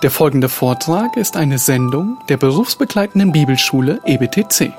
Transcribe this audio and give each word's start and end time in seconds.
Der 0.00 0.12
folgende 0.12 0.48
Vortrag 0.48 1.16
ist 1.16 1.36
eine 1.36 1.58
Sendung 1.58 2.18
der 2.28 2.36
berufsbegleitenden 2.36 3.32
Bibelschule 3.32 4.00
EBTC. 4.04 4.72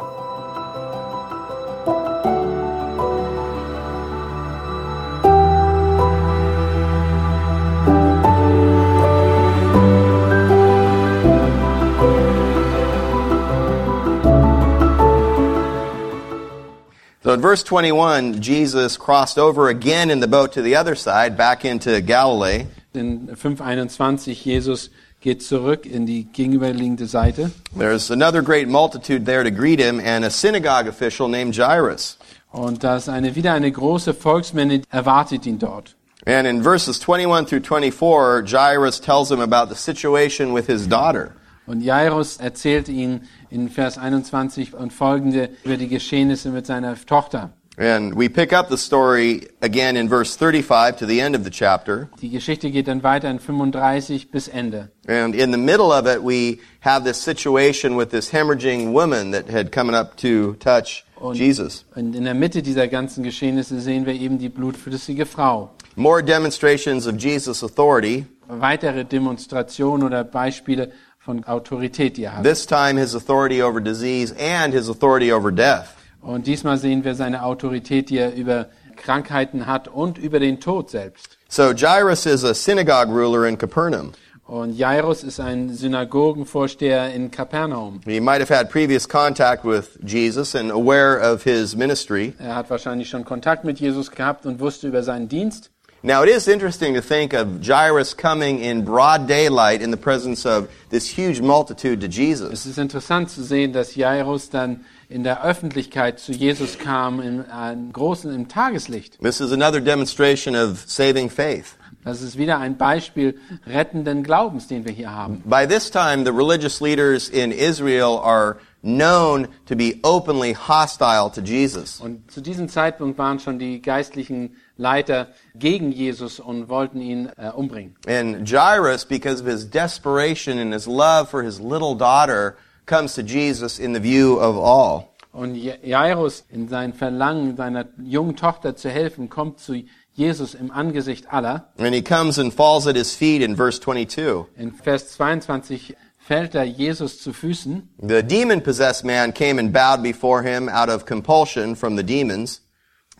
So 17.22 17.34
in 17.34 17.42
verse 17.42 17.66
21, 17.66 18.40
Jesus 18.40 18.98
crossed 18.98 19.38
over 19.38 19.68
again 19.68 20.10
in 20.10 20.22
the 20.22 20.28
boat 20.28 20.54
to 20.54 20.62
the 20.62 20.78
other 20.78 20.96
side, 20.96 21.36
back 21.36 21.66
into 21.66 22.02
Galilee. 22.02 22.68
In 22.94 23.28
5.21 23.36 24.34
Jesus 24.46 24.90
geht 25.22 25.44
zurück 25.44 25.86
in 25.86 26.06
die 26.06 26.26
gegenüberliegende 26.26 27.06
Seite. 27.06 27.52
There's 27.78 28.12
another 28.12 28.42
great 28.42 28.68
multitude 28.68 29.26
there 29.26 29.44
to 29.44 29.52
greet 29.52 29.80
him, 29.80 30.00
and 30.00 30.26
a 30.26 30.30
synagogue 30.30 30.88
official 30.88 31.28
named 31.28 31.56
Jairus. 31.56 32.18
Und 32.52 32.84
da 32.84 32.98
ist 32.98 33.10
eine, 33.10 33.36
wieder 33.36 33.54
eine 33.54 33.72
große 33.72 34.14
Volksmenge 34.14 34.82
erwartet 34.90 35.46
ihn 35.46 35.60
dort. 35.60 35.96
And 36.26 36.48
in 36.48 36.64
verses 36.64 37.00
21 37.00 37.48
through 37.48 37.64
24, 37.64 38.44
Jairus 38.46 39.00
tells 39.00 39.32
him 39.32 39.40
about 39.40 39.70
the 39.70 39.76
situation 39.76 40.54
with 40.54 40.68
his 40.68 40.88
daughter. 40.88 41.34
Und 41.66 41.82
Jairus 41.82 42.38
erzählt 42.38 42.90
ihn 42.90 43.22
in 43.52 43.70
Vers 43.70 43.98
21 43.98 44.74
und 44.74 44.92
folgende 44.92 45.50
über 45.64 45.78
die 45.78 45.88
Geschehnisse 45.88 46.50
mit 46.50 46.66
seiner 46.66 46.96
Tochter. 47.06 47.52
And 47.80 48.14
we 48.14 48.28
pick 48.28 48.52
up 48.52 48.68
the 48.68 48.78
story 48.78 49.48
again 49.62 49.96
in 49.96 50.10
verse 50.10 50.36
35 50.36 50.98
to 50.98 51.06
the 51.06 51.22
end 51.22 51.34
of 51.34 51.46
the 51.46 51.50
chapter. 51.50 52.10
Die 52.22 52.28
Geschichte 52.30 52.72
geht 52.72 52.90
dann 52.90 53.04
weiter 53.04 53.30
in 53.30 53.40
35 53.40 54.32
bis 54.32 54.50
Ende. 54.50 54.90
And 55.08 55.34
in 55.34 55.52
the 55.52 55.58
middle 55.58 55.94
of 55.94 56.06
it, 56.06 56.22
we 56.22 56.60
have 56.82 57.06
this 57.06 57.18
situation 57.18 57.96
with 57.96 58.10
this 58.12 58.32
hemorrhaging 58.32 58.92
woman 58.92 59.32
that 59.32 59.50
had 59.50 59.72
come 59.72 59.90
up 59.94 60.18
to 60.18 60.56
touch 60.60 61.06
Und, 61.22 61.38
Jesus. 61.38 61.86
und 61.96 62.16
in 62.18 62.26
der 62.26 62.34
Mitte 62.34 62.62
dieser 62.62 62.90
ganzen 62.90 63.24
Geschehnisse 63.24 63.80
sehen 63.80 64.06
wir 64.06 64.14
eben 64.14 64.40
die 64.40 64.50
blutflüssige 64.50 65.26
Frau. 65.26 65.72
More 65.96 66.22
demonstrations 66.22 67.08
of 67.08 67.16
Jesus' 67.18 67.64
authority. 67.64 68.26
Weitere 68.50 69.06
Demonstrationen 69.06 70.06
oder 70.06 70.26
Beispiele 70.26 70.92
von 71.18 71.46
Autorität, 71.46 72.18
die 72.18 72.24
er 72.26 72.38
hat. 72.38 72.44
This 72.44 72.66
time, 72.66 73.00
his 73.00 73.16
authority 73.16 73.62
over 73.62 73.80
disease 73.80 74.36
and 74.38 74.74
his 74.74 74.90
authority 74.90 75.32
over 75.32 75.50
death. 75.50 75.96
Und 76.22 76.48
diesmal 76.48 76.78
sehen 76.78 77.04
wir 77.04 77.16
seine 77.16 77.44
Autorität, 77.44 78.10
die 78.10 78.18
er 78.18 78.34
über 78.36 78.68
Krankheiten 78.96 79.66
hat 79.66 79.88
und 79.88 80.18
über 80.18 80.40
den 80.40 80.60
Tod 80.60 80.90
selbst. 80.90 81.38
So 81.48 81.72
Jairus 81.72 82.26
is 82.26 82.44
a 82.44 82.54
synagogue 82.54 83.10
ruler 83.10 83.48
in 83.48 83.58
Capernaum. 83.58 84.12
Und 84.46 84.76
Jairus 84.76 85.24
ist 85.24 85.40
ein 85.40 85.70
Synagogenvorsteher 85.70 87.14
in 87.14 87.30
Kapernaum. 87.30 88.02
He 88.06 88.20
might 88.20 88.42
have 88.42 88.50
had 88.50 88.72
previous 88.72 89.08
contact 89.08 89.64
with 89.64 90.00
Jesus 90.04 90.56
and 90.56 90.72
aware 90.72 91.20
of 91.20 91.44
his 91.44 91.76
ministry. 91.76 92.34
Er 92.40 92.56
hat 92.56 92.70
wahrscheinlich 92.72 93.10
schon 93.10 93.24
Kontakt 93.26 93.64
mit 93.64 93.80
Jesus 93.80 94.10
gehabt 94.10 94.48
und 94.48 94.60
wusste 94.60 94.88
über 94.88 95.04
seinen 95.04 95.30
Dienst. 95.30 95.70
Now, 96.02 96.24
it 96.24 96.30
is 96.30 96.48
interesting 96.48 96.96
to 96.96 97.02
think 97.02 97.34
of 97.34 97.62
Jairus 97.62 98.16
coming 98.16 98.60
in 98.60 98.86
broad 98.86 99.28
daylight 99.28 99.82
in 99.82 99.92
the 99.92 99.98
presence 99.98 100.46
of 100.46 100.70
this 100.90 101.06
huge 101.06 101.42
multitude 101.42 102.00
to 102.00 102.08
Jesus. 102.08 102.52
Es 102.52 102.66
ist 102.66 102.78
interessant 102.80 103.30
zu 103.30 103.44
sehen, 103.44 103.74
dass 103.74 103.96
Jairus 103.96 104.50
dann 104.50 104.86
in 105.10 105.24
der 105.24 105.44
Öffentlichkeit 105.44 106.20
zu 106.20 106.32
Jesus 106.32 106.78
kam, 106.78 107.20
in 107.20 107.50
einem 107.50 107.92
großen 107.92 108.34
im 108.34 108.48
Tageslicht. 108.48 109.20
This 109.20 109.42
is 109.42 109.52
another 109.52 109.82
demonstration 109.82 110.56
of 110.56 110.84
saving 110.86 111.30
faith. 111.30 111.76
Das 112.06 112.22
ist 112.22 112.38
wieder 112.38 112.60
ein 112.60 112.78
Beispiel 112.78 113.38
rettenden 113.68 114.24
Glaubens, 114.24 114.68
den 114.68 114.86
wir 114.86 114.94
hier 114.94 115.12
haben. 115.12 115.44
By 115.46 115.68
this 115.68 115.92
time, 115.92 116.24
the 116.24 116.32
religious 116.32 116.80
leaders 116.80 117.28
in 117.28 117.52
Israel 117.52 118.20
are 118.24 118.58
known 118.82 119.48
to 119.66 119.76
be 119.76 120.00
openly 120.04 120.54
hostile 120.54 121.30
to 121.30 121.42
Jesus. 121.42 122.00
Und 122.00 122.32
zu 122.32 122.40
diesem 122.40 122.70
Zeitpunkt 122.70 123.18
waren 123.18 123.40
schon 123.40 123.60
die 123.60 123.82
geistlichen 123.82 124.56
Leiter 124.78 125.28
gegen 125.56 125.92
Jesus 125.92 126.40
und 126.40 126.70
wollten 126.70 127.02
ihn 127.02 127.30
äh, 127.36 127.50
umbringen. 127.50 127.96
And 128.08 128.48
Jairus, 128.50 129.06
because 129.06 129.42
of 129.42 129.48
his 129.48 129.70
desperation 129.70 130.58
and 130.60 130.74
his 130.74 130.88
love 130.88 131.30
for 131.30 131.44
his 131.44 131.60
little 131.60 131.98
daughter, 131.98 132.56
comes 132.90 133.14
to 133.16 133.22
Jesus 133.22 133.80
in 133.80 133.94
the 133.94 134.02
view 134.02 134.40
of 134.40 134.58
all. 134.58 135.10
Und 135.32 135.56
Jairus 135.56 136.44
in 136.50 136.68
sein 136.68 136.94
Verlangen, 136.94 137.56
seiner 137.56 137.86
jungen 138.04 138.36
Tochter 138.36 138.76
zu 138.76 138.90
helfen, 138.90 139.30
kommt 139.30 139.60
zu 139.60 139.84
Jesus 140.14 140.56
im 140.56 140.72
Angesicht 140.72 141.32
aller. 141.32 141.72
And 141.78 141.94
he 141.94 142.02
comes 142.02 142.40
and 142.40 142.54
falls 142.54 142.88
at 142.88 142.96
his 142.96 143.16
feet 143.16 143.42
in 143.42 143.56
verse 143.56 143.80
22. 143.80 144.46
In 144.58 144.74
Vers 144.74 145.14
22 145.14 145.96
fällt 146.18 146.56
er 146.56 146.64
Jesus 146.64 147.22
zu 147.22 147.32
Füßen. 147.32 147.88
The 148.02 148.24
demon 148.24 148.62
possessed 148.62 149.06
man 149.06 149.34
came 149.34 149.60
and 149.60 149.72
bowed 149.72 150.02
before 150.02 150.42
him 150.42 150.68
out 150.68 150.90
of 150.90 151.06
compulsion 151.06 151.76
from 151.76 151.96
the 151.96 152.04
demons. 152.04 152.62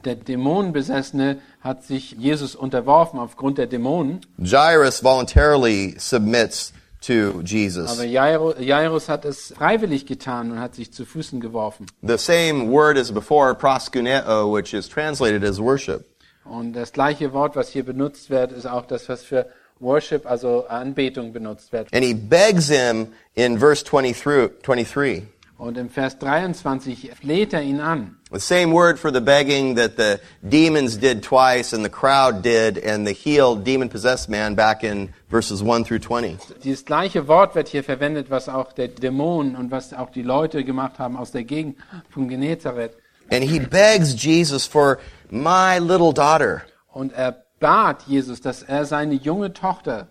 Der 0.04 0.16
Dämonenbesessene 0.16 1.40
hat 1.62 1.84
sich 1.84 2.14
Jesus 2.14 2.56
unterworfen 2.56 3.20
aufgrund 3.20 3.58
der 3.58 3.68
Dämonen. 3.68 4.22
Jairus 4.38 5.04
voluntarily 5.04 5.96
submits 6.00 6.74
to 7.02 7.42
Jesus. 7.44 7.90
Aber 7.92 8.04
Jairus 8.06 9.10
hat 9.10 9.26
es 9.26 9.54
freiwillig 9.56 10.06
getan 10.06 10.52
und 10.52 10.60
hat 10.60 10.76
sich 10.76 10.92
zu 10.92 11.06
Füßen 11.06 11.40
geworfen. 11.40 11.88
The 12.02 12.18
same 12.18 12.70
word 12.70 12.98
as 12.98 13.12
before, 13.12 13.54
proskuneo, 13.56 14.54
which 14.54 14.74
is 14.74 14.88
translated 14.88 15.44
as 15.44 15.60
worship. 15.60 16.06
Und 16.46 16.74
das 16.74 16.92
gleiche 16.92 17.32
Wort, 17.34 17.56
was 17.56 17.70
hier 17.70 17.84
benutzt 17.84 18.30
wird, 18.30 18.52
ist 18.52 18.66
auch 18.66 18.86
das, 18.86 19.08
was 19.08 19.24
für 19.24 19.48
Worship, 19.80 20.26
also 20.26 20.68
Anbetung 20.68 21.32
benutzt 21.32 21.72
wird. 21.72 21.94
And 21.94 22.04
he 22.04 22.14
begs 22.14 22.68
him 22.68 23.14
in 23.36 23.58
verse 23.58 23.84
20 23.84 24.60
23. 24.62 25.24
Und 25.60 25.78
im 25.78 25.90
Vers 25.90 26.18
23 26.20 27.12
fleht 27.20 27.52
er 27.52 27.62
ihn 27.62 27.82
an. 27.82 28.16
The 28.32 28.40
same 28.40 28.72
word 28.74 28.98
for 28.98 29.12
the 29.12 29.20
begging 29.20 29.76
that 29.76 29.98
the 29.98 30.20
demons 30.42 30.98
did 30.98 31.22
twice 31.22 31.74
and 31.74 31.84
the 31.84 31.92
crowd 31.92 32.42
did 32.42 32.82
and 32.82 33.06
the 33.06 33.14
healed 33.14 33.66
demon 33.66 33.90
possessed 33.90 34.30
man 34.30 34.56
back 34.56 34.84
in 34.84 35.10
verses 35.30 35.62
1 35.62 35.84
through 35.84 36.00
20. 36.00 36.38
Dieses 36.64 36.86
gleiche 36.86 37.28
Wort 37.28 37.56
wird 37.56 37.68
hier 37.68 37.84
verwendet, 37.84 38.30
was 38.30 38.48
auch 38.48 38.72
der 38.72 38.88
Dämon 38.88 39.58
und 39.58 39.70
was 39.70 39.94
auch 39.94 40.12
die 40.12 40.24
Leute 40.24 40.64
gemacht 40.64 40.98
haben 40.98 41.18
aus 41.18 41.32
der 41.32 41.44
Gegend 41.44 41.76
von 42.10 42.30
Genezareth. 42.30 42.94
And 43.30 43.44
he 43.44 43.60
begs 43.60 44.16
Jesus 44.16 44.66
for 44.66 45.00
my 45.30 45.78
little 45.78 46.14
daughter. 46.14 46.62
Und 46.94 47.12
er 47.12 47.44
bat 47.60 48.04
Jesus, 48.08 48.40
dass 48.40 48.64
er 48.64 48.86
seine 48.86 49.16
junge 49.16 49.52
Tochter, 49.52 50.08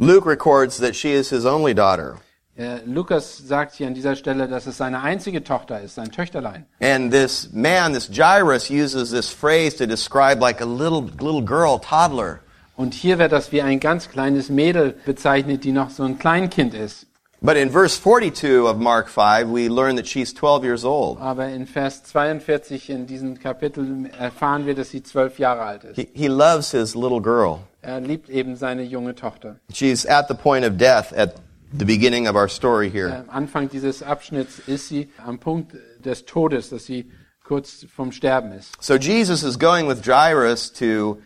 Luke 0.00 0.26
records 0.26 0.78
that 0.78 0.96
she 0.96 1.12
is 1.12 1.30
his 1.30 1.46
only 1.46 1.72
daughter. 1.72 2.16
Äh, 2.58 2.80
Lukas 2.84 3.38
sagt 3.38 3.76
hier 3.76 3.86
an 3.86 3.94
dieser 3.94 4.16
Stelle, 4.16 4.48
dass 4.48 4.66
es 4.66 4.76
seine 4.76 5.00
einzige 5.00 5.44
Tochter 5.44 5.80
ist, 5.80 5.94
sein 5.94 6.10
Töchterlein. 6.10 6.66
And 6.80 7.12
this 7.12 7.50
man, 7.52 7.94
this 7.94 8.10
Jairus, 8.12 8.68
uses 8.68 9.10
this 9.10 9.30
phrase 9.30 9.76
to 9.76 9.86
describe 9.86 10.40
like 10.40 10.60
a 10.60 10.66
little, 10.66 11.02
little 11.20 11.42
girl, 11.42 11.78
toddler. 11.78 12.40
Und 12.76 12.94
hier 12.94 13.18
wird 13.18 13.32
das 13.32 13.52
wie 13.52 13.62
ein 13.62 13.80
ganz 13.80 14.08
kleines 14.08 14.48
Mädel 14.48 14.94
bezeichnet, 15.04 15.64
die 15.64 15.72
noch 15.72 15.90
so 15.90 16.02
ein 16.02 16.18
Kleinkind 16.18 16.74
ist. 16.74 17.06
But 17.40 17.56
in 17.56 17.70
verse 17.70 17.96
42 17.96 18.66
of 18.66 18.78
Mark 18.78 19.08
5, 19.08 19.52
we 19.52 19.68
learn 19.68 19.94
that 19.94 20.08
she's 20.08 20.34
12 20.34 20.64
years 20.64 20.84
old. 20.84 21.20
Aber 21.20 21.46
in 21.46 21.66
Vers 21.66 22.02
42 22.02 22.90
in 22.90 23.06
diesem 23.06 23.38
Kapitel 23.38 24.10
erfahren 24.18 24.66
wir, 24.66 24.74
dass 24.74 24.90
sie 24.90 25.04
zwölf 25.04 25.38
Jahre 25.38 25.62
alt 25.62 25.84
ist. 25.84 25.96
He, 25.96 26.08
he 26.12 26.26
loves 26.26 26.72
his 26.72 26.96
little 26.96 27.20
girl. 27.20 27.60
Er 27.82 28.00
liebt 28.00 28.28
eben 28.28 28.56
seine 28.56 28.82
junge 28.82 29.14
Tochter. 29.14 29.60
She's 29.72 30.04
at 30.04 30.26
the 30.26 30.34
point 30.34 30.66
of 30.66 30.76
death 30.76 31.12
at 31.16 31.36
the 31.72 31.84
beginning 31.84 32.26
of 32.26 32.36
our 32.36 32.48
story 32.48 32.90
here. 32.90 33.08
Am 33.08 33.46
Anfang 33.46 33.68
dieses 33.68 34.02
Abschnitts 34.02 34.60
ist 34.66 34.88
sie 34.88 35.08
am 35.24 35.38
Punkt 35.38 35.76
des 36.04 36.24
Todes, 36.24 36.70
dass 36.70 36.86
sie 36.86 37.10
kurz 37.44 37.86
vom 37.94 38.12
Sterben 38.12 38.52
ist. 38.52 38.74
So 38.80 38.96
Jesus 38.96 39.42
is 39.42 39.58
going 39.58 39.86
with 39.86 40.02
Jairus 40.02 40.70
to 40.74 41.18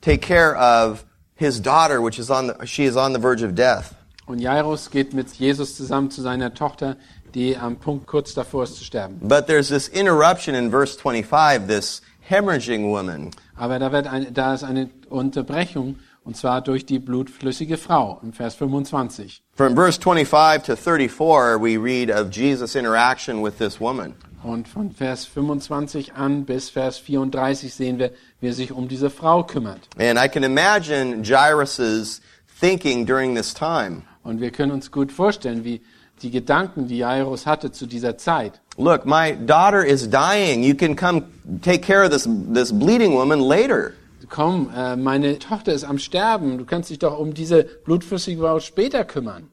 take 0.00 0.22
care 0.22 0.56
of 0.56 1.04
his 1.34 1.60
daughter, 1.60 2.00
which 2.00 2.18
is 2.18 2.30
on 2.30 2.48
the, 2.48 2.66
she 2.66 2.84
is 2.84 2.96
on 2.96 3.12
the 3.12 3.20
verge 3.20 3.42
of 3.42 3.54
death. 3.54 3.94
Und 4.26 4.40
Jairus 4.40 4.90
geht 4.90 5.14
mit 5.14 5.32
Jesus 5.34 5.76
zusammen 5.76 6.10
zu 6.10 6.20
seiner 6.20 6.52
Tochter, 6.52 6.96
die 7.34 7.56
am 7.56 7.76
Punkt 7.76 8.06
kurz 8.06 8.34
davor 8.34 8.64
ist 8.64 8.76
zu 8.76 8.84
sterben. 8.84 9.18
But 9.22 9.46
there's 9.46 9.68
this 9.68 9.88
interruption 9.88 10.54
in 10.54 10.70
verse 10.70 10.94
25, 10.94 11.66
this 11.66 12.02
hemorrhaging 12.20 12.90
woman. 12.90 13.30
Aber 13.56 13.78
da, 13.78 13.90
wird 13.90 14.06
ein, 14.06 14.32
da 14.34 14.54
ist 14.54 14.64
eine 14.64 14.90
Unterbrechung, 15.08 15.96
und 16.28 16.36
zwar 16.36 16.60
durch 16.60 16.84
die 16.84 16.98
blutflüssige 16.98 17.78
Frau 17.78 18.20
im 18.22 18.34
Vers 18.34 18.54
25. 18.56 19.42
From 19.54 19.74
verse 19.74 19.98
25 19.98 20.62
to 20.62 20.76
34, 20.76 21.58
we 21.58 21.78
read 21.78 22.10
of 22.10 22.30
Jesus' 22.30 22.74
interaction 22.74 23.42
with 23.42 23.56
this 23.56 23.80
woman. 23.80 24.14
Und 24.42 24.68
von 24.68 24.90
Vers 24.90 25.24
25 25.24 26.12
an 26.12 26.44
bis 26.44 26.68
Vers 26.68 26.98
34 26.98 27.72
sehen 27.72 27.98
wir, 27.98 28.10
wie 28.40 28.48
er 28.48 28.52
sich 28.52 28.72
um 28.72 28.88
diese 28.88 29.08
Frau 29.08 29.42
kümmert. 29.42 29.80
And 29.98 30.18
I 30.18 30.28
can 30.28 30.42
imagine 30.42 31.22
Jairus's 31.22 32.20
thinking 32.60 33.06
during 33.06 33.34
this 33.34 33.54
time. 33.54 34.02
Und 34.22 34.42
wir 34.42 34.50
können 34.50 34.72
uns 34.72 34.92
gut 34.92 35.10
vorstellen, 35.10 35.64
wie 35.64 35.80
die 36.20 36.30
Gedanken, 36.30 36.88
die 36.88 36.98
Jairus 36.98 37.46
hatte 37.46 37.72
zu 37.72 37.86
dieser 37.86 38.18
Zeit. 38.18 38.60
Look, 38.76 39.06
my 39.06 39.34
daughter 39.34 39.82
is 39.82 40.06
dying. 40.10 40.62
You 40.62 40.74
can 40.74 40.94
come 40.94 41.22
take 41.62 41.80
care 41.80 42.04
of 42.04 42.10
this, 42.10 42.28
this 42.52 42.70
bleeding 42.70 43.14
woman 43.14 43.40
later. 43.40 43.94
Komm, 44.28 44.70
äh, 44.74 44.96
meine 44.96 45.38
Tochter 45.38 45.72
ist 45.72 45.84
am 45.84 45.98
Sterben, 45.98 46.58
du 46.58 46.64
kannst 46.64 46.90
dich 46.90 46.98
doch 46.98 47.18
um 47.18 47.34
diese 47.34 47.64
blutflüssige 47.84 48.40
Braut 48.40 48.62
später 48.62 49.04
kümmern. 49.04 49.50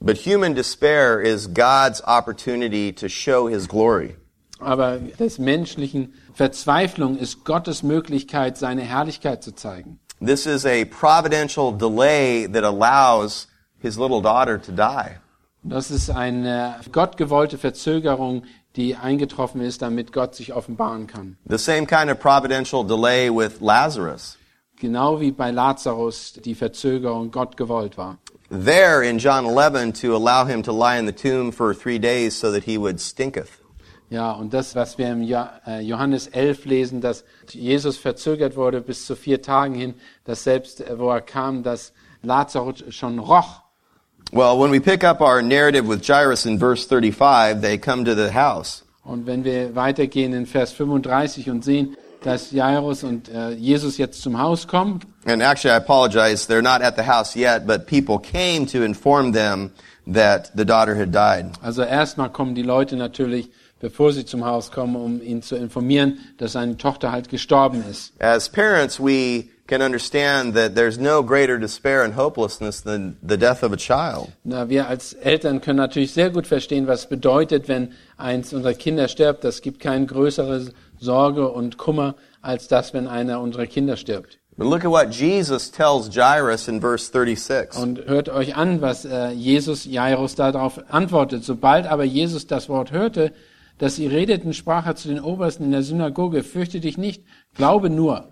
But 0.00 0.18
human 0.18 0.54
despair 0.54 1.20
is 1.20 1.46
God's 1.46 2.02
opportunity 2.04 2.92
to 2.92 3.08
show 3.08 3.48
his 3.48 3.68
glory. 3.68 4.16
Aber 4.58 4.98
des 4.98 5.38
menschlichen 5.38 6.14
Verzweiflung 6.34 7.16
ist 7.18 7.44
Gottes 7.44 7.82
Möglichkeit, 7.82 8.56
seine 8.56 8.82
Herrlichkeit 8.82 9.42
zu 9.42 9.54
zeigen. 9.54 10.00
This 10.24 10.46
is 10.46 10.64
a 10.64 10.84
providential 10.84 11.72
delay 11.72 12.46
that 12.46 12.64
allows 12.64 13.48
his 13.78 13.96
little 13.96 14.22
daughter 14.22 14.60
to 14.60 14.72
die. 14.72 15.16
Das 15.64 15.92
ist 15.92 16.10
eine 16.10 16.76
gottgewollte 16.90 17.56
Verzögerung, 17.56 18.44
die 18.76 18.96
eingetroffen 18.96 19.60
ist, 19.60 19.82
damit 19.82 20.12
Gott 20.12 20.34
sich 20.34 20.52
offenbaren 20.52 21.06
kann. 21.06 21.36
The 21.48 21.58
same 21.58 21.86
kind 21.86 22.10
of 22.10 22.18
providential 22.18 22.84
delay 22.84 23.30
with 23.30 23.60
Lazarus. 23.60 24.38
Genau 24.76 25.20
wie 25.20 25.30
bei 25.30 25.50
Lazarus 25.50 26.32
die 26.44 26.54
Verzögerung 26.54 27.30
Gott 27.30 27.56
gewollt 27.56 27.96
war. 27.96 28.18
There 28.50 29.02
in 29.02 29.18
John 29.18 29.46
11 29.46 29.92
to 30.00 30.14
allow 30.14 30.46
him 30.46 30.62
to 30.62 30.72
lie 30.72 30.98
in 30.98 31.06
the 31.06 31.12
tomb 31.12 31.52
for 31.52 31.72
three 31.72 31.98
days 31.98 32.38
so 32.38 32.50
that 32.52 32.64
he 32.64 32.76
would 32.76 33.00
stinketh. 33.00 33.62
Ja, 34.12 34.32
und 34.32 34.52
das, 34.52 34.74
was 34.74 34.98
wir 34.98 35.10
im 35.10 35.22
äh, 35.22 35.80
Johannes 35.80 36.26
11 36.26 36.66
lesen, 36.66 37.00
dass 37.00 37.24
Jesus 37.48 37.96
verzögert 37.96 38.56
wurde 38.56 38.82
bis 38.82 39.06
zu 39.06 39.16
vier 39.16 39.40
Tagen 39.40 39.74
hin, 39.74 39.94
dass 40.24 40.44
selbst, 40.44 40.82
äh, 40.82 40.98
wo 40.98 41.08
er 41.08 41.22
kam, 41.22 41.62
dass 41.62 41.94
Lazarus 42.20 42.84
schon 42.90 43.18
roch. 43.18 43.61
Well, 44.32 44.58
when 44.58 44.70
we 44.70 44.80
pick 44.80 45.04
up 45.04 45.20
our 45.20 45.42
narrative 45.42 45.86
with 45.86 46.02
Jairus 46.02 46.46
in 46.46 46.58
verse 46.58 46.84
35, 46.86 47.60
they 47.60 47.76
come 47.78 48.04
to 48.04 48.14
the 48.14 48.32
house. 48.32 48.82
Und 49.04 49.26
wenn 49.26 49.44
wir 49.44 49.74
weitergehen 49.74 50.32
in 50.32 50.46
Vers 50.46 50.72
35 50.72 51.50
und 51.50 51.64
sehen, 51.64 51.96
dass 52.22 52.52
Jairus 52.52 53.02
und 53.02 53.28
äh, 53.28 53.50
Jesus 53.50 53.98
jetzt 53.98 54.22
zum 54.22 54.38
Haus 54.38 54.68
kommen, 54.68 55.00
And 55.26 55.42
actually, 55.42 55.72
I 55.72 55.76
apologize, 55.76 56.46
they're 56.46 56.62
not 56.62 56.82
at 56.82 56.96
the 56.96 57.02
house 57.04 57.36
yet, 57.36 57.66
but 57.66 57.86
people 57.86 58.18
came 58.18 58.64
to 58.66 58.82
inform 58.82 59.32
them 59.32 59.70
that 60.06 60.50
the 60.56 60.64
daughter 60.64 60.94
had 60.96 61.12
died. 61.12 61.50
also 61.62 61.82
erstmal 61.82 62.30
kommen 62.30 62.54
die 62.54 62.62
Leute 62.62 62.96
natürlich, 62.96 63.50
bevor 63.80 64.12
sie 64.12 64.24
zum 64.24 64.44
Haus 64.44 64.70
kommen, 64.70 64.94
um 64.96 65.20
ihn 65.20 65.42
zu 65.42 65.56
informieren, 65.56 66.18
dass 66.38 66.52
seine 66.52 66.76
Tochter 66.76 67.10
halt 67.12 67.28
gestorben 67.28 67.84
ist. 67.90 68.12
As 68.20 68.48
parents, 68.48 68.98
we 69.00 69.48
can 69.66 69.82
understand 69.82 70.54
that 70.54 70.74
there's 70.74 70.98
no 70.98 71.22
greater 71.22 71.58
despair 71.58 72.02
and 72.04 72.14
hopelessness 72.14 72.82
than 72.82 73.16
the 73.22 73.36
death 73.36 73.62
of 73.62 73.72
a 73.72 73.76
child. 73.76 74.32
Na, 74.44 74.68
wir 74.68 74.88
als 74.88 75.12
Eltern 75.14 75.60
können 75.60 75.78
natürlich 75.78 76.12
sehr 76.12 76.30
gut 76.30 76.46
verstehen, 76.46 76.86
was 76.86 77.08
bedeutet, 77.08 77.68
wenn 77.68 77.92
eins 78.16 78.52
unserer 78.52 78.74
Kinder 78.74 79.08
stirbt. 79.08 79.44
Das 79.44 79.62
gibt 79.62 79.80
keine 79.80 80.06
größere 80.06 80.72
Sorge 80.98 81.48
und 81.50 81.78
Kummer 81.78 82.16
als 82.40 82.68
das, 82.68 82.92
wenn 82.92 83.06
einer 83.06 83.40
unserer 83.40 83.66
Kinder 83.66 83.96
stirbt. 83.96 84.38
But 84.56 84.66
look 84.66 84.84
at 84.84 84.90
what 84.90 85.14
Jesus 85.14 85.70
tells 85.70 86.14
Jairus 86.14 86.68
in 86.68 86.80
verse 86.80 87.10
36. 87.10 87.80
Und 87.80 88.04
hört 88.04 88.28
euch 88.28 88.54
an, 88.54 88.82
was 88.82 89.06
äh, 89.06 89.30
Jesus 89.30 89.86
Jairus 89.86 90.34
darauf 90.34 90.78
antwortet. 90.90 91.42
Sobald 91.42 91.86
aber 91.86 92.04
Jesus 92.04 92.46
das 92.46 92.68
Wort 92.68 92.92
hörte, 92.92 93.32
dass 93.78 93.96
sie 93.96 94.06
redeten, 94.06 94.52
sprach 94.52 94.86
er 94.86 94.94
zu 94.94 95.08
den 95.08 95.20
Obersten 95.20 95.64
in 95.64 95.72
der 95.72 95.82
Synagoge, 95.82 96.42
fürchte 96.42 96.80
dich 96.80 96.98
nicht, 96.98 97.24
glaube 97.54 97.88
nur. 97.88 98.28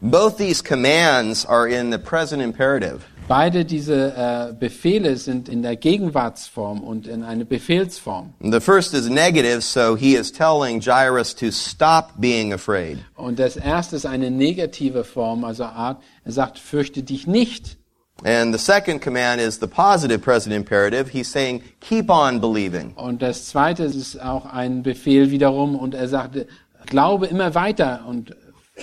Both 0.00 0.38
these 0.38 0.62
commands 0.62 1.44
are 1.44 1.66
in 1.66 1.90
the 1.90 1.98
present 1.98 2.40
imperative. 2.40 3.04
Beide 3.26 3.64
diese 3.64 4.14
äh, 4.16 4.52
Befehle 4.54 5.16
sind 5.16 5.48
in 5.48 5.62
der 5.62 5.76
Gegenwartsform 5.76 6.82
und 6.82 7.06
in 7.06 7.24
eine 7.24 7.44
Befehlsform. 7.44 8.32
The 8.40 8.60
first 8.60 8.94
is 8.94 9.10
negative, 9.10 9.60
so 9.60 9.96
he 9.96 10.14
is 10.14 10.32
telling 10.32 10.80
Jairus 10.80 11.34
to 11.34 11.50
stop 11.50 12.12
being 12.18 12.52
afraid. 12.52 12.98
Und 13.16 13.38
das 13.38 13.56
erste 13.56 13.96
ist 13.96 14.06
eine 14.06 14.30
negative 14.30 15.04
Form, 15.04 15.44
also 15.44 15.64
Art, 15.64 16.00
er 16.24 16.32
sagt, 16.32 16.58
fürchte 16.58 17.02
dich 17.02 17.26
nicht. 17.26 17.76
And 18.24 18.54
the 18.54 18.58
second 18.58 19.02
command 19.02 19.40
is 19.40 19.58
the 19.60 19.66
positive 19.66 20.20
present 20.20 20.54
imperative. 20.54 21.10
He's 21.10 21.30
saying, 21.30 21.62
keep 21.80 22.08
on 22.08 22.40
believing. 22.40 22.92
Und 22.94 23.20
das 23.20 23.46
zweite 23.46 23.84
ist 23.84 24.22
auch 24.22 24.46
ein 24.46 24.82
Befehl 24.82 25.30
wiederum 25.30 25.76
und 25.76 25.94
er 25.94 26.08
sagte, 26.08 26.46
glaube 26.86 27.26
immer 27.26 27.54
weiter 27.54 28.04
und 28.08 28.34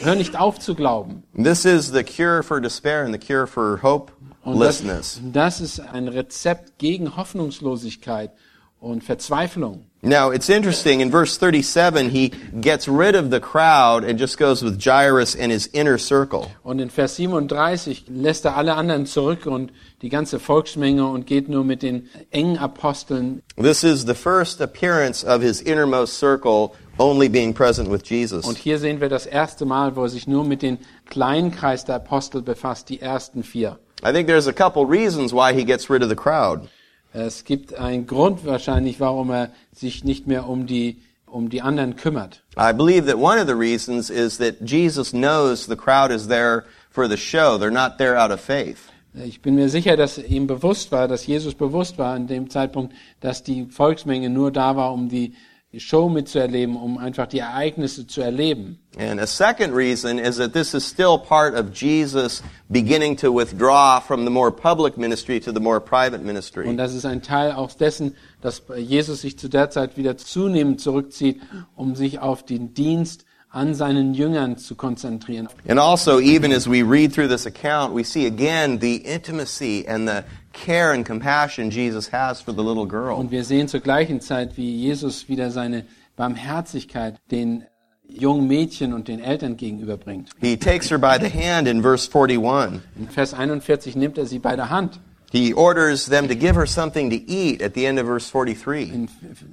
hör 0.04 0.16
nicht 0.16 0.38
auf 0.40 0.60
zu 0.60 0.76
glauben. 0.76 1.24
This 1.36 1.66
is 1.66 1.92
the 1.92 2.04
cure 2.04 2.44
for 2.44 2.60
despair 2.60 3.04
and 3.04 3.14
the 3.14 3.20
cure 3.20 3.48
for 3.48 3.80
Und 3.84 4.60
das, 4.60 4.82
hopelessness. 4.82 5.22
das 5.34 5.62
ist 5.62 5.80
ein 5.80 6.08
Rezept 6.08 6.78
gegen 6.78 7.16
Hoffnungslosigkeit 7.18 8.32
und 8.80 9.04
Verzweiflung. 9.04 9.86
Now, 10.04 10.30
it's 10.32 10.50
interesting. 10.50 11.00
In 11.02 11.10
verse 11.10 11.34
37, 11.40 12.10
he 12.12 12.30
gets 12.62 12.88
rid 12.88 13.16
of 13.16 13.32
the 13.32 13.40
crowd 13.40 14.04
and 14.04 14.20
just 14.20 14.38
goes 14.38 14.62
with 14.62 14.78
Jairus 14.78 15.36
and 15.36 15.52
his 15.52 15.66
inner 15.74 15.98
circle. 15.98 16.52
Und 16.62 16.80
in 16.80 16.92
Vers 16.92 17.16
37 17.16 18.06
lässt 18.08 18.46
er 18.46 18.56
alle 18.56 18.76
anderen 18.76 19.08
zurück 19.08 19.48
und 19.48 19.72
die 20.04 20.10
ganze 20.10 20.40
Volksmenge 20.40 21.08
und 21.08 21.26
geht 21.26 21.50
nur 21.50 21.64
mit 21.64 21.82
den 21.82 22.08
engen 22.30 22.60
Aposteln. 22.60 23.42
This 23.60 23.84
is 23.84 24.06
the 24.06 24.14
first 24.14 24.62
appearance 24.62 25.26
of 25.26 25.42
his 25.42 25.60
innermost 25.60 26.20
circle 26.20 26.74
only 26.98 27.30
being 27.30 27.54
present 27.54 27.90
with 27.90 28.02
Jesus. 28.04 28.46
Und 28.46 28.58
hier 28.58 28.80
sehen 28.80 29.02
wir 29.02 29.10
das 29.10 29.26
erste 29.26 29.66
Mal, 29.66 29.96
wo 29.96 30.04
er 30.04 30.10
sich 30.10 30.28
nur 30.28 30.44
mit 30.44 30.62
dem 30.62 30.78
kleinen 31.06 31.52
Kreis 31.52 31.86
der 31.86 31.96
Apostel 31.96 32.42
befasst, 32.42 32.90
die 32.90 33.02
ersten 33.02 33.44
vier. 33.44 33.78
I 34.04 34.12
think 34.12 34.28
there's 34.28 34.48
a 34.48 34.54
couple 34.54 34.86
reasons 34.86 35.34
why 35.34 35.54
he 35.54 35.64
gets 35.64 35.90
rid 35.90 36.04
of 36.04 36.10
the 36.10 36.16
crowd. 36.16 36.68
Es 37.14 37.46
gibt 37.46 37.74
einen 37.76 38.08
Grund 38.08 38.46
wahrscheinlich, 38.46 39.00
warum 39.00 39.30
er 39.32 39.52
sich 39.74 40.04
nicht 40.04 40.28
mehr 40.28 40.50
um 40.50 40.68
die, 40.68 40.98
um 41.26 41.50
die 41.50 41.62
anderen 41.62 41.96
kümmert. 41.96 42.44
I 42.58 42.74
believe 42.74 43.08
that 43.08 43.18
one 43.18 43.40
of 43.40 43.48
the 43.48 43.56
reasons 43.56 44.10
is 44.10 44.38
that 44.38 44.56
Jesus 44.62 45.12
knows 45.12 45.66
the 45.66 45.78
crowd 45.78 46.12
is 46.12 46.28
there 46.28 46.66
for 46.90 47.08
the 47.08 47.18
show. 47.18 47.58
They're 47.58 47.72
not 47.72 47.98
there 47.98 48.18
out 48.18 48.32
of 48.32 48.42
faith. 48.42 48.92
Ich 49.14 49.42
bin 49.42 49.56
mir 49.56 49.70
sicher, 49.70 49.96
dass 49.96 50.18
ihm 50.18 50.46
bewusst 50.46 50.92
war, 50.92 51.08
dass 51.08 51.26
Jesus 51.26 51.56
bewusst 51.56 51.98
war 51.98 52.14
an 52.14 52.28
dem 52.28 52.50
Zeitpunkt, 52.50 52.94
dass 53.22 53.44
die 53.44 53.66
Volksmenge 53.66 54.30
nur 54.30 54.52
da 54.52 54.76
war, 54.76 54.94
um 54.94 55.08
die 55.08 55.34
Show 55.80 56.10
mitzuerleben, 56.10 56.76
um 56.76 56.98
einfach 56.98 57.28
die 57.28 57.40
Ereignisse 57.40 58.08
zu 58.08 58.22
erleben. 58.22 58.80
And 58.98 59.20
a 59.20 59.28
second 59.28 59.74
reason 59.76 60.20
is 60.20 60.38
that 60.38 60.54
this 60.54 60.74
is 60.74 60.86
still 60.88 61.18
part 61.18 61.54
of 61.54 61.74
Jesus 61.74 62.42
beginning 62.70 63.18
to 63.18 63.32
withdraw 63.34 64.00
from 64.00 64.24
the 64.24 64.32
more 64.32 64.52
public 64.52 64.98
ministry 64.98 65.40
to 65.42 65.52
the 65.52 65.60
more 65.60 65.80
private 65.82 66.20
Und 66.20 66.26
ministry. 66.26 66.76
das 66.76 66.94
ist 66.94 67.06
ein 67.06 67.22
Teil 67.22 67.52
auch 67.52 67.74
dessen, 67.74 68.16
dass 68.42 68.62
Jesus 68.78 69.22
sich 69.22 69.38
zu 69.38 69.50
der 69.50 69.70
Zeit 69.70 69.98
wieder 69.98 70.18
zunehmend 70.18 70.80
zurückzieht, 70.80 71.42
um 71.76 71.96
sich 71.96 72.20
auf 72.20 72.44
den 72.44 72.74
Dienst 72.74 73.26
an 73.50 73.74
seinen 73.74 74.14
Jüngern 74.14 74.58
zu 74.58 74.76
konzentrieren. 74.76 75.48
And 75.68 75.80
also, 75.80 76.20
even 76.20 76.52
as 76.52 76.70
we 76.70 76.84
read 76.84 77.14
through 77.14 77.30
this 77.30 77.46
account, 77.46 77.96
we 77.96 78.04
see 78.04 78.26
again 78.26 78.80
the 78.82 78.98
intimacy 78.98 79.86
and 79.88 80.08
the 80.10 80.24
care 80.56 80.94
and 80.94 81.06
compassion 81.06 81.70
Jesus 81.70 82.12
has 82.12 82.42
for 82.42 82.54
the 82.54 82.64
little 82.64 82.88
girl. 82.88 83.18
Und 83.18 83.32
wir 83.32 83.44
sehen 83.44 83.68
zur 83.68 83.82
gleichen 83.82 84.22
Zeit, 84.22 84.58
wie 84.58 84.76
Jesus 84.76 85.30
wieder 85.30 85.52
seine 85.52 85.86
Barmherzigkeit 86.16 87.16
den 87.32 87.66
jungen 88.08 88.48
Mädchen 88.48 88.94
und 88.94 89.08
den 89.08 89.20
Eltern 89.20 89.58
gegenüberbringt. 89.58 90.30
He 90.40 90.58
takes 90.58 90.90
her 90.90 90.98
by 90.98 91.18
the 91.20 91.30
hand 91.30 91.68
in 91.68 91.82
verse 91.82 92.08
41. 92.08 92.82
In 92.98 93.10
Vers 93.10 93.34
41 93.34 93.96
nimmt 93.96 94.18
er 94.18 94.26
sie 94.26 94.40
bei 94.40 94.56
der 94.56 94.70
Hand. 94.70 95.00
He 95.32 95.54
orders 95.54 96.06
them 96.06 96.28
to 96.28 96.36
give 96.36 96.56
her 96.56 96.66
something 96.66 97.10
to 97.10 97.18
eat 97.28 97.62
at 97.62 97.74
the 97.74 97.86
end 97.86 98.00
of 98.00 98.06
verse 98.06 98.30
43. 98.32 98.94
In, 98.94 99.10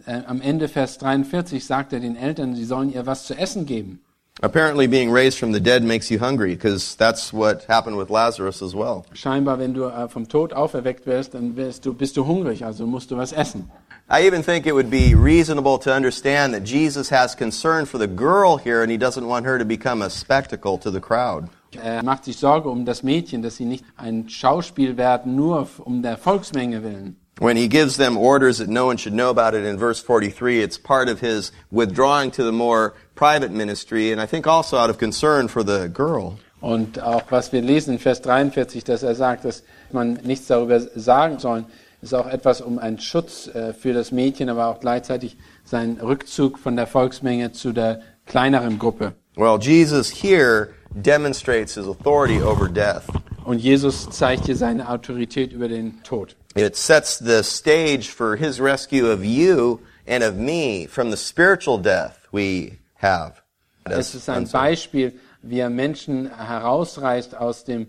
äh, 0.06 0.23
am 0.26 0.40
Ende 0.40 0.68
Vers 0.68 0.99
43 0.99 1.64
sagt 1.64 1.92
er 1.92 2.00
den 2.00 2.14
Eltern, 2.14 2.54
sie 2.54 2.64
sollen 2.64 2.92
ihr 2.92 3.06
was 3.06 3.26
zu 3.26 3.35
essen 3.35 3.66
geben. 3.66 4.00
Apparently, 4.41 4.87
being 4.87 5.11
raised 5.11 5.39
from 5.39 5.53
the 5.53 5.61
dead 5.61 5.85
makes 5.85 6.11
you 6.11 6.19
hungry 6.19 6.55
because 6.55 6.97
that's 6.97 7.33
what 7.33 7.65
happened 7.65 7.97
with 7.99 8.09
Lazarus 8.09 8.62
as 8.62 8.75
well. 8.75 9.05
Scheinbar, 9.12 9.59
wenn 9.59 9.75
du 9.75 9.85
äh, 9.85 10.09
vom 10.09 10.27
Tod 10.27 10.55
auferweckt 10.55 11.07
wirst, 11.07 11.35
dann 11.35 11.55
wirst 11.55 11.85
du, 11.85 11.93
bist 11.93 12.17
du 12.17 12.27
hungrig, 12.27 12.65
also 12.65 12.87
musst 12.87 13.11
du 13.11 13.17
was 13.17 13.33
essen. 13.33 13.71
I 14.09 14.27
even 14.27 14.43
think 14.43 14.67
it 14.67 14.75
would 14.75 14.91
be 14.91 15.15
reasonable 15.15 15.79
to 15.79 15.95
understand 15.95 16.55
that 16.55 16.65
Jesus 16.65 17.11
has 17.11 17.37
concern 17.37 17.87
for 17.87 17.99
the 17.99 18.09
girl 18.09 18.57
here 18.57 18.83
and 18.83 18.91
he 18.91 18.99
doesn't 18.99 19.27
want 19.27 19.47
her 19.47 19.59
to 19.59 19.65
become 19.65 20.03
a 20.03 20.11
spectacle 20.11 20.77
to 20.79 20.91
the 20.91 21.01
crowd. 21.01 21.49
Er 21.81 22.03
macht 22.03 22.25
sich 22.25 22.37
Sorge 22.37 22.69
um 22.69 22.85
das 22.85 23.03
Mädchen, 23.03 23.43
dass 23.43 23.57
sie 23.57 23.65
nicht 23.65 23.85
ein 23.97 24.29
Schauspiel 24.29 24.97
werden, 24.97 25.37
nur 25.37 25.69
um 25.85 26.03
der 26.03 26.17
Volksmenge 26.17 26.83
willen. 26.83 27.17
When 27.39 27.57
he 27.57 27.67
gives 27.67 27.97
them 27.97 28.17
orders 28.17 28.59
that 28.59 28.69
no 28.69 28.87
one 28.87 28.99
should 28.99 29.15
know 29.15 29.31
about 29.31 29.55
it 29.55 29.65
in 29.65 29.79
verse 29.79 30.03
43, 30.03 30.62
it's 30.62 30.79
part 30.79 31.09
of 31.09 31.21
his 31.21 31.51
withdrawing 31.71 32.31
to 32.33 32.45
the 32.45 32.53
more 32.53 32.95
private 33.15 33.51
ministry 33.51 34.12
and 34.12 34.21
I 34.21 34.27
think 34.27 34.47
also 34.47 34.77
out 34.77 34.91
of 34.91 34.99
concern 34.99 35.49
for 35.49 35.62
the 35.65 35.89
girl. 35.89 36.39
Und 36.61 37.01
auch 37.01 37.25
was 37.31 37.53
wir 37.53 37.61
lesen 37.61 37.95
in 37.95 37.99
Vers 37.99 38.21
43, 38.21 38.85
dass 38.85 39.03
er 39.03 39.15
sagt, 39.17 39.45
dass 39.45 39.65
man 39.91 40.21
nichts 40.23 40.47
darüber 40.47 40.79
sagen 40.79 41.39
soll, 41.39 41.65
ist 42.03 42.15
auch 42.15 42.27
etwas 42.27 42.61
um 42.61 42.79
einen 42.79 42.99
Schutz 43.01 43.49
äh, 43.49 43.73
für 43.73 43.93
das 43.93 44.12
Mädchen, 44.12 44.49
aber 44.49 44.67
auch 44.67 44.81
gleichzeitig 44.81 45.37
sein 45.65 45.99
Rückzug 46.01 46.59
von 46.59 46.77
der 46.77 46.87
Volksmenge 46.87 47.53
zu 47.53 47.73
der 47.73 48.03
kleineren 48.27 48.79
Gruppe. 48.79 49.15
Well, 49.37 49.59
Jesus 49.59 50.11
here 50.11 50.69
demonstrates 51.00 51.75
his 51.75 51.87
authority 51.87 52.40
over 52.40 52.68
death. 52.68 53.08
Und 53.44 53.58
Jesus 53.58 54.08
zeigt 54.11 54.46
hier 54.46 54.56
seine 54.56 54.88
Autorität 54.88 55.52
über 55.52 55.68
den 55.68 56.02
Tod. 56.04 56.37
It 56.54 56.76
sets 56.76 57.18
the 57.18 57.42
stage 57.42 58.08
for 58.08 58.37
his 58.37 58.61
rescue 58.61 59.11
of 59.11 59.25
you 59.25 59.80
and 60.06 60.22
of 60.22 60.37
me 60.37 60.87
from 60.87 61.11
the 61.11 61.16
spiritual 61.16 61.78
death 61.78 62.28
we 62.30 62.78
have. 63.00 63.42
Es 63.84 64.14
ist 64.14 64.28
ein 64.28 64.46
Beispiel, 64.49 65.12
wie 65.42 65.58
er 65.58 65.70
Menschen 65.70 66.30
herausreißt 66.37 67.37
aus 67.37 67.64
dem 67.64 67.88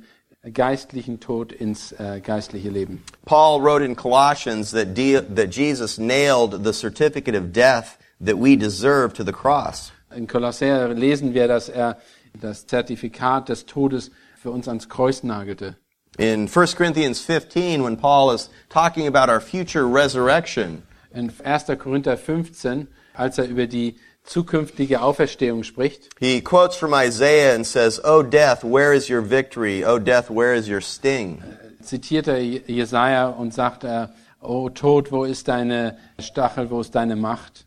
geistlichen 0.51 1.19
Tod 1.19 1.51
ins 1.51 1.91
äh, 1.93 2.19
geistliche 2.19 2.69
Leben. 2.69 3.03
Paul 3.25 3.61
wrote 3.61 3.83
in 3.83 3.95
Colossians 3.95 4.71
that, 4.71 4.95
de- 4.95 5.21
that 5.21 5.55
Jesus 5.55 5.97
nailed 5.97 6.63
the 6.63 6.73
certificate 6.73 7.35
of 7.35 7.53
death 7.53 7.97
that 8.19 8.37
we 8.37 8.57
deserve 8.57 9.13
to 9.13 9.23
the 9.23 9.31
cross. 9.31 9.91
In 10.15 10.27
Kolosser 10.27 10.93
lesen 10.93 11.33
wir, 11.33 11.47
dass 11.47 11.69
er 11.69 11.97
das 12.39 12.67
Zertifikat 12.67 13.49
des 13.49 13.65
Todes 13.65 14.11
für 14.35 14.51
uns 14.51 14.67
ans 14.67 14.89
Kreuz 14.89 15.23
nagelte. 15.23 15.75
In 16.17 16.47
1 16.47 16.75
Corinthians 16.75 17.19
15, 17.21 17.83
when 17.83 17.97
Paul 17.97 18.33
is 18.33 18.49
talking 18.69 19.07
about 19.07 19.31
our 19.31 19.41
future 19.41 19.85
resurrection, 19.85 20.83
In 21.11 21.31
1. 21.43 21.77
Korinther 21.77 22.17
15, 22.17 22.87
als 23.13 23.37
er 23.37 23.47
über 23.47 23.67
die 23.67 23.95
zukünftige 24.23 25.01
Auferstehung 25.01 25.63
spricht, 25.63 26.09
he 26.19 26.41
quotes 26.41 26.75
from 26.75 26.93
Isaiah 26.93 27.55
and 27.55 27.65
says, 27.65 27.99
O 28.03 28.23
death, 28.23 28.63
where 28.63 28.93
is 28.93 29.09
your 29.09 29.21
victory? 29.21 29.83
O 29.83 29.99
death, 29.99 30.29
where 30.29 30.55
is 30.55 30.67
your 30.67 30.81
sting? 30.81 31.41
zitiert 31.83 32.27
er 32.27 32.39
Jesaja 32.41 33.27
und 33.27 33.53
sagt 33.53 33.83
er, 33.83 34.11
O 34.41 34.69
Tod, 34.69 35.11
wo 35.11 35.23
ist 35.23 35.47
deine 35.47 35.97
Stachel, 36.19 36.69
wo 36.69 36.81
ist 36.81 36.95
deine 36.95 37.15
Macht? 37.15 37.62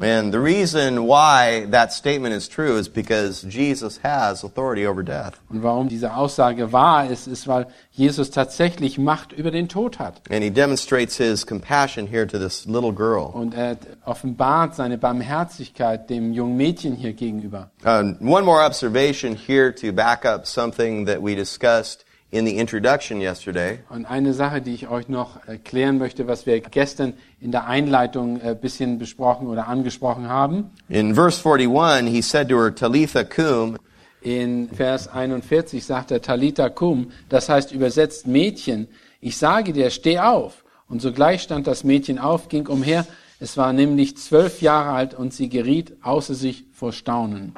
And 0.00 0.32
the 0.32 0.38
reason 0.38 1.06
why 1.06 1.66
that 1.70 1.92
statement 1.92 2.32
is 2.32 2.46
true 2.48 2.76
is 2.76 2.88
because 2.88 3.42
Jesus 3.42 3.98
has 4.04 4.44
authority 4.44 4.86
over 4.86 5.02
death. 5.02 5.40
Und 5.50 5.62
warum 5.62 5.88
diese 5.88 6.14
Aussage 6.14 6.72
wahr 6.72 7.10
ist, 7.10 7.26
ist, 7.26 7.48
weil 7.48 7.66
Jesus 7.90 8.30
tatsächlich 8.30 8.98
Macht 8.98 9.32
über 9.32 9.50
den 9.50 9.68
Tod 9.68 9.98
hat. 9.98 10.20
And 10.30 10.44
he 10.44 10.50
demonstrates 10.50 11.16
his 11.16 11.44
compassion 11.44 12.06
here 12.06 12.26
to 12.26 12.38
this 12.38 12.64
little 12.66 12.92
girl. 12.92 13.32
Und 13.34 13.54
er 13.54 13.76
offenbart 14.04 14.76
seine 14.76 14.98
Barmherzigkeit 14.98 16.08
dem 16.08 16.32
jungen 16.32 16.56
Mädchen 16.56 16.94
hier 16.94 17.12
gegenüber. 17.12 17.70
Um, 17.84 18.16
one 18.20 18.44
more 18.44 18.64
observation 18.64 19.34
here 19.34 19.72
to 19.72 19.92
back 19.92 20.24
up 20.24 20.46
something 20.46 21.06
that 21.06 21.20
we 21.20 21.34
discussed 21.34 22.04
in 22.30 22.46
the 22.46 22.58
introduction 22.58 23.20
yesterday. 23.20 23.80
Und 23.88 24.04
eine 24.04 24.34
Sache, 24.34 24.60
die 24.60 24.74
ich 24.74 24.88
euch 24.88 25.08
noch 25.08 25.46
erklären 25.46 25.98
möchte, 25.98 26.26
was 26.26 26.46
wir 26.46 26.60
gestern 26.60 27.14
in 27.40 27.52
der 27.52 27.66
Einleitung 27.66 28.40
ein 28.42 28.60
bisschen 28.60 28.98
besprochen 28.98 29.46
oder 29.46 29.68
angesprochen 29.68 30.28
haben. 30.28 30.70
In 30.88 31.14
verse 31.14 31.42
41, 31.42 32.08
he 32.10 32.20
said 32.20 32.48
to 32.48 32.56
her, 32.56 32.74
Talitha 32.74 33.24
cum, 33.24 33.78
In 34.20 34.68
Vers 34.68 35.08
41 35.08 35.84
sagt 35.84 36.10
er 36.10 36.20
Talita 36.20 36.68
cum, 36.68 37.12
das 37.28 37.48
heißt 37.48 37.72
übersetzt 37.72 38.26
Mädchen, 38.26 38.88
ich 39.20 39.36
sage 39.36 39.72
dir, 39.72 39.90
steh 39.90 40.18
auf. 40.18 40.64
Und 40.88 41.00
sogleich 41.02 41.42
stand 41.42 41.66
das 41.66 41.84
Mädchen 41.84 42.18
auf, 42.18 42.48
ging 42.48 42.66
umher. 42.66 43.06
Es 43.40 43.56
war 43.56 43.72
nämlich 43.72 44.16
zwölf 44.16 44.60
Jahre 44.60 44.90
alt 44.90 45.14
und 45.14 45.32
sie 45.32 45.48
geriet 45.48 45.96
außer 46.02 46.34
sich 46.34 46.64
vor 46.72 46.92
Staunen. 46.92 47.54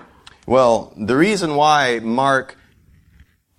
Well, 0.47 0.91
the 0.97 1.15
reason 1.15 1.51
why 1.55 2.01
Mark 2.03 2.57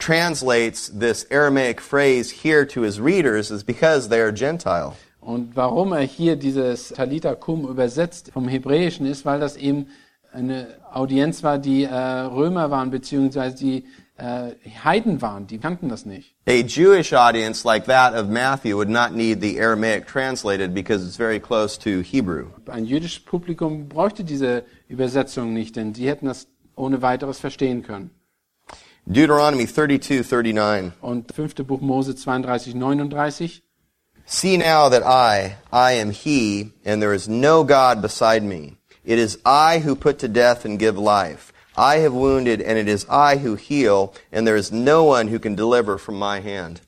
translates 0.01 0.89
this 0.89 1.25
Aramaic 1.31 1.79
phrase 1.79 2.31
here 2.31 2.65
to 2.65 2.81
his 2.81 2.99
readers 2.99 3.51
is 3.51 3.63
because 3.63 4.09
they 4.09 4.19
are 4.19 4.33
Gentile. 4.33 4.95
Und 5.21 5.55
warum 5.55 5.93
er 5.93 6.01
hier 6.01 6.35
dieses 6.35 6.89
Talita 6.89 7.35
cum 7.35 7.67
übersetzt 7.67 8.31
vom 8.33 8.47
Hebräischen 8.47 9.05
ist, 9.05 9.23
weil 9.23 9.39
das 9.39 9.55
eben 9.55 9.87
eine 10.33 10.67
Audienz 10.91 11.43
war, 11.43 11.59
die 11.59 11.83
äh, 11.83 11.93
Römer 11.93 12.71
waren, 12.71 12.89
beziehungsweise 12.89 13.55
die 13.55 13.85
äh, 14.17 14.51
Heiden 14.83 15.21
waren, 15.21 15.45
die 15.45 15.59
kannten 15.59 15.89
das 15.89 16.05
nicht. 16.05 16.35
A 16.47 16.63
Jewish 16.63 17.13
audience 17.13 17.67
like 17.67 17.85
that 17.85 18.13
of 18.13 18.29
Matthew 18.29 18.77
would 18.77 18.89
not 18.89 19.11
need 19.13 19.41
the 19.41 19.61
Aramaic 19.61 20.07
translated 20.07 20.73
because 20.73 21.05
it's 21.05 21.17
very 21.17 21.39
close 21.39 21.77
to 21.79 22.01
Hebrew. 22.01 22.47
Ein 22.67 22.85
jüdisches 22.85 23.23
Publikum 23.23 23.89
bräuchte 23.89 24.23
diese 24.23 24.63
Übersetzung 24.87 25.53
nicht, 25.53 25.75
denn 25.75 25.93
sie 25.93 26.07
hätten 26.07 26.25
das 26.25 26.47
ohne 26.75 27.01
weiteres 27.01 27.39
verstehen 27.39 27.83
können. 27.83 28.09
Deuteronomy 29.11 29.65
32, 29.65 30.23
39. 30.23 30.93
Und 31.01 31.33
fünfte 31.33 31.65
Buch 31.65 31.81
Mose 31.81 32.15
32, 32.15 32.73
39. 32.75 33.61
See 34.25 34.55
now 34.55 34.87
that 34.87 35.03
I, 35.03 35.57
I 35.73 35.99
am 35.99 36.11
he, 36.11 36.71
and 36.85 37.01
there 37.01 37.13
is 37.13 37.27
no 37.27 37.65
God 37.65 38.01
beside 38.01 38.41
me. 38.41 38.77
It 39.03 39.19
is 39.19 39.37
I 39.45 39.79
who 39.79 39.97
put 39.97 40.19
to 40.19 40.29
death 40.29 40.63
and 40.63 40.79
give 40.79 40.97
life. 40.97 41.51
I 41.75 41.97
have 41.97 42.13
wounded, 42.13 42.61
and 42.61 42.77
it 42.77 42.87
is 42.87 43.05
I 43.09 43.35
who 43.37 43.55
heal, 43.55 44.13
and 44.31 44.47
there 44.47 44.55
is 44.55 44.71
no 44.71 45.03
one 45.03 45.27
who 45.27 45.39
can 45.39 45.55
deliver 45.55 45.97
from 45.97 46.17
my 46.17 46.39
hand. 46.39 46.79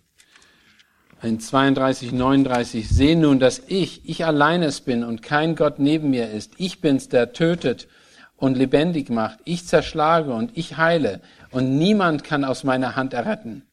In 1.21 1.39
32, 1.39 2.13
39. 2.13 2.83
Seh 2.87 3.15
nun, 3.15 3.39
dass 3.39 3.61
ich, 3.67 4.01
ich 4.05 4.23
allein 4.23 4.63
es 4.63 4.79
bin 4.79 5.03
und 5.03 5.21
kein 5.21 5.55
Gott 5.55 5.77
neben 5.77 6.11
mir 6.11 6.29
ist. 6.31 6.51
Ich 6.57 6.79
bin's, 6.79 7.09
der 7.09 7.33
tötet 7.33 7.87
und 8.37 8.57
lebendig 8.57 9.09
macht. 9.09 9.39
Ich 9.45 9.65
zerschlage 9.65 10.33
und 10.33 10.51
ich 10.57 10.77
heile. 10.77 11.21
Und 11.53 11.77
niemand 11.77 12.23
kann 12.23 12.43
aus 12.43 12.63
meiner 12.63 12.95
Hand 12.95 13.13
erretten. 13.13 13.63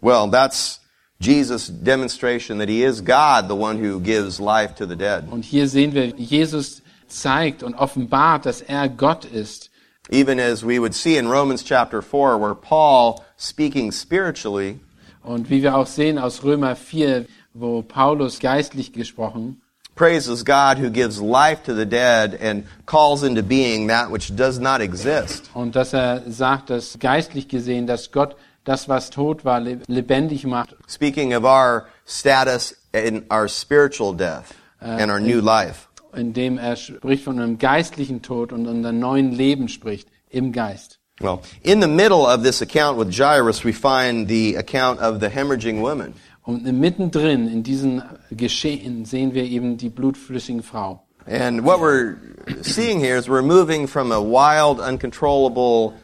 Well, 0.00 0.30
that's 0.30 0.80
Jesus' 1.18 1.68
demonstration 1.68 2.58
that 2.58 2.68
he 2.68 2.82
is 2.84 3.00
God, 3.00 3.48
the 3.48 3.56
one 3.56 3.78
who 3.78 3.98
gives 4.00 4.38
life 4.38 4.74
to 4.76 4.86
the 4.86 4.96
dead. 4.96 5.24
Und 5.30 5.44
hier 5.44 5.68
sehen 5.68 5.94
wir, 5.94 6.06
Jesus 6.16 6.82
zeigt 7.08 7.62
und 7.62 7.74
offenbart, 7.74 8.44
dass 8.44 8.60
er 8.60 8.88
Gott 8.88 9.24
ist. 9.24 9.70
Even 10.10 10.38
as 10.38 10.62
we 10.62 10.78
would 10.78 10.94
see 10.94 11.16
in 11.16 11.28
Romans 11.28 11.64
chapter 11.64 12.02
4, 12.02 12.38
where 12.38 12.54
Paul, 12.54 13.22
speaking 13.38 13.90
spiritually, 13.90 14.78
Und 15.22 15.48
wie 15.48 15.62
wir 15.62 15.74
auch 15.74 15.86
sehen 15.86 16.18
aus 16.18 16.44
Römer 16.44 16.76
4, 16.76 17.24
wo 17.54 17.80
Paulus 17.80 18.40
geistlich 18.40 18.92
gesprochen, 18.92 19.62
praises 19.94 20.42
God 20.44 20.78
who 20.78 20.90
gives 20.90 21.20
life 21.20 21.62
to 21.64 21.74
the 21.74 21.86
dead 21.86 22.34
and 22.34 22.64
calls 22.86 23.22
into 23.22 23.42
being 23.42 23.88
that 23.88 24.10
which 24.10 24.34
does 24.34 24.58
not 24.58 24.80
exist. 24.80 25.50
und 25.54 25.74
dass 25.74 25.92
er 25.92 26.22
sagt, 26.28 26.70
dass 26.70 26.98
geistlich 26.98 27.48
gesehen, 27.48 27.86
dass 27.86 28.10
Gott 28.10 28.36
das, 28.64 28.88
was 28.88 29.10
tot 29.10 29.44
war, 29.44 29.60
lebendig 29.60 30.44
macht. 30.46 30.74
Speaking 30.88 31.34
of 31.34 31.44
our 31.44 31.86
status 32.06 32.74
in 32.92 33.24
our 33.30 33.48
spiritual 33.48 34.12
death 34.14 34.54
and 34.80 35.10
our 35.10 35.20
new 35.20 35.40
life. 35.40 35.88
indem 36.14 36.58
er 36.58 36.76
spricht 36.76 37.24
von 37.24 37.38
einem 37.38 37.58
geistlichen 37.58 38.22
Tod 38.22 38.52
und 38.52 38.66
einem 38.68 38.98
neuen 38.98 39.32
Leben 39.32 39.68
spricht 39.68 40.08
im 40.30 40.52
Geist. 40.52 40.98
Well, 41.20 41.40
in 41.62 41.80
the 41.80 41.86
middle 41.86 42.26
of 42.26 42.42
this 42.42 42.60
account 42.60 42.98
with 42.98 43.16
Jairus, 43.16 43.64
we 43.64 43.72
find 43.72 44.28
the 44.28 44.56
account 44.56 45.00
of 45.00 45.20
the 45.20 45.28
hemorrhaging 45.28 45.80
woman. 45.80 46.14
Und 46.44 46.64
mittendrin 46.64 47.48
in 47.48 47.62
diesem 47.62 48.02
Geschehen 48.30 49.06
sehen 49.06 49.32
wir 49.32 49.44
eben 49.44 49.78
die 49.78 49.88
blutflüssige 49.88 50.62
Frau. 50.62 51.02
And 51.26 51.64
what 51.64 51.80
we're 51.80 52.16
seeing 52.62 53.00
here 53.00 53.16
is 53.16 53.28
we're 53.28 53.42
moving 53.42 53.88
from 53.88 54.12
a 54.12 54.20
wild, 54.20 54.78
uncontrollable 54.78 55.94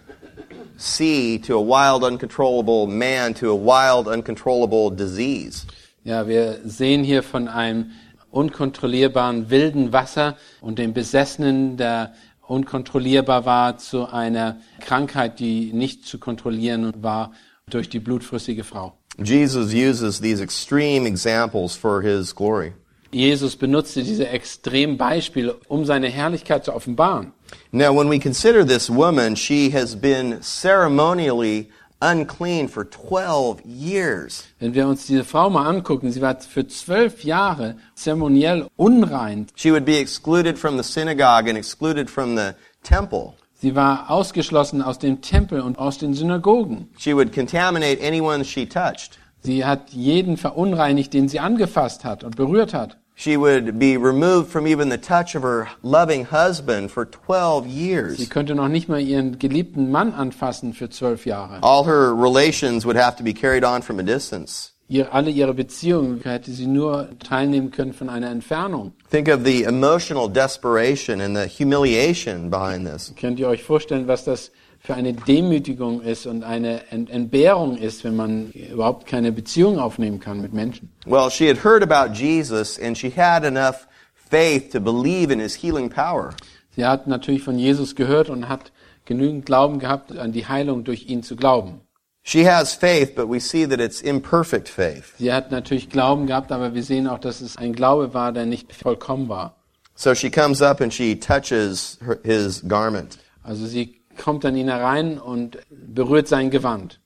sea 0.79 1.39
to 1.41 1.59
a 1.59 1.63
wild, 1.63 2.03
uncontrollable 2.03 2.87
man 2.87 3.35
to 3.35 3.51
a 3.51 3.55
wild, 3.55 4.09
uncontrollable 4.09 4.91
disease. 4.91 5.67
Ja, 6.05 6.27
wir 6.27 6.61
sehen 6.65 7.05
hier 7.05 7.23
von 7.23 7.47
einem 7.47 7.91
unkontrollierbaren 8.31 9.51
wilden 9.51 9.93
Wasser 9.93 10.39
und 10.63 10.79
dem 10.79 10.95
Besessenen, 10.95 11.77
der 11.77 12.15
unkontrollierbar 12.47 13.45
war, 13.45 13.77
zu 13.77 14.07
einer 14.07 14.57
Krankheit, 14.81 15.39
die 15.39 15.75
nicht 15.75 16.07
zu 16.07 16.19
kontrollieren 16.19 16.95
war 17.03 17.33
durch 17.69 17.91
die 17.91 18.01
blutflüssige 18.01 18.65
Frau. 18.65 19.00
Jesus 19.23 19.73
uses 19.73 20.21
these 20.21 20.41
extreme 20.41 21.07
examples 21.07 21.77
for 21.77 22.03
his 22.03 22.33
glory. 22.33 22.73
Jesus 23.13 23.57
benutzte 23.57 24.03
diese 24.05 24.29
extremen 24.29 24.97
Beispiele, 24.97 25.57
um 25.69 25.85
seine 25.85 26.09
Herrlichkeit 26.09 26.65
zu 26.65 26.73
offenbaren. 26.73 27.33
Now, 27.73 27.93
when 27.93 28.09
we 28.09 28.19
consider 28.19 28.65
this 28.65 28.89
woman, 28.89 29.35
she 29.35 29.71
has 29.71 29.97
been 29.97 30.41
ceremonially 30.43 31.71
unclean 32.01 32.69
for 32.69 32.85
12 32.85 33.63
years. 33.65 34.47
Wenn 34.61 34.75
wir 34.75 34.87
uns 34.87 35.07
diese 35.07 35.25
Frau 35.25 35.51
mal 35.51 35.67
angucken, 35.67 36.13
sie 36.13 36.23
war 36.23 36.41
für 36.41 36.67
zwölf 36.67 37.25
Jahre 37.25 37.77
zeremoniell 37.95 38.69
unrein. 38.77 39.49
She 39.57 39.73
would 39.73 39.85
be 39.85 39.99
excluded 39.99 40.57
from 40.59 40.77
the 40.77 40.85
synagogue 40.85 41.49
and 41.49 41.59
excluded 41.59 42.09
from 42.09 42.37
the 42.37 42.55
temple. 42.83 43.35
Sie 43.61 43.75
war 43.77 44.11
ausgeschlossen 44.11 44.81
aus 44.81 44.99
dem 44.99 45.21
Tempel 45.21 45.61
und 45.61 45.79
aus 45.79 45.99
den 45.99 46.15
Synagogen. 46.15 46.89
She 46.99 47.15
would 47.15 47.33
contaminate 47.35 48.01
anyone 48.03 48.43
she 48.45 48.67
touched. 48.67 49.19
Sie 49.43 49.65
hat 49.65 49.91
jeden 49.91 50.39
verunreinigt, 50.39 51.13
den 51.13 51.29
sie 51.29 51.41
angefasst 51.41 52.05
hat 52.05 52.25
und 52.25 52.37
berührt 52.37 52.73
hat. 52.73 52.97
She 53.17 53.39
would 53.39 53.79
be 53.79 53.99
removed 53.99 54.49
from 54.51 54.67
even 54.67 54.91
the 54.91 54.97
touch 54.97 55.37
of 55.37 55.43
her 55.43 55.67
loving 55.83 56.27
husband 56.31 56.91
for 56.91 57.05
12 57.11 57.67
Sie 57.67 57.71
years. 57.71 58.31
könnte 58.31 58.55
noch 58.55 58.69
nicht 58.69 58.89
mal 58.89 58.99
ihren 58.99 59.39
geliebten 59.39 59.91
Mann 59.91 60.15
anfassen 60.15 60.73
für 60.73 60.89
zwölf 60.89 61.27
Jahre. 61.27 61.59
All 61.63 61.85
her 61.85 62.15
relations 62.15 62.87
would 62.87 62.97
have 62.97 63.17
to 63.19 63.23
be 63.23 63.35
carried 63.35 63.63
on 63.63 63.83
from 63.83 63.99
a 63.99 64.03
distance. 64.03 64.70
Ihr, 64.91 65.15
alle 65.15 65.31
ihre 65.31 65.55
Beziehungen 65.55 66.21
hätte 66.25 66.51
sie 66.51 66.67
nur 66.67 67.11
teilnehmen 67.21 67.71
können 67.71 67.93
von 67.93 68.09
einer 68.09 68.29
Entfernung. 68.29 68.93
Think 69.09 69.29
of 69.29 69.45
the 69.45 69.63
emotional 69.63 70.29
desperation 70.29 71.21
and 71.21 71.37
the 71.37 71.47
humiliation 71.47 72.51
behind 72.51 72.91
this. 72.91 73.15
Könnt 73.15 73.39
ihr 73.39 73.47
euch 73.47 73.63
vorstellen, 73.63 74.09
was 74.09 74.25
das 74.25 74.51
für 74.81 74.95
eine 74.95 75.13
Demütigung 75.13 76.03
ist 76.03 76.27
und 76.27 76.43
eine 76.43 76.91
Ent 76.91 77.09
Entbehrung 77.09 77.77
ist, 77.77 78.03
wenn 78.03 78.17
man 78.17 78.51
überhaupt 78.51 79.07
keine 79.07 79.31
Beziehung 79.31 79.79
aufnehmen 79.79 80.19
kann 80.19 80.41
mit 80.41 80.53
Menschen? 80.53 80.91
Well, 81.07 81.31
she 81.31 81.49
had 81.49 81.63
heard 81.63 81.85
about 81.85 82.13
Jesus 82.13 82.77
and 82.77 82.99
she 82.99 83.13
had 83.17 83.45
enough 83.45 83.87
faith 84.29 84.73
to 84.73 84.81
believe 84.81 85.33
in 85.33 85.39
his 85.39 85.55
healing 85.55 85.89
power. 85.89 86.35
Sie 86.75 86.85
hat 86.85 87.07
natürlich 87.07 87.45
von 87.45 87.57
Jesus 87.57 87.95
gehört 87.95 88.29
und 88.29 88.49
hat 88.49 88.73
genügend 89.05 89.47
Glauben 89.47 89.79
gehabt, 89.79 90.19
an 90.19 90.33
die 90.33 90.49
Heilung 90.49 90.83
durch 90.83 91.07
ihn 91.07 91.23
zu 91.23 91.37
glauben. 91.37 91.81
She 92.23 92.45
has 92.45 92.75
faith, 92.75 93.15
but 93.15 93.29
we 93.29 93.41
see 93.41 93.65
that 93.65 93.81
it's 93.81 94.03
imperfect 94.03 94.69
faith. 94.69 95.15
Sie 95.19 95.33
hat 95.33 95.51
natürlich 95.51 95.89
Glauben 95.89 96.27
gehabt, 96.27 96.53
aber 96.53 96.75
wir 96.75 96.83
sehen 96.83 97.07
auch, 97.07 97.19
dass 97.19 97.41
es 97.41 97.57
ein 97.57 97.73
Glaube 97.73 98.13
war, 98.15 98.33
der 98.33 98.47
nicht 98.47 98.73
vollkommen 98.75 99.29
war. 99.29 99.57
So 99.95 100.15
she 100.15 100.31
comes 100.31 100.63
up 100.63 100.81
and 100.81 100.93
she 100.93 101.15
touches 101.15 101.99
her, 102.05 102.19
his 102.23 102.63
garment. 102.67 103.19
Also 103.43 103.67
sie 103.67 104.01
kommt 104.17 104.45
an 104.45 104.57
ihn 104.57 104.69
herein 104.69 105.19
und 105.19 105.59
berührt 105.71 106.29
sein 106.29 106.51
Gewand. 106.51 107.01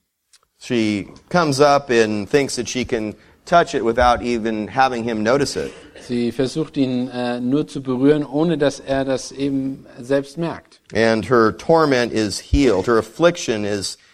She 0.59 1.09
comes 1.29 1.61
up 1.61 1.91
and 1.91 2.29
thinks 2.29 2.57
that 2.57 2.69
she 2.69 2.85
can 2.85 3.15
touch 3.45 3.75
it 3.75 3.85
without 3.85 4.23
even 4.23 4.69
having 4.69 5.05
him 5.05 5.23
notice 5.23 5.57
it. 5.57 5.73
Sie 6.01 6.33
versucht 6.33 6.77
ihn 6.77 7.09
äh, 7.09 7.41
nur 7.41 7.67
zu 7.67 7.83
berühren, 7.83 8.25
ohne 8.25 8.59
dass 8.59 8.79
er 8.81 9.05
das 9.05 9.33
eben 9.33 9.87
selbst 10.01 10.39
merkt. 10.39 10.81
And 10.95 11.29
her 11.29 11.57
torment 11.57 12.13
is 12.13 12.39
healed. 12.39 12.87
Her 12.87 12.99
affliction 12.99 13.65
is 13.65 13.97
healed. 13.97 14.14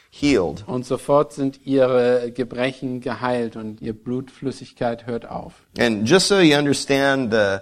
Und 0.67 0.85
sofort 0.85 1.33
sind 1.33 1.61
ihre 1.65 2.33
Gebrechen 2.33 3.01
geheilt 3.01 3.57
und 3.57 3.81
ihr 3.81 3.93
Blutflüssigkeit 3.93 5.07
hört 5.07 5.29
auf. 5.29 5.55
And 5.79 6.09
just 6.09 6.29
so 6.29 6.41
you 6.41 6.57
understand 6.59 7.33
the, 7.33 7.59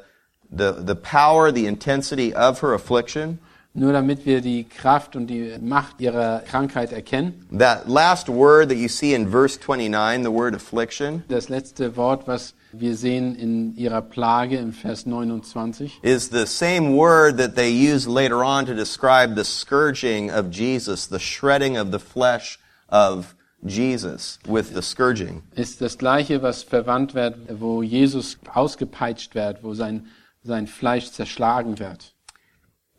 the, 0.51 0.73
the 0.87 0.95
power, 0.95 1.53
the 1.53 1.67
intensity 1.67 2.35
of 2.35 2.63
her 2.63 2.73
affliction, 2.75 3.39
Nur 3.79 3.93
damit 3.93 4.27
wir 4.27 4.41
die 4.41 4.65
Kraft 4.65 5.15
und 5.15 5.29
die 5.29 5.55
Macht 5.61 6.01
ihrer 6.01 6.41
Krankheit 6.41 6.93
erkennen. 6.93 7.47
that 7.57 7.89
last 7.89 8.29
word 8.29 8.69
that 8.71 8.77
you 8.79 8.89
see 8.89 9.15
in 9.15 9.31
verse 9.31 9.57
29, 9.57 10.25
the 10.25 10.33
word 10.33 10.55
affliction, 10.55 11.23
Das 11.29 11.49
letzte 11.49 11.97
Wort, 11.97 12.27
was 12.27 12.55
wir 12.73 12.97
sehen 12.97 13.37
in 13.37 13.77
ihrer 13.77 14.03
Plage 14.03 14.57
im 14.59 14.73
Vers 14.73 15.07
29, 15.07 16.01
is 16.03 16.29
the 16.31 16.45
same 16.45 16.97
word 16.97 17.39
that 17.39 17.55
they 17.55 17.71
use 17.71 18.09
later 18.09 18.43
on 18.45 18.67
to 18.67 18.75
describe 18.75 19.37
the 19.37 19.45
scourging 19.45 20.31
of 20.31 20.51
Jesus, 20.51 21.07
the 21.09 21.21
shredding 21.21 21.79
of 21.79 21.93
the 21.93 22.01
flesh 22.01 22.59
of 22.89 23.35
Jesus 23.65 24.39
with 24.47 24.75
the 24.75 24.83
scourging. 24.83 25.43
ist 25.55 25.81
das 25.81 25.99
gleiche, 25.99 26.43
was 26.43 26.63
verwandt 26.65 27.15
wird, 27.15 27.37
wo 27.61 27.83
Jesus 27.83 28.39
ausgepeitscht 28.53 29.35
wird, 29.35 29.63
wo 29.63 29.75
sein, 29.75 30.07
sein 30.43 30.67
Fleisch 30.67 31.11
zerschlagen 31.13 31.79
wird. 31.79 32.13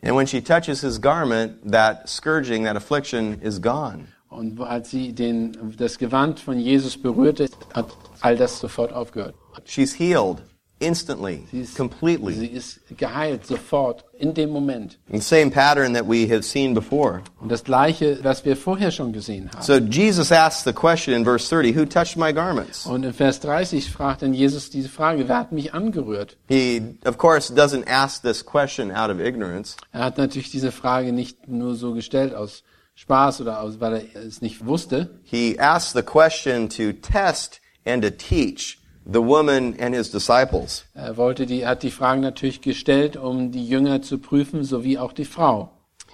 And 0.02 0.16
when 0.16 0.26
she 0.26 0.42
touches 0.42 0.82
his 0.82 0.98
garment, 0.98 1.72
that 1.72 2.08
scourging, 2.08 2.64
that 2.64 2.76
affliction 2.76 3.40
is 3.42 3.60
gone. 3.60 4.08
Und 4.30 4.62
als 4.62 4.92
sie 4.92 5.12
den, 5.12 5.76
das 5.78 5.98
Gewand 5.98 6.40
von 6.40 6.60
Jesus 6.60 6.96
berührte, 6.96 7.50
hat 7.74 7.88
all 8.22 8.38
das 8.38 8.60
sofort 8.60 8.94
aufgehört. 8.94 9.36
She's 9.66 9.94
healed 9.94 10.42
instantly, 10.80 11.44
Sie 11.52 11.62
ist, 11.62 11.76
completely. 11.76 12.34
sie 12.34 12.48
ist 12.48 12.80
geheilt, 12.98 13.46
sofort, 13.46 14.06
in 14.18 14.34
dem 14.34 14.50
Moment. 14.50 14.98
The 15.12 15.20
same 15.20 15.52
pattern 15.52 15.94
that 15.94 16.08
we 16.08 16.28
have 16.30 16.44
seen 16.44 16.74
before. 16.74 17.22
Und 17.40 17.52
das 17.52 17.64
Gleiche, 17.64 18.20
was 18.24 18.46
wir 18.46 18.56
vorher 18.56 18.92
schon 18.92 19.12
gesehen 19.14 19.50
haben. 19.54 19.62
So 19.62 19.76
Jesus 19.78 20.32
asks 20.32 20.64
the 20.64 20.74
question 20.74 21.14
in 21.14 21.24
verse 21.24 21.48
30, 21.50 21.76
who 21.76 21.86
touched 21.86 22.18
my 22.18 22.34
garments? 22.34 22.86
Und 22.86 23.04
in 23.04 23.14
Vers 23.14 23.40
30 23.42 23.92
fragt 23.92 24.22
dann 24.22 24.34
Jesus 24.34 24.70
diese 24.70 24.90
Frage, 24.90 25.28
wer 25.28 25.38
hat 25.38 25.52
mich 25.52 25.74
angerührt? 25.74 26.38
He, 26.48 26.82
of 27.06 27.18
course, 27.18 27.54
doesn't 27.54 27.88
ask 27.88 28.22
this 28.22 28.46
question 28.46 28.92
out 28.92 29.10
of 29.10 29.20
ignorance. 29.20 29.76
Er 29.92 30.06
hat 30.06 30.18
natürlich 30.18 30.52
diese 30.52 30.72
Frage 30.72 31.12
nicht 31.12 31.48
nur 31.48 31.76
so 31.76 31.94
gestellt 31.94 32.34
aus 32.34 32.64
Spaß 32.96 33.42
oder 33.42 33.62
aus, 33.62 33.80
weil 33.80 34.10
er 34.14 34.22
es 34.24 34.42
nicht 34.42 34.66
wusste. 34.66 35.20
He 35.24 35.58
asks 35.60 35.94
the 35.94 36.04
question 36.04 36.68
to 36.70 36.92
test 36.92 37.62
and 37.86 38.04
to 38.04 38.10
teach 38.10 38.78
the 39.06 39.22
woman 39.22 39.76
and 39.80 39.96
his 39.96 40.10
disciples. 40.12 40.86
Er 40.94 41.18
wollte 41.18 41.46
die, 41.46 41.66
hat 41.66 41.84
die 41.84 41.92
Fragen 41.92 42.22
natürlich 42.22 42.62
gestellt, 42.62 43.18
um 43.18 43.52
die 43.52 43.66
Jünger 43.66 44.02
zu 44.02 44.18
prüfen, 44.18 44.64
sowie 44.64 44.98
auch 44.98 45.14
die 45.14 45.26
Frau. 45.26 45.72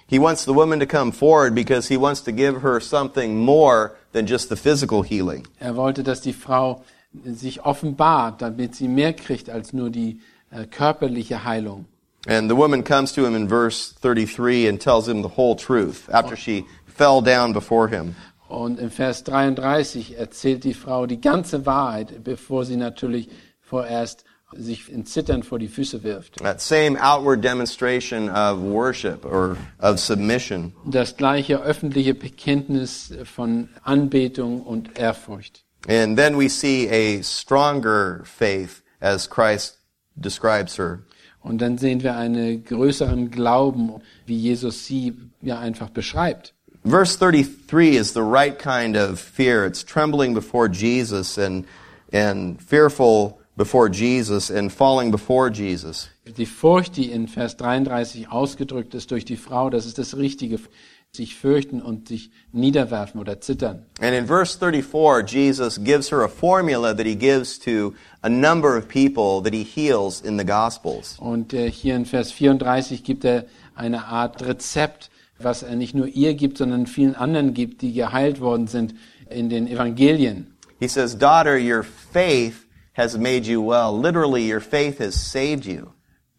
He 0.08 0.20
wants 0.20 0.44
the 0.44 0.54
woman 0.54 0.78
to 0.78 0.86
come 0.86 1.12
forward 1.12 1.54
because 1.54 1.88
he 1.88 1.96
wants 1.96 2.22
to 2.22 2.32
give 2.32 2.62
her 2.62 2.80
something 2.80 3.36
more 3.36 3.96
than 4.12 4.26
just 4.26 4.48
the 4.48 4.56
physical 4.56 5.02
healing. 5.02 5.46
Er 5.58 5.74
wollte, 5.74 6.04
dass 6.04 6.20
die 6.20 6.32
Frau 6.32 6.84
sich 7.24 7.64
offenbart, 7.64 8.40
damit 8.40 8.74
sie 8.76 8.88
mehr 8.88 9.12
kriegt 9.14 9.50
als 9.50 9.72
nur 9.72 9.90
die 9.90 10.20
äh, 10.50 10.66
körperliche 10.66 11.44
Heilung. 11.44 11.86
And 12.28 12.50
the 12.50 12.56
woman 12.56 12.82
comes 12.82 13.12
to 13.12 13.24
him 13.24 13.36
in 13.36 13.48
verse 13.48 13.94
33 14.00 14.66
and 14.66 14.80
tells 14.80 15.06
him 15.06 15.22
the 15.22 15.36
whole 15.36 15.54
truth 15.54 16.08
after 16.10 16.36
she 16.36 16.66
fell 16.86 17.20
down 17.20 17.52
before 17.52 17.88
him. 17.88 18.16
Und 18.48 18.78
im 18.78 18.90
Vers 18.90 19.24
33 19.24 20.18
erzählt 20.18 20.64
die 20.64 20.74
Frau 20.74 21.06
die 21.06 21.20
ganze 21.20 21.66
Wahrheit, 21.66 22.22
bevor 22.22 22.64
sie 22.64 22.76
natürlich 22.76 23.28
vorerst 23.60 24.24
sich 24.52 24.90
in 24.90 25.04
Zittern 25.04 25.42
vor 25.42 25.58
die 25.58 25.68
Füße 25.68 26.02
wirft. 26.02 26.36
That 26.36 26.60
same 26.60 26.96
outward 27.00 27.42
demonstration 27.42 28.28
of 28.30 28.60
worship 28.60 29.24
or 29.24 29.56
of 29.80 29.98
submission. 29.98 30.72
Das 30.84 31.16
gleiche 31.16 31.60
öffentliche 31.60 32.14
Bekenntnis 32.14 33.12
von 33.24 33.68
Anbetung 33.82 34.62
und 34.62 34.98
Ehrfurcht. 34.98 35.64
And 35.88 36.16
then 36.16 36.38
we 36.38 36.48
see 36.48 36.88
a 36.88 37.22
stronger 37.22 38.22
faith 38.24 38.82
as 39.00 39.28
Christ 39.28 39.78
describes 40.14 40.78
her. 40.78 41.00
Und 41.42 41.58
dann 41.58 41.78
sehen 41.78 42.02
wir 42.02 42.16
einen 42.16 42.64
größeren 42.64 43.30
Glauben, 43.30 44.00
wie 44.26 44.36
Jesus 44.36 44.84
sie 44.84 45.14
ja 45.42 45.60
einfach 45.60 45.90
beschreibt. 45.90 46.55
Verse 46.86 47.16
33 47.16 47.96
is 47.96 48.12
the 48.12 48.22
right 48.22 48.56
kind 48.56 48.96
of 48.96 49.18
fear. 49.18 49.66
It's 49.66 49.82
trembling 49.82 50.34
before 50.34 50.68
Jesus 50.68 51.36
and, 51.36 51.64
and 52.12 52.62
fearful 52.62 53.40
before 53.56 53.88
Jesus 53.88 54.50
and 54.50 54.72
falling 54.72 55.10
before 55.10 55.50
Jesus. 55.50 56.08
Die 56.24 56.46
Furcht, 56.46 56.96
die 56.96 57.10
in 57.10 57.26
Vers 57.26 57.56
33 57.56 58.30
ausgedrückt 58.30 58.94
ist 58.94 59.10
durch 59.10 59.24
die 59.24 59.36
Frau, 59.36 59.68
das 59.68 59.84
ist 59.84 59.98
das 59.98 60.16
Richtige. 60.16 60.60
Sich 61.10 61.34
fürchten 61.34 61.80
und 61.82 62.08
sich 62.08 62.30
niederwerfen 62.52 63.20
oder 63.20 63.40
zittern. 63.40 63.86
And 64.00 64.14
in 64.14 64.26
verse 64.26 64.56
34, 64.56 65.26
Jesus 65.26 65.82
gives 65.82 66.10
her 66.12 66.22
a 66.22 66.28
formula 66.28 66.94
that 66.94 67.06
he 67.06 67.16
gives 67.16 67.58
to 67.60 67.94
a 68.22 68.28
number 68.28 68.76
of 68.76 68.86
people 68.86 69.42
that 69.42 69.54
he 69.54 69.64
heals 69.64 70.20
in 70.20 70.38
the 70.38 70.44
Gospels. 70.44 71.16
Und 71.18 71.52
äh, 71.52 71.68
hier 71.68 71.96
in 71.96 72.04
Vers 72.04 72.30
34 72.30 73.02
gibt 73.02 73.24
er 73.24 73.46
eine 73.74 74.04
Art 74.04 74.42
Rezept, 74.42 75.10
was 75.38 75.62
er 75.62 75.76
nicht 75.76 75.94
nur 75.94 76.06
ihr 76.06 76.34
gibt, 76.34 76.58
sondern 76.58 76.86
vielen 76.86 77.14
anderen 77.14 77.54
gibt, 77.54 77.82
die 77.82 77.92
geheilt 77.92 78.40
worden 78.40 78.66
sind 78.66 78.94
in 79.28 79.48
den 79.48 79.66
Evangelien. 79.66 80.56
He 80.78 80.88
says, 80.88 81.16
Daughter, 81.16 81.56
your 81.58 81.82
faith 81.82 82.66
has 82.94 83.16
made 83.16 83.46
you 83.46 83.62
well. 83.62 83.92
Literally, 83.92 84.50
your 84.50 84.60
faith 84.60 84.98
has 84.98 85.14
saved 85.14 85.64
you. 85.64 85.92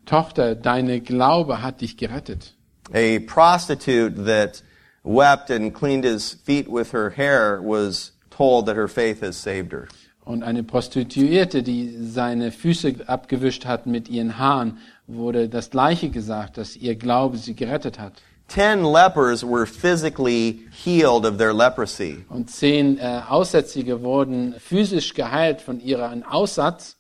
Tochter, 0.06 0.56
deine 0.56 1.02
Glaube 1.02 1.62
hat 1.62 1.82
dich 1.82 1.98
gerettet. 1.98 2.54
A 2.94 3.20
prostitute 3.20 4.26
that 4.26 4.64
wept 5.04 5.50
and 5.50 5.74
cleaned 5.74 6.06
his 6.06 6.34
feet 6.34 6.68
with 6.70 6.92
her 6.92 7.10
hair 7.10 7.62
was 7.62 8.14
told 8.30 8.68
that 8.68 8.76
her 8.76 8.88
faith 8.88 9.22
has 9.22 9.36
saved 9.36 9.74
her. 9.74 9.88
Und 10.24 10.44
eine 10.44 10.64
Prostituierte, 10.64 11.64
die 11.64 11.96
seine 12.02 12.52
Füße 12.52 13.08
abgewischt 13.08 13.66
hat 13.66 13.86
mit 13.86 14.10
ihren 14.10 14.38
Haaren, 14.38 14.78
wurde 15.08 15.48
das 15.48 15.70
Gleiche 15.70 16.10
gesagt, 16.10 16.58
dass 16.58 16.76
ihr 16.76 16.96
Glaube 16.96 17.38
sie 17.38 17.56
gerettet 17.56 17.98
hat. 17.98 18.14
Ten 18.48 18.84
lepers 18.84 19.44
were 19.44 19.66
physically 19.66 20.68
healed 20.72 21.26
of 21.26 21.38
their 21.38 21.54
leprosy. 21.54 22.26
Und 22.30 22.50
zehn 22.50 22.98
äh, 22.98 23.22
Aussätzige 23.28 24.02
wurden 24.02 24.56
physisch 24.60 25.14
geheilt 25.14 25.62
von 25.62 25.82
ihrem 25.82 26.24
Aussatz. 26.24 26.96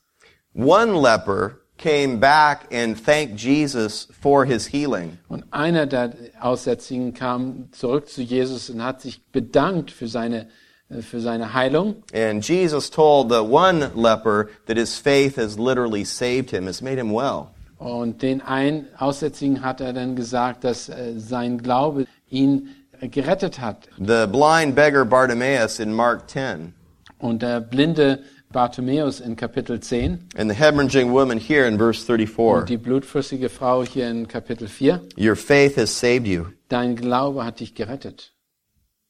One 0.53 0.93
leper 1.01 1.61
came 1.77 2.17
back 2.19 2.67
and 2.71 2.97
thanked 2.97 3.37
Jesus 3.37 4.07
for 4.19 4.45
his 4.45 4.67
healing. 4.67 5.19
Und 5.29 5.45
einer 5.51 5.85
der 5.85 6.13
Aussätzigen 6.41 7.13
kam 7.13 7.69
zurück 7.71 8.09
zu 8.09 8.21
Jesus 8.21 8.69
und 8.69 8.83
hat 8.83 9.01
sich 9.01 9.21
bedankt 9.31 9.91
für 9.91 10.07
seine, 10.07 10.47
äh, 10.89 11.01
für 11.01 11.21
seine 11.21 11.53
Heilung. 11.53 12.03
And 12.13 12.45
Jesus 12.45 12.89
told 12.89 13.29
the 13.29 13.41
one 13.41 13.91
leper 13.95 14.49
that 14.65 14.77
his 14.77 14.97
faith 14.97 15.37
has 15.37 15.57
literally 15.57 16.03
saved 16.03 16.51
him, 16.51 16.65
has 16.65 16.81
made 16.81 16.99
him 16.99 17.13
well. 17.13 17.51
Und 17.77 18.21
den 18.21 18.41
einen 18.41 18.87
Aussätzigen 18.97 19.61
hat 19.63 19.81
er 19.81 19.93
dann 19.93 20.15
gesagt, 20.15 20.63
dass 20.63 20.89
äh, 20.89 21.13
sein 21.17 21.59
Glaube 21.59 22.07
ihn 22.29 22.69
äh, 22.99 23.07
gerettet 23.07 23.59
hat. 23.59 23.87
The 23.97 24.25
blind 24.27 24.75
beggar 24.75 25.05
Bartimaeus 25.05 25.79
in 25.79 25.93
Mark 25.93 26.29
10, 26.29 26.73
Und 27.19 27.41
der 27.41 27.59
blinde 27.61 28.23
Bartimäus 28.51 29.19
in 29.19 29.35
Kapitel 29.35 29.79
10 29.79 30.29
and 30.37 30.49
the 30.49 30.55
hemorrhaging 30.55 31.11
woman 31.11 31.37
here 31.37 31.67
in 31.67 31.77
verse 31.77 32.03
34. 32.03 32.61
und 32.61 32.69
die 32.69 32.77
blutflüssige 32.77 33.49
Frau 33.49 33.83
hier 33.83 34.09
in 34.09 34.27
Kapitel 34.27 34.67
4. 34.67 35.01
Your 35.17 35.35
faith 35.35 35.75
has 35.75 35.91
saved 35.91 36.25
you. 36.25 36.45
Dein 36.69 36.95
Glaube 36.95 37.43
hat 37.43 37.59
dich 37.59 37.75
gerettet. 37.75 38.31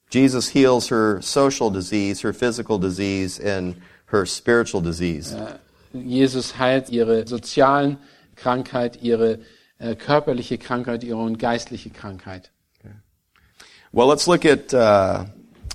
Jesus 0.10 0.50
heals 0.54 0.90
her 0.90 1.22
social 1.22 1.70
disease, 1.70 2.24
her 2.24 2.34
physical 2.34 2.80
disease, 2.80 3.40
and 3.40 3.76
her 4.12 4.26
spiritual 4.26 4.82
disease. 4.82 5.36
Jesus 5.94 6.58
heilt 6.58 6.90
ihre 6.90 7.28
sozialen 7.28 7.98
Krankheit, 8.38 9.02
ihre 9.02 9.40
äh, 9.80 9.96
körperliche 9.96 10.58
Krankheit, 10.58 11.04
ihre 11.04 11.34
geistliche 11.34 11.90
Krankheit. 11.90 12.52
Well, 13.94 14.08
let's 14.08 14.28
look 14.28 14.46
at 14.46 14.74
uh, 14.74 15.26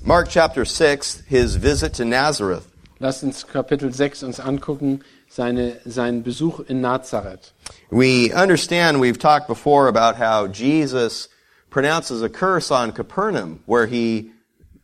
Mark 0.05 0.29
chapter 0.29 0.65
6, 0.65 1.23
his 1.27 1.57
visit 1.57 1.95
to 1.95 2.05
Nazareth. 2.05 2.69
Lass 3.01 3.23
uns 3.23 3.45
Kapitel 3.45 3.93
6 3.93 4.23
uns 4.23 4.39
angucken, 4.39 5.03
seine, 5.29 5.81
seinen 5.85 6.23
Besuch 6.23 6.61
in 6.69 6.81
Nazareth. 6.81 7.53
We 7.91 8.31
understand, 8.33 9.01
we've 9.01 9.19
talked 9.19 9.49
before 9.49 9.89
about 9.89 10.17
how 10.17 10.47
Jesus 10.47 11.29
pronounces 11.71 12.23
a 12.23 12.29
curse 12.29 12.71
on 12.71 12.93
Capernaum, 12.93 13.61
where 13.67 13.87
he 13.87 14.31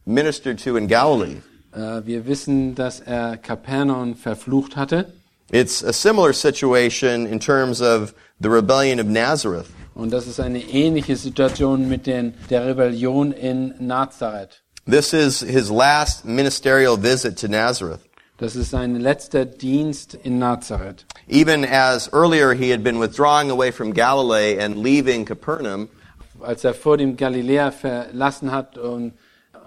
ministered 0.07 0.59
to 0.61 0.77
in 0.77 0.89
Galilee. 0.89 1.37
Äh, 1.73 2.07
wir 2.07 2.27
wissen, 2.27 2.75
dass 2.75 3.01
er 3.01 3.37
Kapernaum 3.37 4.17
verflucht 4.17 4.77
hatte. 4.77 5.13
It's 5.51 5.83
a 5.83 5.95
similar 5.95 6.35
situation 6.35 7.27
in 7.27 7.39
terms 7.39 7.81
of 7.81 8.13
the 8.39 8.51
rebellion 8.51 9.01
of 9.01 9.07
Nazareth. 9.07 9.71
Und 9.95 10.13
das 10.13 10.27
ist 10.27 10.41
eine 10.41 10.61
ähnliche 10.61 11.17
Situation 11.17 11.89
mit 11.89 12.07
den, 12.07 12.35
der 12.51 12.67
Rebellion 12.67 13.33
in 13.33 13.75
Nazareth. 13.81 14.63
This 14.87 15.13
is 15.13 15.41
his 15.41 15.71
last 15.71 16.25
ministerial 16.25 16.97
visit 16.97 17.39
to 17.39 17.49
Nazareth. 17.49 18.01
Das 18.37 18.55
ist 18.57 18.71
sein 18.71 19.01
letzter 19.01 19.47
Dienst 19.47 20.15
in 20.15 20.39
Nazareth. 20.39 21.05
Even 21.29 21.65
as 21.65 22.09
earlier 22.13 22.55
he 22.55 22.71
had 22.71 22.85
been 22.85 23.01
withdrawing 23.01 23.51
away 23.51 23.73
from 23.73 23.93
Galilee 23.93 24.59
and 24.59 24.77
leaving 24.77 25.25
Capernaum, 25.25 25.89
Als 26.41 26.63
er 26.63 26.75
vor 26.75 26.99
dem 26.99 27.17
Galiläa 27.17 27.73
verlassen 27.73 28.53
hat 28.53 28.79
und 28.79 29.15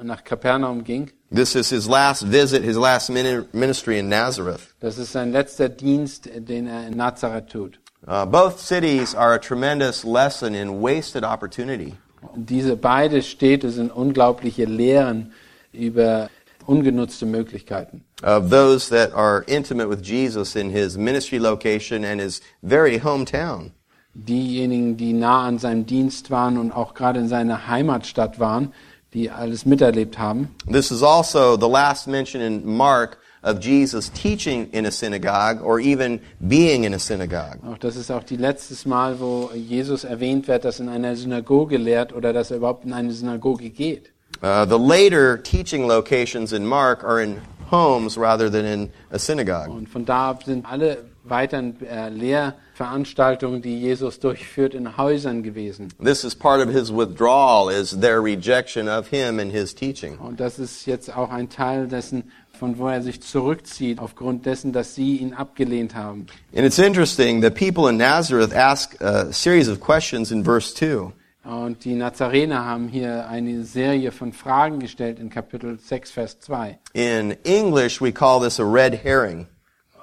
nach 0.02 0.24
Kapernaum 0.24 0.84
ging, 0.84 1.12
this 1.32 1.56
is 1.56 1.70
his 1.70 1.88
last 1.88 2.22
visit, 2.24 2.64
his 2.64 2.78
last 2.78 3.10
mini- 3.10 3.46
ministry 3.54 3.98
in 4.00 4.10
Nazareth. 4.10 4.74
das 4.80 4.98
ist 4.98 5.12
sein 5.14 5.32
letzter 5.32 5.70
Dienst, 5.70 6.28
den 6.48 6.68
er 6.68 6.88
in 6.88 6.98
Nazareth 6.98 7.48
tut. 7.50 7.78
Uh, 8.08 8.26
both 8.26 8.60
cities 8.60 9.14
are 9.16 9.34
a 9.36 9.40
tremendous 9.40 10.04
lesson 10.04 10.56
in 10.56 10.82
wasted 10.82 11.24
opportunity. 11.24 11.94
Diese 12.36 12.76
beiden 12.76 13.22
Städte 13.22 13.70
sind 13.72 13.92
unglaubliche 13.92 14.66
Lehren 14.66 15.34
über 15.72 16.30
ungenutzte 16.68 17.26
Möglichkeiten. 17.26 18.04
of 18.24 18.50
those 18.52 18.90
that 18.90 19.12
are 19.14 19.44
intimate 19.48 19.88
with 19.90 20.02
Jesus 20.04 20.56
in 20.56 20.70
his 20.70 20.98
ministry 20.98 21.40
location 21.40 22.04
and 22.06 22.20
his 22.22 22.42
very 22.62 23.00
hometown. 23.00 23.72
Diejenigen, 24.14 24.98
die 24.98 25.14
nah 25.14 25.46
an 25.48 25.58
seinem 25.58 25.86
Dienst 25.86 26.30
waren 26.30 26.58
und 26.58 26.72
auch 26.72 26.94
gerade 26.94 27.20
in 27.20 27.28
seiner 27.30 27.68
Heimatstadt 27.68 28.40
waren, 28.40 28.74
die 29.14 29.30
alles 29.30 29.66
miterlebt 29.66 30.18
haben. 30.18 30.50
This 30.72 30.92
is 30.92 31.04
also 31.04 31.58
the 31.58 31.68
last 31.68 32.08
mention 32.08 32.42
in 32.42 32.66
Mark 32.66 33.18
of 33.44 33.60
Jesus 33.60 34.10
teaching 34.10 34.70
in 34.72 34.86
a 34.86 34.92
synagogue 34.92 35.62
or 35.62 35.80
even 35.80 36.22
being 36.48 36.84
in 36.84 36.94
a 36.94 37.00
synagogue. 37.00 37.60
Auch 37.66 37.78
das 37.78 37.96
ist 37.96 38.12
auch 38.12 38.24
die 38.24 38.38
letztes 38.38 38.86
Mal, 38.86 39.20
wo 39.20 39.50
Jesus 39.54 40.04
erwähnt 40.04 40.48
wird, 40.48 40.64
dass 40.64 40.80
in 40.80 40.90
einer 40.90 41.16
Synagoge 41.16 41.78
lehrt 41.78 42.14
oder 42.14 42.34
dass 42.34 42.52
er 42.52 42.58
überhaupt 42.58 42.86
in 42.86 42.94
eine 42.94 43.12
Synagoge 43.12 43.70
geht. 43.70 44.12
Uh, 44.44 44.66
the 44.66 44.78
later 44.78 45.38
teaching 45.38 45.88
locations 45.88 46.54
in 46.54 46.66
Mark 46.66 47.04
are 47.04 47.22
in 47.22 47.42
homes 47.70 48.18
rather 48.18 48.50
than 48.50 48.66
in 48.66 48.90
a 49.12 49.20
synagogue. 49.20 49.70
Und 49.70 49.90
von 49.90 50.06
da 50.06 50.30
ab 50.30 50.44
sind 50.44 50.66
alle 50.66 51.11
weiteren 51.24 51.76
äh, 51.82 52.10
Lehrveranstaltungen, 52.10 53.62
die 53.62 53.80
Jesus 53.80 54.20
durchführt, 54.20 54.74
in 54.74 54.98
Häusern 54.98 55.44
gewesen. 55.44 55.90
This 56.04 56.24
is 56.24 56.36
part 56.36 56.66
of 56.66 56.74
his 56.74 56.92
withdrawal, 56.92 57.70
is 57.70 57.92
their 58.00 58.24
rejection 58.24 58.88
of 58.88 59.10
him 59.10 59.40
and 59.40 59.52
his 59.52 59.74
teaching. 59.74 60.18
Und 60.18 60.40
das 60.40 60.60
ist 60.60 60.86
jetzt 60.86 61.16
auch 61.16 61.30
ein 61.30 61.50
Teil 61.50 61.88
dessen, 61.88 62.32
von 62.58 62.78
wo 62.78 62.88
er 62.88 63.02
sich 63.02 63.22
zurückzieht, 63.22 64.00
aufgrund 64.00 64.46
dessen, 64.46 64.72
dass 64.72 64.96
sie 64.96 65.18
ihn 65.18 65.34
abgelehnt 65.34 65.96
haben. 65.96 66.28
And 66.56 66.66
it's 66.66 66.80
interesting, 66.80 67.42
the 67.42 67.50
people 67.50 67.90
in 67.90 67.98
Nazareth 67.98 68.54
ask 68.54 69.00
a 69.02 69.32
series 69.32 69.70
of 69.70 69.80
questions 69.80 70.32
in 70.32 70.44
verse 70.44 70.74
2. 70.76 71.12
Und 71.44 71.86
die 71.86 71.96
Nazarener 71.96 72.66
haben 72.66 72.88
hier 72.88 73.28
eine 73.28 73.64
Serie 73.64 74.12
von 74.12 74.32
Fragen 74.32 74.80
gestellt 74.80 75.20
in 75.20 75.32
Kapitel 75.32 75.80
6, 75.80 76.12
Vers 76.12 76.40
2. 76.40 76.78
In 76.94 77.36
English, 77.44 78.00
we 78.00 78.12
call 78.12 78.40
this 78.40 78.60
a 78.60 78.64
red 78.64 78.94
herring. 79.04 79.48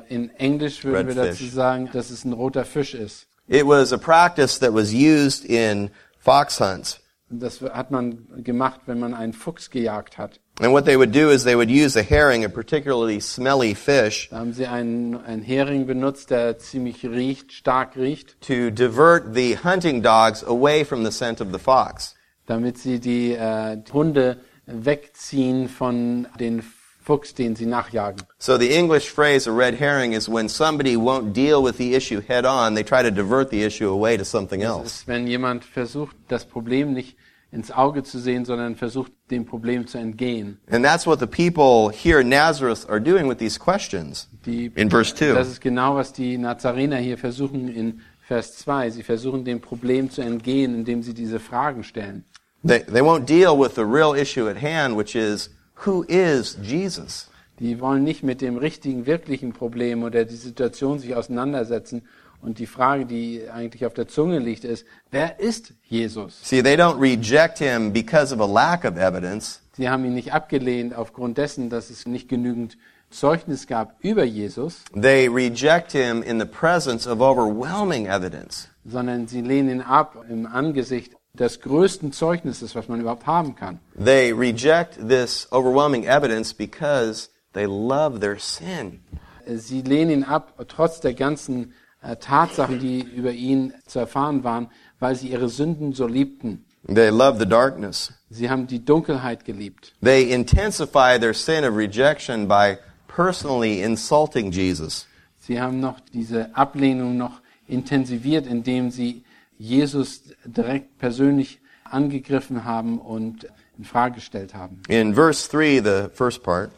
In 0.09 0.31
Englisch 0.37 0.85
würden 0.85 1.09
wir 1.09 1.17
Redfish. 1.23 1.41
dazu 1.41 1.55
sagen, 1.55 1.91
dass 1.93 2.11
es 2.11 2.25
ein 2.25 2.33
roter 2.33 2.65
Fisch 2.65 2.95
ist. 2.95 3.27
It 3.47 3.67
was 3.67 3.93
a 3.93 3.99
practice 3.99 4.59
that 4.59 4.75
was 4.75 4.93
used 4.93 5.45
in 5.45 5.91
fox 6.19 6.61
hunts. 6.61 7.01
Das 7.31 7.61
hat 7.61 7.91
man 7.91 8.43
gemacht, 8.43 8.81
wenn 8.87 8.99
man 8.99 9.13
einen 9.13 9.35
Fuchs 9.35 9.71
gejagt 9.71 10.17
hat. 10.17 10.41
And 10.61 10.73
what 10.73 10.87
they 10.87 10.97
would 10.99 11.15
do 11.15 11.31
is 11.31 11.45
they 11.45 11.55
would 11.57 11.71
use 11.71 11.97
a 11.99 12.03
herring, 12.03 12.45
a 12.45 12.49
particularly 12.49 13.21
smelly 13.21 13.75
fish, 13.75 14.29
Da 14.31 14.39
haben 14.39 14.53
sie 14.55 14.67
einen, 14.67 15.15
einen 15.25 15.43
Hering 15.43 15.87
benutzt, 15.87 16.31
der 16.31 16.59
ziemlich 16.59 17.05
riecht, 17.05 17.53
stark 17.53 17.97
riecht, 17.97 18.41
to 18.41 18.71
divert 18.71 19.35
the 19.35 19.57
hunting 19.63 20.03
dogs 20.03 20.43
away 20.43 20.85
from 20.85 21.05
the 21.05 21.13
scent 21.13 21.41
of 21.41 21.49
the 21.53 21.59
fox. 21.59 22.15
damit 22.47 22.79
sie 22.79 22.99
die 22.99 23.33
äh, 23.35 23.77
Hunde 23.93 24.39
wegziehen 24.67 25.69
von 25.69 26.27
den 26.41 26.63
Fuchs, 27.09 27.33
den 27.33 27.57
sie 27.57 27.65
nachjagen. 27.65 28.23
So 28.39 28.59
the 28.59 28.71
English 28.71 29.09
phrase, 29.11 29.49
a 29.49 29.53
red 29.53 29.81
herring, 29.81 30.13
is 30.13 30.29
when 30.29 30.47
somebody 30.47 30.95
won't 30.95 31.33
deal 31.33 31.63
with 31.65 31.79
the 31.79 31.95
issue 31.95 32.21
head 32.21 32.45
on, 32.45 32.75
they 32.75 32.85
try 32.85 33.03
to 33.03 33.11
divert 33.11 33.49
the 33.51 33.63
issue 33.65 33.89
away 33.91 34.19
to 34.19 34.25
something 34.27 34.61
Das 34.61 34.69
else. 34.71 34.87
ist, 34.87 35.09
wenn 35.09 35.27
jemand 35.27 35.65
versucht, 35.65 36.15
das 36.29 36.45
Problem 36.45 36.93
nicht 36.93 37.17
ins 37.51 37.71
Auge 37.71 38.03
zu 38.03 38.19
sehen, 38.19 38.45
sondern 38.45 38.77
versucht, 38.77 39.11
dem 39.31 39.47
Problem 39.47 39.87
zu 39.87 39.97
entgehen. 39.97 40.59
And 40.71 40.85
that's 40.85 41.07
what 41.07 41.19
the 41.19 41.27
people 41.27 41.91
here 41.91 42.21
in 42.21 42.29
Nazareth 42.29 42.87
are 42.91 43.01
doing 43.01 43.27
with 43.27 43.39
these 43.39 43.59
questions 43.59 44.29
Die, 44.45 44.71
in 44.75 44.91
verse 44.91 45.15
2. 45.15 45.33
das 45.33 45.49
ist 45.49 45.63
genau, 45.63 45.95
was 45.97 46.13
die 46.13 46.37
Nazarener 46.37 46.99
hier 46.99 47.17
versuchen 47.17 47.69
in 47.75 48.03
Vers 48.21 48.59
2. 48.59 48.91
Sie 48.91 49.03
versuchen, 49.03 49.47
dem 49.47 49.63
Problem 49.63 50.11
zu 50.11 50.21
entgehen, 50.21 50.75
indem 50.75 51.03
sie 51.03 51.15
diese 51.15 51.41
Fragen 51.41 51.85
stellen. 51.85 52.27
They, 52.63 52.81
they 52.81 53.01
won't 53.01 53.25
deal 53.25 53.59
with 53.59 53.77
the 53.77 53.85
real 53.85 54.15
issue 54.15 54.47
at 54.51 54.61
hand, 54.61 54.95
which 54.99 55.15
is, 55.15 55.49
who 55.85 56.03
is 56.09 56.59
Jesus? 56.63 57.29
Die 57.59 57.81
wollen 57.81 58.05
nicht 58.05 58.23
mit 58.23 58.41
dem 58.41 58.57
richtigen, 58.57 59.07
wirklichen 59.07 59.53
Problem 59.53 60.03
oder 60.05 60.25
die 60.25 60.37
Situation 60.37 60.99
sich 60.99 61.15
auseinandersetzen. 61.17 62.03
Und 62.41 62.61
die 62.61 62.67
Frage, 62.67 63.05
die 63.05 63.49
eigentlich 63.53 63.85
auf 63.85 63.95
der 63.95 64.07
Zunge 64.07 64.39
liegt, 64.39 64.63
ist, 64.65 64.87
wer 65.11 65.41
ist 65.41 65.75
Jesus? 65.83 66.39
See, 66.43 66.63
they 66.63 66.77
don't 66.77 67.01
reject 67.01 67.59
him 67.59 67.93
because 67.93 68.33
of 68.33 68.41
a 68.41 68.47
lack 68.47 68.85
of 68.85 68.97
evidence. 68.97 69.61
Sie 69.77 69.89
haben 69.89 70.05
ihn 70.05 70.15
nicht 70.15 70.33
abgelehnt 70.33 70.95
aufgrund 70.95 71.37
dessen, 71.37 71.69
dass 71.69 71.91
es 71.91 72.07
nicht 72.07 72.29
genügend 72.29 72.79
Zeugnis 73.11 73.67
gab 73.67 73.97
über 74.05 74.23
Jesus, 74.23 74.85
They 74.95 75.27
reject 75.29 75.93
him 75.93 76.23
in 76.23 76.39
the 76.39 76.45
presence 76.47 77.07
of 77.09 77.21
overwhelming 77.21 78.07
evidence. 78.07 78.69
sondern 78.85 79.27
sie 79.27 79.41
lehnen 79.41 79.71
ihn 79.71 79.81
ab 79.81 80.25
im 80.29 80.47
Angesicht 80.47 81.15
des 81.39 81.61
größten 81.61 82.13
Zeugnisses, 82.13 82.75
was 82.75 82.89
man 82.89 83.01
überhaupt 83.01 83.27
haben 83.27 83.55
kann. 83.55 83.81
They 84.03 84.33
reject 84.33 84.99
this 85.09 85.47
overwhelming 85.53 86.05
evidence 86.05 86.53
because 86.53 87.31
they 87.53 87.65
love 87.67 88.21
their 88.21 88.39
sin. 88.39 89.01
Sie 89.47 89.83
lehnen 89.83 90.11
ihn 90.11 90.25
ab, 90.25 90.55
trotz 90.69 91.01
der 91.01 91.15
ganzen 91.15 91.73
äh, 92.03 92.17
Tatsachen, 92.17 92.79
die 92.79 93.01
über 93.01 93.33
ihn 93.33 93.73
zu 93.87 93.99
erfahren 93.99 94.45
waren, 94.45 94.69
weil 94.99 95.15
sie 95.15 95.29
ihre 95.29 95.49
Sünden 95.49 95.93
so 95.93 96.07
liebten. 96.07 96.65
They 96.87 97.11
love 97.11 97.39
the 97.39 97.47
darkness. 97.47 98.13
Sie 98.31 98.49
haben 98.49 98.67
die 98.67 98.85
Dunkelheit 98.85 99.45
geliebt. 99.45 99.95
They 100.03 100.31
intensify 100.33 101.19
their 101.19 101.35
sin 101.35 101.65
of 101.65 101.77
rejection 101.77 102.47
by 102.47 102.79
personally 103.09 103.83
insulting 103.83 104.53
Jesus. 104.53 105.07
Sie 105.39 105.61
haben 105.61 105.81
noch 105.81 106.01
diese 106.13 106.55
Ablehnung 106.55 107.17
noch 107.17 107.41
intensiviert, 107.67 108.47
indem 108.47 108.91
sie 108.91 109.25
Jesus 109.59 110.23
direkt 110.45 110.99
persönlich 110.99 111.61
angegriffen 111.85 112.65
haben 112.65 112.99
und 112.99 113.47
in 113.77 113.85
Frage 113.85 114.17
gestellt 114.17 114.55
haben. 114.55 114.83
In 114.89 115.15
verse 115.15 115.49
3, 115.51 115.81
the 115.83 116.09
first 116.15 116.43
part, 116.43 116.71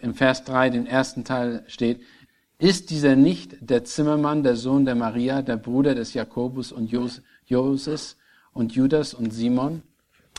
Im 0.00 0.14
Vers 0.14 0.44
3, 0.44 0.70
den 0.70 0.86
ersten 0.86 1.24
Teil 1.24 1.64
steht, 1.66 2.00
ist 2.58 2.90
dieser 2.90 3.16
nicht 3.16 3.56
der 3.60 3.84
Zimmermann, 3.84 4.42
der 4.42 4.56
Sohn 4.56 4.84
der 4.84 4.94
Maria, 4.94 5.42
der 5.42 5.56
Bruder 5.56 5.94
des 5.94 6.14
Jakobus 6.14 6.72
und 6.72 6.90
Jos 6.90 7.20
Joses 7.46 8.16
und 8.52 8.72
Judas 8.72 9.14
und 9.14 9.32
Simon? 9.32 9.82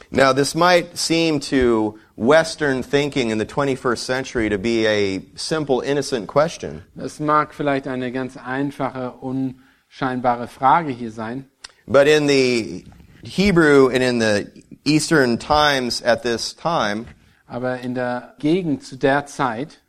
Now, 0.10 0.34
this 0.34 0.56
might 0.56 0.98
seem 0.98 1.40
to 1.42 1.98
Western 2.16 2.82
thinking 2.82 3.30
in 3.30 3.40
the 3.40 3.46
21st 3.46 3.98
century 3.98 4.50
to 4.50 4.58
be 4.58 4.88
a 4.88 5.22
simple, 5.36 5.82
innocent 5.82 6.28
question. 6.28 6.84
Das 6.96 7.20
mag 7.20 7.54
vielleicht 7.54 7.88
eine 7.88 8.12
ganz 8.12 8.38
einfache, 8.38 9.12
unscheinbare 9.12 10.48
Frage 10.48 10.92
hier 10.92 11.12
sein, 11.12 11.46
But 11.88 12.08
in 12.08 12.28
the 12.28 12.86
Hebrew 13.24 13.90
and 13.90 14.04
in 14.04 14.20
the 14.20 14.48
Eastern 14.86 15.38
times 15.38 16.02
at 16.02 16.24
this 16.24 16.54
time, 16.54 17.08
aber 17.48 17.80
in 17.80 17.94
der 17.94 18.34
Gegend 18.40 18.84
zu 18.84 18.98
der 18.98 19.26
Zeit 19.26 19.80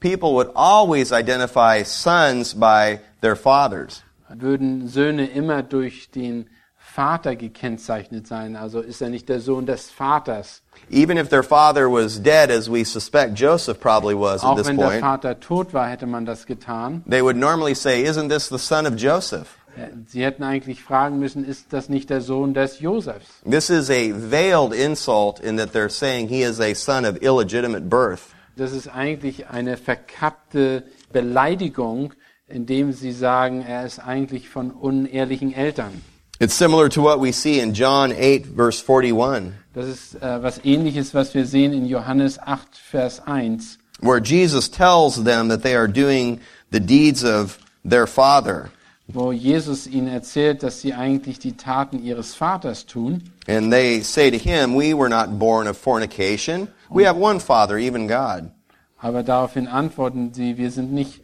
people 0.00 0.34
would 0.34 0.50
always 0.54 1.12
identify 1.12 1.82
sons 1.84 2.54
by 2.54 3.00
their 3.20 3.36
fathers. 3.36 4.02
würden 4.28 4.88
Söhne 4.88 5.26
immer 5.26 5.62
durch 5.62 6.10
den 6.10 6.46
Vater 6.78 7.36
gekennzeichnet 7.36 8.26
sein. 8.26 8.56
Also 8.56 8.80
ist 8.80 9.00
er 9.00 9.08
nicht 9.08 9.28
der 9.28 9.40
Sohn 9.40 9.64
des 9.64 9.90
Vaters. 9.90 10.62
Even 10.90 11.16
if 11.16 11.28
their 11.30 11.42
father 11.42 11.88
was 11.88 12.18
dead, 12.20 12.50
as 12.50 12.68
we 12.70 12.84
suspect 12.84 13.34
Joseph 13.38 13.80
probably 13.80 14.14
was 14.14 14.42
at 14.42 14.50
Auch 14.50 14.56
this 14.56 14.66
wenn 14.66 14.76
der 14.76 14.86
point, 14.86 15.00
Vater 15.00 15.40
tot 15.40 15.72
war, 15.72 15.88
hätte 15.88 16.06
man 16.06 16.26
das 16.26 16.46
getan. 16.46 17.02
they 17.08 17.22
would 17.22 17.36
normally 17.36 17.74
say, 17.74 18.04
Isn't 18.04 18.28
this 18.28 18.48
the 18.48 18.58
son 18.58 18.86
of 18.86 18.96
Joseph? 18.96 19.58
Sie 20.06 20.22
hätten 20.22 20.42
eigentlich 20.42 20.82
fragen 20.82 21.18
müssen, 21.18 21.44
ist 21.44 21.72
das 21.72 21.88
nicht 21.88 22.10
der 22.10 22.20
Sohn 22.20 22.54
des 22.54 22.80
Josefs? 22.80 23.26
This 23.48 23.70
is 23.70 23.90
a 23.90 24.12
veiled 24.12 24.74
insult 24.74 25.40
in 25.40 25.56
that 25.56 25.72
they're 25.72 25.88
saying 25.88 26.28
he 26.28 26.42
is 26.42 26.60
a 26.60 26.74
son 26.74 27.04
of 27.04 27.22
illegitimate 27.22 27.88
birth. 27.88 28.34
Das 28.56 28.72
ist 28.72 28.88
eigentlich 28.88 29.48
eine 29.48 29.78
verkappte 29.78 30.84
Beleidigung, 31.12 32.12
indem 32.48 32.92
sie 32.92 33.12
sagen, 33.12 33.62
er 33.62 33.86
ist 33.86 33.98
eigentlich 33.98 34.48
von 34.48 34.70
unehrlichen 34.70 35.54
Eltern. 35.54 36.02
It's 36.38 36.58
similar 36.58 36.88
to 36.90 37.02
what 37.02 37.20
we 37.20 37.32
see 37.32 37.60
in 37.60 37.72
John 37.72 38.12
8, 38.12 38.46
verse 38.56 38.82
41, 38.82 39.52
Das 39.74 39.86
ist 39.86 40.16
äh, 40.16 40.42
was 40.42 40.62
ähnliches, 40.64 41.14
was 41.14 41.34
wir 41.34 41.46
sehen 41.46 41.72
in 41.72 41.86
Johannes 41.86 42.38
8, 42.38 42.76
Vers 42.76 43.20
1, 43.26 43.78
where 44.00 44.20
Jesus 44.20 44.68
tells 44.68 45.22
them 45.22 45.48
that 45.48 45.62
they 45.62 45.74
are 45.74 45.88
doing 45.88 46.40
the 46.72 46.80
deeds 46.80 47.24
of 47.24 47.58
their 47.88 48.06
Father. 48.06 48.70
Wo 49.08 49.32
Jesus 49.32 49.86
ihnen 49.86 50.08
erzählt, 50.08 50.62
dass 50.62 50.80
sie 50.80 50.94
eigentlich 50.94 51.38
die 51.38 51.56
Taten 51.56 52.02
ihres 52.02 52.34
Vaters 52.34 52.86
tun. 52.86 53.22
And 53.48 53.70
they 53.72 54.00
say 54.02 54.30
to 54.30 54.38
him, 54.38 54.74
We 54.74 54.94
were 54.94 55.08
not 55.08 55.38
born 55.38 55.66
of 55.68 55.76
fornication. 55.76 56.68
We 56.90 57.06
have 57.06 57.18
one 57.18 57.40
Father, 57.40 57.76
even 57.78 58.06
God. 58.06 58.50
Aber 58.98 59.22
daraufhin 59.22 59.66
antworten 59.66 60.32
sie, 60.32 60.56
wir 60.58 60.70
sind 60.70 60.92
nicht 60.92 61.22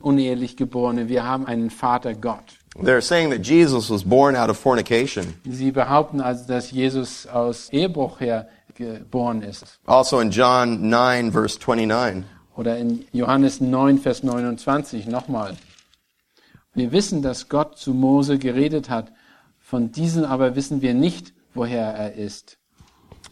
unehelich 0.00 0.56
Geborene, 0.56 1.08
wir 1.08 1.24
haben 1.24 1.46
einen 1.46 1.70
Vater 1.70 2.14
Gott. 2.14 2.56
They're 2.76 3.02
saying 3.02 3.30
that 3.30 3.46
Jesus 3.46 3.90
was 3.90 4.04
born 4.04 4.36
out 4.36 4.48
of 4.48 4.56
fornication. 4.56 5.34
Sie 5.44 5.70
behaupten 5.70 6.20
also, 6.20 6.46
dass 6.46 6.70
Jesus 6.70 7.26
aus 7.26 7.68
Ehebruch 7.70 8.20
her 8.20 8.48
geboren 8.74 9.42
ist. 9.42 9.80
Also 9.86 10.20
in 10.20 10.30
John 10.30 10.88
9, 10.88 11.32
verse 11.32 11.58
29. 11.58 12.24
Oder 12.56 12.78
in 12.78 13.04
Johannes 13.12 13.60
9, 13.60 13.98
Vers 13.98 14.22
29 14.22 15.06
nochmal. 15.06 15.56
Wir 16.74 16.92
wissen, 16.92 17.20
dass 17.22 17.48
Gott 17.48 17.78
zu 17.78 17.92
Mose 17.92 18.38
geredet 18.38 18.90
hat. 18.90 19.12
Von 19.58 19.90
diesem 19.90 20.24
aber 20.24 20.54
wissen 20.54 20.82
wir 20.82 20.94
nicht, 20.94 21.32
woher 21.54 21.86
er 21.94 22.14
ist. 22.14 22.58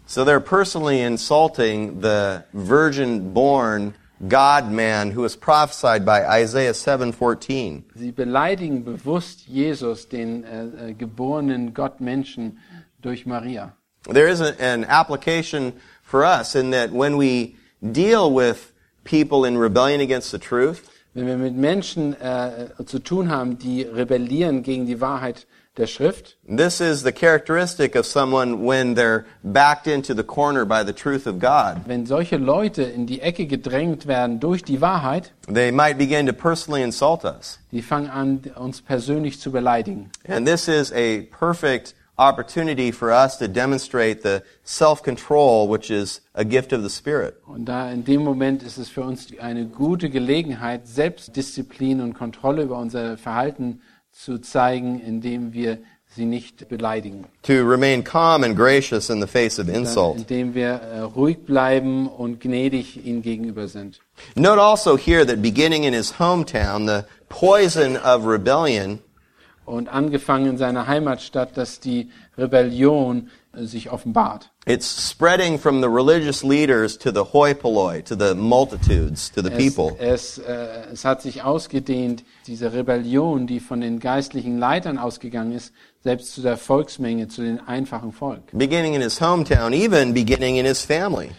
So 0.07 0.24
they're 0.24 0.40
personally 0.40 1.03
insulting 1.03 2.01
the 2.01 2.42
virgin 2.53 3.33
born 3.33 3.94
God 4.27 4.72
man 4.72 5.12
who 5.12 5.22
was 5.22 5.37
prophesied 5.37 6.05
by 6.05 6.24
Isaiah 6.42 6.72
7:14. 6.72 7.85
Sie 7.94 8.11
beleidigen 8.11 8.85
bewusst 8.85 9.46
Jesus, 9.46 10.09
den 10.09 10.44
äh, 10.44 10.90
äh, 10.90 10.94
geborenen 10.94 11.72
Gottmenschen 11.74 12.59
durch 13.01 13.27
Maria. 13.27 13.74
There 14.11 14.29
is 14.29 14.40
a, 14.40 14.55
an 14.59 14.85
application 14.85 15.74
for 16.03 16.24
us 16.24 16.55
in 16.55 16.70
that 16.72 16.90
when 16.90 17.16
we 17.16 17.57
deal 17.92 18.33
with 18.33 18.72
people 19.05 19.44
in 19.44 19.57
rebellion 19.57 20.01
against 20.01 20.33
the 20.33 20.38
truth, 20.38 20.83
Wenn 21.18 21.26
wir 21.26 21.37
mit 21.37 21.57
Menschen 21.57 22.14
äh, 22.20 22.68
zu 22.87 23.00
tun 23.00 23.28
haben, 23.28 23.59
die 23.59 23.83
rebellieren 23.83 24.62
gegen 24.62 24.87
die 24.87 25.00
Wahrheit 25.00 25.48
der 25.76 25.88
Schrift, 25.88 26.37
this 26.46 26.81
is 26.81 27.02
the 27.02 27.11
characteristic 27.11 27.96
of 27.96 28.07
someone 28.07 28.64
when 28.64 28.94
they're 28.94 29.24
backed 29.42 29.88
into 29.88 30.14
the 30.14 30.22
corner 30.22 30.64
by 30.64 30.85
the 30.87 30.92
truth 30.92 31.26
of 31.26 31.40
God. 31.40 31.78
wenn 31.87 32.07
solche 32.07 32.37
Leute 32.37 32.83
in 32.85 33.07
die 33.07 33.20
Ecke 33.20 33.46
gedrängt 33.46 34.07
werden 34.07 34.38
durch 34.38 34.62
die 34.62 34.81
Wahrheit, 34.81 35.33
They 35.52 35.72
might 35.72 35.98
begin 35.98 36.26
to 36.28 36.33
personally 36.33 36.83
insult 36.85 37.24
us. 37.24 37.59
die 37.72 37.83
fangen 37.83 38.11
an, 38.11 38.40
uns 38.54 38.81
persönlich 38.81 39.40
zu 39.40 39.50
beleidigen. 39.50 40.11
And 40.28 40.46
this 40.46 40.68
is 40.68 40.92
a 40.92 41.22
perfect 41.37 41.96
opportunity 42.18 42.90
for 42.92 43.11
us 43.11 43.38
to 43.38 43.48
demonstrate 43.48 44.22
the 44.22 44.42
self-control 44.64 45.68
which 45.68 45.90
is 45.90 46.20
a 46.35 46.44
gift 46.44 46.72
of 46.72 46.83
the 46.83 46.90
Spirit. 46.90 47.37
Und 47.46 47.66
da 47.66 47.90
in 47.90 48.04
dem 48.04 48.22
Moment 48.22 48.62
ist 48.62 48.78
es 48.78 48.88
für 48.88 49.02
uns 49.02 49.28
eine 49.40 49.66
gute 49.66 50.11
Gelegenheit, 50.11 50.87
Selbstdisziplin 50.87 52.00
und 52.00 52.14
Kontrolle 52.14 52.62
über 52.62 52.78
unser 52.78 53.16
Verhalten 53.16 53.81
zu 54.12 54.38
zeigen, 54.38 55.00
indem 55.00 55.52
wir 55.52 55.78
sie 56.14 56.24
nicht 56.24 56.68
beleidigen. 56.68 57.26
To 57.42 57.64
remain 57.64 58.02
calm 58.02 58.42
and 58.42 58.57
gracious 58.57 59.11
in 59.11 59.20
the 59.20 59.26
face 59.26 59.59
of 59.59 59.68
insult. 59.68 60.16
indem 60.16 60.54
wir 60.54 60.68
äh, 60.68 61.00
ruhig 61.00 61.44
bleiben 61.44 62.09
und 62.09 62.40
gnädig 62.40 63.04
ihnen 63.04 63.22
gegenüber 63.22 63.68
sind. 63.68 64.00
Note 64.35 64.61
also 64.61 64.96
here 64.96 65.24
that 65.24 65.40
beginning 65.40 65.85
in 65.85 65.92
his 65.94 66.18
hometown, 66.18 66.87
the 66.87 67.04
poison 67.28 67.96
of 67.96 68.26
rebellion 68.26 69.00
Und 69.68 69.88
angefangen 69.90 70.46
in 70.46 70.57
seiner 70.57 70.87
Heimatstadt, 70.87 71.57
dass 71.57 71.78
die 71.78 72.11
Rebellion 72.38 73.28
äh, 73.52 73.64
sich 73.64 73.90
offenbart. 73.90 74.50
It's 74.66 75.11
spreading 75.11 75.59
from 75.59 75.83
the 75.83 75.88
religious 75.88 76.42
leaders 76.42 76.96
to 76.98 77.11
the 77.11 77.33
hoi 77.33 77.52
polloi, 77.54 78.02
to 78.02 78.14
the 78.14 78.35
multitudes, 78.35 79.31
to 79.33 79.42
the 79.42 79.50
Es, 79.50 79.74
people. 79.74 79.96
es, 79.98 80.38
äh, 80.38 80.87
es 80.92 81.04
hat 81.04 81.20
sich 81.22 81.42
ausgedehnt, 81.42 82.24
diese 82.46 82.72
Rebellion, 82.72 83.46
die 83.46 83.61
von 83.61 83.81
den 83.81 83.98
geistlichen 84.00 84.59
Leitern 84.59 84.96
ausgegangen 84.96 85.52
ist, 85.52 85.72
selbst 86.02 86.35
zu 86.35 86.40
der 86.40 86.57
Volksmenge, 86.57 87.28
zu 87.28 87.42
den 87.42 87.61
einfachen 87.61 88.12
Volk. 88.12 88.42
Beginning 88.52 88.94
in 88.94 89.02
his 89.02 89.20
hometown, 89.20 89.72
even 89.74 90.14
beginning 90.14 90.57
in 90.57 90.64
his 90.64 90.81
family. 90.83 91.31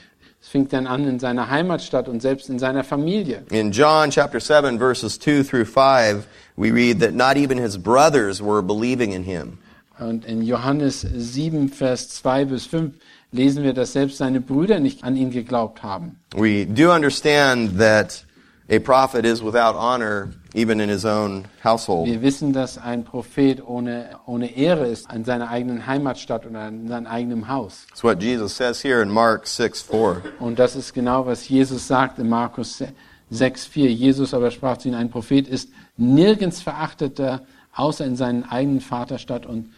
Es 0.42 0.48
fing 0.48 0.70
dann 0.70 0.88
an 0.88 1.06
in 1.06 1.20
seiner 1.20 1.50
Heimatstadt 1.50 2.08
und 2.08 2.22
selbst 2.22 2.50
in 2.50 2.60
seiner 2.60 2.86
Familie. 2.86 3.44
In 3.52 3.72
John 3.72 4.10
chapter 4.10 4.40
7 4.40 4.78
verses 4.80 5.20
2 5.20 5.44
through 5.44 5.66
5, 5.66 6.26
we 6.60 6.72
read 6.72 7.00
that 7.00 7.14
not 7.14 7.38
even 7.38 7.58
his 7.58 7.78
brothers 7.78 8.42
were 8.42 8.62
believing 8.62 9.14
in 9.14 9.24
him. 9.24 9.60
Und 9.98 10.26
in 10.26 10.44
Johannes 10.44 11.02
7, 11.02 11.70
Vers 11.70 12.10
2 12.10 12.46
bis 12.46 12.66
5 12.68 12.94
lesen 13.32 13.64
wir, 13.64 13.74
dass 13.74 13.94
selbst 13.94 14.18
seine 14.18 14.42
Brüder 14.42 14.80
nicht 14.80 15.04
an 15.04 15.16
ihn 15.16 15.32
geglaubt 15.32 15.84
haben. 15.84 16.18
We 16.36 16.66
do 16.66 16.92
understand 16.92 17.80
that 17.80 18.26
a 18.70 18.80
prophet 18.80 19.26
is 19.26 19.42
without 19.42 19.76
honor 19.76 20.30
even 20.54 20.80
in 20.80 20.90
his 20.90 21.06
own 21.06 21.46
household. 21.64 22.08
Wir 22.08 22.22
wissen, 22.22 22.54
dass 22.54 22.78
ein 22.78 23.04
Prophet 23.04 23.62
ohne, 23.66 24.10
ohne 24.26 24.56
Ehre 24.56 24.88
ist 24.88 25.10
an 25.10 25.24
seiner 25.24 25.50
eigenen 25.50 25.86
Heimatstadt 25.86 26.46
oder 26.46 26.68
in 26.68 26.88
seinem 26.88 27.08
eigenen 27.08 27.48
Haus. 27.48 27.86
That's 27.90 28.04
what 28.04 28.22
Jesus 28.22 28.56
says 28.56 28.84
here 28.84 29.02
in 29.02 29.10
Mark 29.10 29.48
6 29.48 29.82
4. 29.82 30.22
Und 30.40 30.60
das 30.60 30.76
ist 30.76 30.94
genau, 30.94 31.26
was 31.26 31.48
Jesus 31.48 31.88
sagt 31.88 32.20
in 32.20 32.28
Markus 32.28 32.84
6, 33.30 33.66
4. 33.66 33.92
Jesus 33.92 34.34
aber 34.34 34.52
sprach 34.52 34.78
zu 34.78 34.88
ihnen, 34.88 34.98
ein 34.98 35.10
Prophet 35.10 35.48
ist 35.48 35.70
nirgends 36.00 36.62
verachteter, 36.62 37.42
außer 37.76 38.06
in 38.06 38.16
seinen 38.16 38.44
eigenen 38.44 38.82
Vaterstadt 38.82 39.46
und 39.46 39.72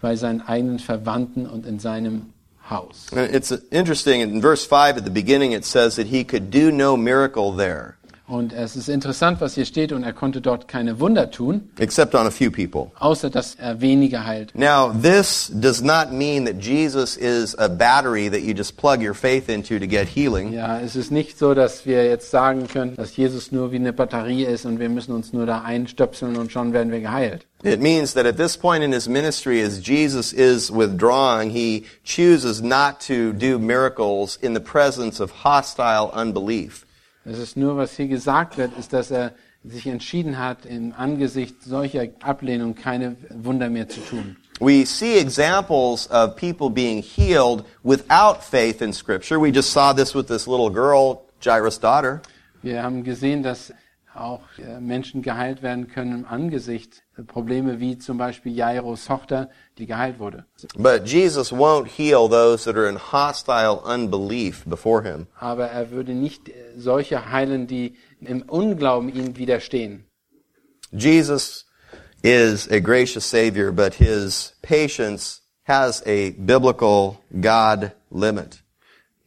bei 0.00 0.16
seinen 0.16 0.40
eigenen 0.40 0.78
Verwandten 0.78 1.46
und 1.46 1.66
in 1.66 1.78
seinem 1.78 2.32
Haus. 2.68 3.06
It's 3.12 3.50
interesting, 3.70 4.20
in 4.20 4.40
verse 4.40 4.64
5 4.64 4.98
at 4.98 5.04
the 5.04 5.10
beginning 5.10 5.52
it 5.52 5.64
says 5.64 5.96
that 5.96 6.06
he 6.06 6.24
could 6.24 6.50
do 6.50 6.70
no 6.70 6.96
miracle 6.96 7.52
there 7.56 7.96
Und 8.30 8.52
es 8.52 8.76
ist 8.76 8.88
interessant, 8.88 9.40
was 9.40 9.56
hier 9.56 9.64
steht, 9.64 9.90
und 9.90 10.04
er 10.04 10.12
konnte 10.12 10.40
dort 10.40 10.68
keine 10.68 11.00
Wunder 11.00 11.32
tun, 11.32 11.68
except 11.80 12.14
on 12.14 12.28
a 12.28 12.30
few 12.30 12.48
people. 12.48 12.92
außer 13.00 13.28
dass 13.28 13.56
er 13.56 13.80
wenige 13.80 14.24
heilt. 14.24 14.54
Now, 14.54 14.92
this 14.92 15.50
does 15.52 15.82
not 15.82 16.12
mean 16.12 16.44
that 16.46 16.62
Jesus 16.62 17.16
is 17.16 17.58
a 17.58 17.68
battery 17.68 18.30
that 18.30 18.42
you 18.42 18.54
just 18.54 18.76
plug 18.76 19.02
your 19.02 19.14
faith 19.14 19.48
into 19.48 19.80
to 19.80 19.86
get 19.88 20.06
healing. 20.06 20.52
Ja, 20.52 20.78
es 20.78 20.94
ist 20.94 21.10
nicht 21.10 21.40
so, 21.40 21.54
dass 21.54 21.86
wir 21.86 22.04
jetzt 22.04 22.30
sagen 22.30 22.68
können, 22.68 22.94
dass 22.94 23.16
Jesus 23.16 23.50
nur 23.50 23.72
wie 23.72 23.76
eine 23.76 23.92
Batterie 23.92 24.44
ist 24.44 24.64
und 24.64 24.78
wir 24.78 24.88
müssen 24.88 25.12
uns 25.12 25.32
nur 25.32 25.44
da 25.46 25.62
einstöpseln 25.62 26.36
und 26.36 26.52
schon 26.52 26.72
werden 26.72 26.92
wir 26.92 27.00
geheilt. 27.00 27.46
It 27.64 27.80
means 27.80 28.14
that 28.14 28.26
at 28.26 28.36
this 28.36 28.56
point 28.56 28.84
in 28.84 28.92
his 28.92 29.08
ministry, 29.08 29.60
as 29.60 29.80
Jesus 29.84 30.32
is 30.32 30.70
withdrawing, 30.70 31.50
he 31.50 31.84
chooses 32.04 32.62
not 32.62 33.00
to 33.08 33.32
do 33.32 33.58
miracles 33.58 34.36
in 34.36 34.54
the 34.54 34.60
presence 34.60 35.20
of 35.20 35.44
hostile 35.44 36.10
unbelief. 36.14 36.86
Es 37.24 37.38
ist 37.38 37.56
nur, 37.56 37.76
was 37.76 37.96
hier 37.96 38.08
gesagt 38.08 38.56
wird, 38.56 38.76
ist, 38.78 38.92
dass 38.92 39.10
er 39.10 39.32
sich 39.62 39.86
entschieden 39.86 40.38
hat, 40.38 40.64
im 40.64 40.94
Angesicht 40.96 41.62
solcher 41.62 42.06
Ablehnung 42.22 42.74
keine 42.74 43.16
Wunder 43.30 43.68
mehr 43.68 43.88
zu 43.88 44.00
tun. 44.00 44.36
We 44.60 44.84
see 44.84 45.18
examples 45.18 46.10
of 46.10 46.36
people 46.36 46.70
being 46.70 47.02
healed 47.02 47.64
without 47.82 48.42
faith 48.42 48.82
in 48.82 48.92
Scripture. 48.92 49.40
We 49.40 49.50
just 49.50 49.70
saw 49.70 49.92
this 49.94 50.14
with 50.14 50.26
this 50.26 50.46
little 50.46 50.70
girl, 50.70 51.22
Jairus' 51.40 51.78
daughter. 51.78 52.20
Wir 52.62 52.82
haben 52.82 53.04
gesehen, 53.04 53.42
dass 53.42 53.72
auch 54.14 54.42
äh, 54.58 54.80
Menschen 54.80 55.22
geheilt 55.22 55.62
werden 55.62 55.88
können 55.88 56.12
im 56.12 56.26
Angesicht 56.26 57.02
Probleme 57.24 57.80
wie 57.80 57.98
zum 57.98 58.18
Beispiel 58.18 58.52
Jairus 58.52 59.06
Tochter, 59.06 59.50
die 59.78 59.86
geheilt 59.86 60.18
wurde. 60.18 60.44
But 60.76 61.06
Jesus 61.06 61.52
won't 61.52 61.86
heal 61.88 62.28
those 62.28 62.64
that 62.64 62.76
are 62.76 62.88
in 62.88 62.98
hostile 62.98 63.80
unbelief 63.84 64.64
before 64.66 65.02
him. 65.02 65.26
Aber 65.38 65.66
er 65.66 65.90
würde 65.90 66.12
nicht 66.12 66.48
äh, 66.48 66.52
solche 66.76 67.30
heilen, 67.30 67.66
die 67.66 67.96
im 68.20 68.42
Unglauben 68.42 69.12
ihm 69.14 69.36
widerstehen. 69.36 70.04
Jesus 70.92 71.66
is 72.22 72.68
a 72.70 72.80
gracious 72.80 73.28
Savior, 73.28 73.72
but 73.72 73.94
his 73.94 74.54
patience 74.62 75.40
has 75.64 76.02
a 76.06 76.30
biblical 76.32 77.18
God 77.40 77.92
limit. 78.10 78.62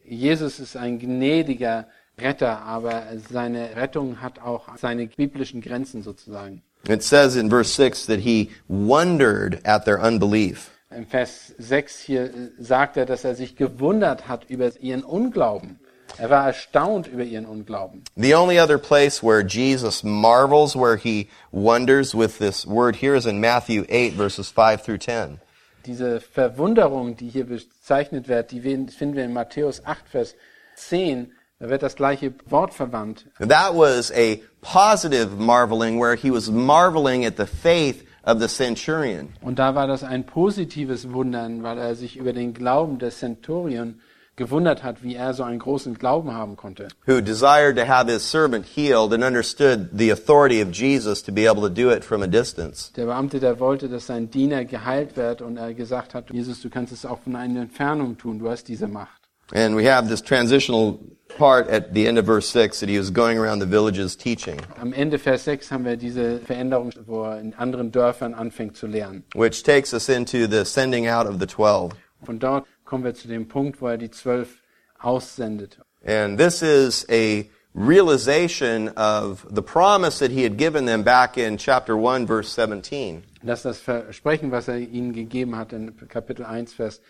Jesus 0.04 0.60
ist 0.60 0.76
ein 0.76 0.98
gnädiger 0.98 1.86
Retter, 2.18 2.62
aber 2.62 3.04
seine 3.28 3.74
Rettung 3.74 4.20
hat 4.20 4.38
auch 4.38 4.76
seine 4.76 5.06
biblischen 5.06 5.60
Grenzen 5.60 6.02
sozusagen. 6.02 6.62
It 6.88 7.02
says 7.02 7.36
in 7.36 7.48
verse 7.48 7.72
6 7.72 8.06
that 8.06 8.20
he 8.20 8.50
wondered 8.68 9.60
at 9.64 9.84
their 9.84 9.98
unbelief. 9.98 10.70
Im 10.90 11.06
Vers 11.06 11.52
6 11.58 12.00
hier 12.00 12.24
äh, 12.24 12.50
sagt 12.58 12.96
er, 12.96 13.06
dass 13.06 13.24
er 13.24 13.34
sich 13.34 13.56
gewundert 13.56 14.28
hat 14.28 14.44
über 14.48 14.70
ihren 14.80 15.02
Unglauben. 15.02 15.80
Er 16.18 16.30
war 16.30 16.46
erstaunt 16.46 17.08
über 17.08 17.24
ihren 17.24 17.46
Unglauben. 17.46 18.04
The 18.16 18.34
only 18.34 18.60
other 18.60 18.78
place 18.78 19.22
where 19.22 19.42
Jesus 19.42 20.04
marvels, 20.04 20.76
where 20.76 20.96
he 20.96 21.28
wonders 21.50 22.14
with 22.14 22.38
this 22.38 22.66
word 22.66 22.96
here, 22.96 23.16
is 23.16 23.26
in 23.26 23.40
Matthew 23.40 23.84
8, 23.88 24.14
verses 24.14 24.50
5 24.50 24.82
through 24.82 24.98
10. 24.98 25.40
Diese 25.86 26.20
Verwunderung, 26.20 27.16
die 27.16 27.28
hier 27.28 27.46
bezeichnet 27.46 28.28
wird, 28.28 28.52
die 28.52 28.60
finden 28.60 29.16
wir 29.16 29.24
in 29.24 29.32
Matthäus 29.32 29.84
8, 29.84 30.08
Vers 30.08 30.34
10. 30.76 31.32
Da 31.64 31.70
wird 31.70 31.82
das 31.82 31.96
gleiche 31.96 32.34
Wort 32.50 32.74
verwandt. 32.74 33.24
That 33.38 33.72
was 33.74 34.12
a 34.12 34.36
positive 34.60 35.30
marveling 35.38 35.98
where 35.98 36.14
he 36.14 36.30
was 36.30 36.50
marveling 36.50 37.24
at 37.24 37.38
the 37.38 37.46
faith 37.46 38.04
of 38.26 38.38
the 38.38 38.48
centurion, 38.48 39.30
Und 39.40 39.58
da 39.58 39.74
war 39.74 39.86
das 39.86 40.04
ein 40.04 40.26
positives 40.26 41.10
Wundern, 41.14 41.62
weil 41.62 41.78
er 41.78 41.94
sich 41.94 42.18
über 42.18 42.34
den 42.34 42.52
Glauben 42.52 42.98
des 42.98 43.18
Centurion 43.18 43.98
gewundert 44.36 44.82
hat, 44.82 45.02
wie 45.02 45.14
er 45.14 45.32
so 45.32 45.42
einen 45.42 45.58
großen 45.58 45.94
Glauben 45.94 46.34
haben 46.34 46.56
konnte. 46.56 46.88
who 47.06 47.22
desired 47.22 47.76
to 47.78 47.88
have 47.88 48.12
his 48.12 48.22
servant 48.30 48.66
healed 48.66 49.14
and 49.14 49.24
understood 49.24 49.88
the 49.96 50.10
authority 50.12 50.60
of 50.60 50.70
Jesus 50.70 51.22
to 51.22 51.32
be 51.32 51.48
able 51.48 51.62
to 51.62 51.70
do 51.70 51.90
it 51.90 52.04
from 52.04 52.22
a 52.22 52.26
distance. 52.26 52.92
Der 52.94 53.06
Beamte, 53.06 53.40
der 53.40 53.58
wollte, 53.58 53.88
dass 53.88 54.06
sein 54.06 54.30
Diener 54.30 54.66
geheilt 54.66 55.16
wird 55.16 55.40
und 55.40 55.56
er 55.56 55.72
gesagt 55.72 56.12
hat, 56.12 56.30
Jesus, 56.30 56.60
du 56.60 56.68
kannst 56.68 56.92
es 56.92 57.06
auch 57.06 57.20
von 57.20 57.34
einer 57.36 57.62
Entfernung 57.62 58.18
tun, 58.18 58.38
du 58.38 58.50
hast 58.50 58.68
diese 58.68 58.86
Macht. 58.86 59.23
And 59.52 59.76
we 59.76 59.84
have 59.84 60.08
this 60.08 60.22
transitional 60.22 60.98
part 61.36 61.68
at 61.68 61.92
the 61.94 62.06
end 62.06 62.16
of 62.18 62.24
verse 62.26 62.48
6 62.48 62.80
that 62.80 62.88
he 62.88 62.96
was 62.98 63.10
going 63.10 63.36
around 63.38 63.58
the 63.58 63.66
villages 63.66 64.16
teaching, 64.16 64.60
Am 64.80 64.92
Ende 64.94 65.18
Vers 65.18 65.42
6 65.44 65.70
haben 65.70 65.84
wir 65.84 65.96
diese 65.96 66.38
Veränderung, 66.38 66.92
wo 67.06 67.24
er 67.24 67.40
in 67.40 67.54
anderen 67.54 67.90
Dörfern 67.90 68.34
anfängt 68.34 68.76
zu 68.76 68.86
lernen. 68.86 69.24
which 69.34 69.62
takes 69.64 69.92
us 69.92 70.08
into 70.08 70.46
the 70.46 70.64
sending 70.64 71.06
out 71.08 71.26
of 71.26 71.38
the 71.40 71.46
12. 71.46 71.92
Von 72.24 72.38
dort 72.38 72.66
kommen 72.84 73.04
wir 73.04 73.14
zu 73.14 73.26
dem 73.28 73.48
Punkt, 73.48 73.80
wo 73.82 73.88
er 73.88 73.98
die 73.98 74.10
zwölf 74.10 74.62
aussendet. 75.00 75.78
And 76.06 76.38
this 76.38 76.62
is 76.62 77.04
a 77.10 77.44
realization 77.74 78.88
of 78.96 79.44
the 79.50 79.62
promise 79.62 80.18
that 80.20 80.30
he 80.30 80.44
had 80.44 80.56
given 80.56 80.86
them 80.86 81.02
back 81.02 81.36
in 81.36 81.56
chapter 81.58 81.96
1 81.96 82.26
verse 82.26 82.48
17. 82.54 83.22
Das 83.42 83.58
ist 83.60 83.64
das 83.64 83.78
Versprechen, 83.80 84.50
was 84.52 84.68
er 84.68 84.78
ihnen 84.78 85.12
gegeben 85.12 85.56
hat 85.56 85.72
in 85.72 85.94
Kapitel 86.08 86.44
1, 86.46 86.72
Vers 86.72 87.00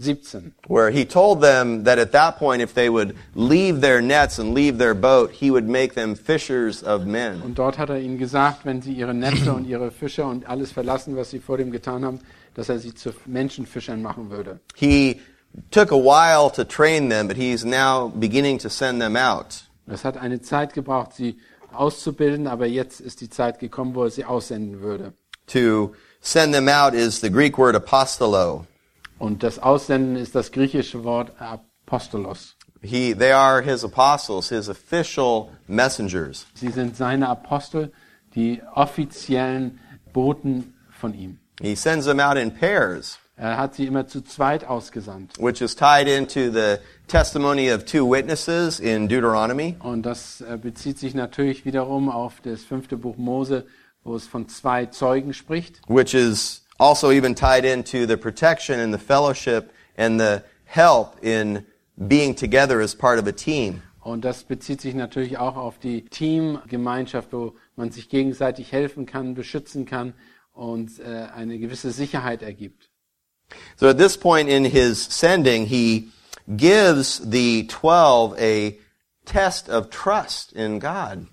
17. 0.00 0.52
where 0.66 0.90
he 0.90 1.04
told 1.04 1.42
them 1.42 1.84
that 1.84 1.98
at 1.98 2.12
that 2.12 2.38
point, 2.38 2.62
if 2.62 2.74
they 2.74 2.88
would 2.88 3.14
leave 3.34 3.80
their 3.80 4.00
nets 4.00 4.38
and 4.38 4.54
leave 4.54 4.78
their 4.78 4.94
boat, 4.94 5.30
he 5.30 5.50
would 5.50 5.68
make 5.68 5.94
them 5.94 6.14
fishers 6.14 6.82
of 6.82 7.06
men. 7.06 7.42
Und 7.42 7.58
dort 7.58 7.78
hat 7.78 7.90
er 7.90 7.98
ihnen 7.98 8.18
gesagt, 8.18 8.64
wenn 8.64 8.82
sie 8.82 8.92
ihre 8.92 9.14
Netze 9.14 9.52
und 9.52 9.66
ihre 9.66 9.90
Fischer 9.90 10.26
und 10.26 10.48
alles 10.48 10.72
verlassen, 10.72 11.16
was 11.16 11.30
sie 11.30 11.38
vor 11.38 11.58
dem 11.58 11.70
getan 11.70 12.04
haben, 12.04 12.20
dass 12.54 12.68
er 12.68 12.78
sie 12.78 12.94
zu 12.94 13.10
Menschenfischern 13.26 14.02
machen 14.02 14.30
würde. 14.30 14.60
He 14.74 15.20
took 15.70 15.92
a 15.92 15.96
while 15.96 16.50
to 16.50 16.64
train 16.64 17.10
them, 17.10 17.28
but 17.28 17.36
he's 17.36 17.64
now 17.64 18.08
beginning 18.08 18.58
to 18.58 18.68
send 18.68 19.00
them 19.00 19.16
out. 19.16 19.64
Es 19.86 20.04
hat 20.04 20.16
eine 20.16 20.40
Zeit 20.40 20.72
gebraucht, 20.72 21.14
sie 21.14 21.36
auszubilden, 21.72 22.46
aber 22.46 22.66
jetzt 22.66 23.00
ist 23.00 23.20
die 23.20 23.28
Zeit 23.28 23.58
gekommen, 23.58 23.94
wo 23.94 24.04
er 24.04 24.10
sie 24.10 24.24
aussenden 24.24 24.80
würde. 24.80 25.12
To 25.48 25.92
send 26.20 26.54
them 26.54 26.68
out 26.68 26.94
is 26.94 27.20
the 27.20 27.30
Greek 27.30 27.58
word 27.58 27.74
apostolo. 27.74 28.66
Und 29.20 29.42
das 29.44 29.58
Aussenden 29.60 30.16
ist 30.16 30.34
das 30.34 30.50
griechische 30.50 31.04
Wort 31.04 31.30
Apostolos. 31.40 32.56
He, 32.82 33.14
they 33.14 33.30
are 33.32 33.60
his 33.62 33.84
apostles, 33.84 34.48
his 34.48 34.68
official 34.68 35.50
messengers. 35.68 36.46
Sie 36.54 36.70
sind 36.70 36.96
seine 36.96 37.28
Apostel, 37.28 37.92
die 38.34 38.62
offiziellen 38.74 39.78
Boten 40.12 40.74
von 40.90 41.14
ihm. 41.14 41.38
He 41.60 41.74
sends 41.76 42.06
them 42.06 42.18
out 42.20 42.36
in 42.38 42.52
pairs, 42.54 43.18
Er 43.36 43.56
hat 43.58 43.74
sie 43.74 43.86
immer 43.86 44.06
zu 44.06 44.22
zweit 44.22 44.64
ausgesandt. 44.64 45.34
which 45.38 45.60
is 45.60 45.74
tied 45.76 46.08
into 46.08 46.50
the 46.50 46.78
testimony 47.06 47.70
of 47.70 47.84
two 47.84 48.06
witnesses 48.10 48.80
in 48.80 49.08
Deuteronomy. 49.08 49.76
Und 49.80 50.04
das 50.06 50.40
äh, 50.40 50.56
bezieht 50.56 50.98
sich 50.98 51.14
natürlich 51.14 51.66
wiederum 51.66 52.08
auf 52.08 52.40
das 52.42 52.62
fünfte 52.62 52.96
Buch 52.96 53.18
Mose, 53.18 53.66
wo 54.04 54.16
es 54.16 54.26
von 54.26 54.48
zwei 54.48 54.86
Zeugen 54.86 55.34
spricht. 55.34 55.82
which 55.86 56.14
is 56.14 56.62
also 56.80 57.12
even 57.12 57.34
tied 57.34 57.64
into 57.64 58.06
the 58.06 58.16
protection 58.16 58.80
and 58.80 58.92
the 58.92 58.98
fellowship 58.98 59.70
and 59.96 60.18
the 60.18 60.42
help 60.64 61.22
in 61.22 61.66
being 62.08 62.34
together 62.34 62.80
as 62.80 62.94
part 62.94 63.18
of 63.18 63.26
a 63.26 63.32
team. 63.32 63.82
Und 64.02 64.24
das 64.24 64.44
bezieht 64.44 64.80
sich 64.80 64.94
natürlich 64.94 65.36
auch 65.36 65.56
auf 65.56 65.78
die 65.78 66.06
Teamgemeinschaft, 66.06 67.34
wo 67.34 67.54
man 67.76 67.90
sich 67.90 68.08
gegenseitig 68.08 68.72
helfen 68.72 69.04
kann, 69.04 69.34
beschützen 69.34 69.84
kann 69.84 70.14
und 70.54 70.98
äh, 71.00 71.28
eine 71.34 71.58
gewisse 71.58 71.90
Sicherheit 71.90 72.42
ergibt. 72.42 72.88
So 73.76 73.88
at 73.88 73.98
this 73.98 74.16
point 74.16 74.48
in 74.48 74.64
his 74.64 75.04
sending, 75.04 75.66
he 75.66 76.08
gives 76.48 77.20
the 77.30 77.66
12 77.66 78.38
a 78.38 78.72
test 79.26 79.68
of 79.68 79.90
trust 79.90 80.52
in 80.52 80.80
God. 80.80 81.26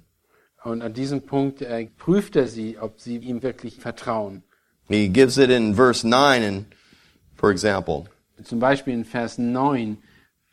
Und 0.63 0.81
an 0.81 0.93
diesem 0.93 1.21
Punkt 1.21 1.61
äh, 1.61 1.85
prüft 1.97 2.35
er 2.35 2.47
sie, 2.47 2.77
ob 2.77 2.99
sie 2.99 3.17
ihm 3.17 3.43
wirklich 3.43 3.77
vertrauen. 3.77 4.43
He 4.87 5.09
gives 5.09 5.37
it 5.37 5.49
in 5.49 5.75
verse 5.75 6.07
9 6.07 6.43
and 6.43 6.65
for 7.35 7.51
example. 7.51 8.05
Zum 8.43 8.59
Beispiel 8.59 8.93
in 8.93 9.05
Vers 9.05 9.37
9, 9.37 9.97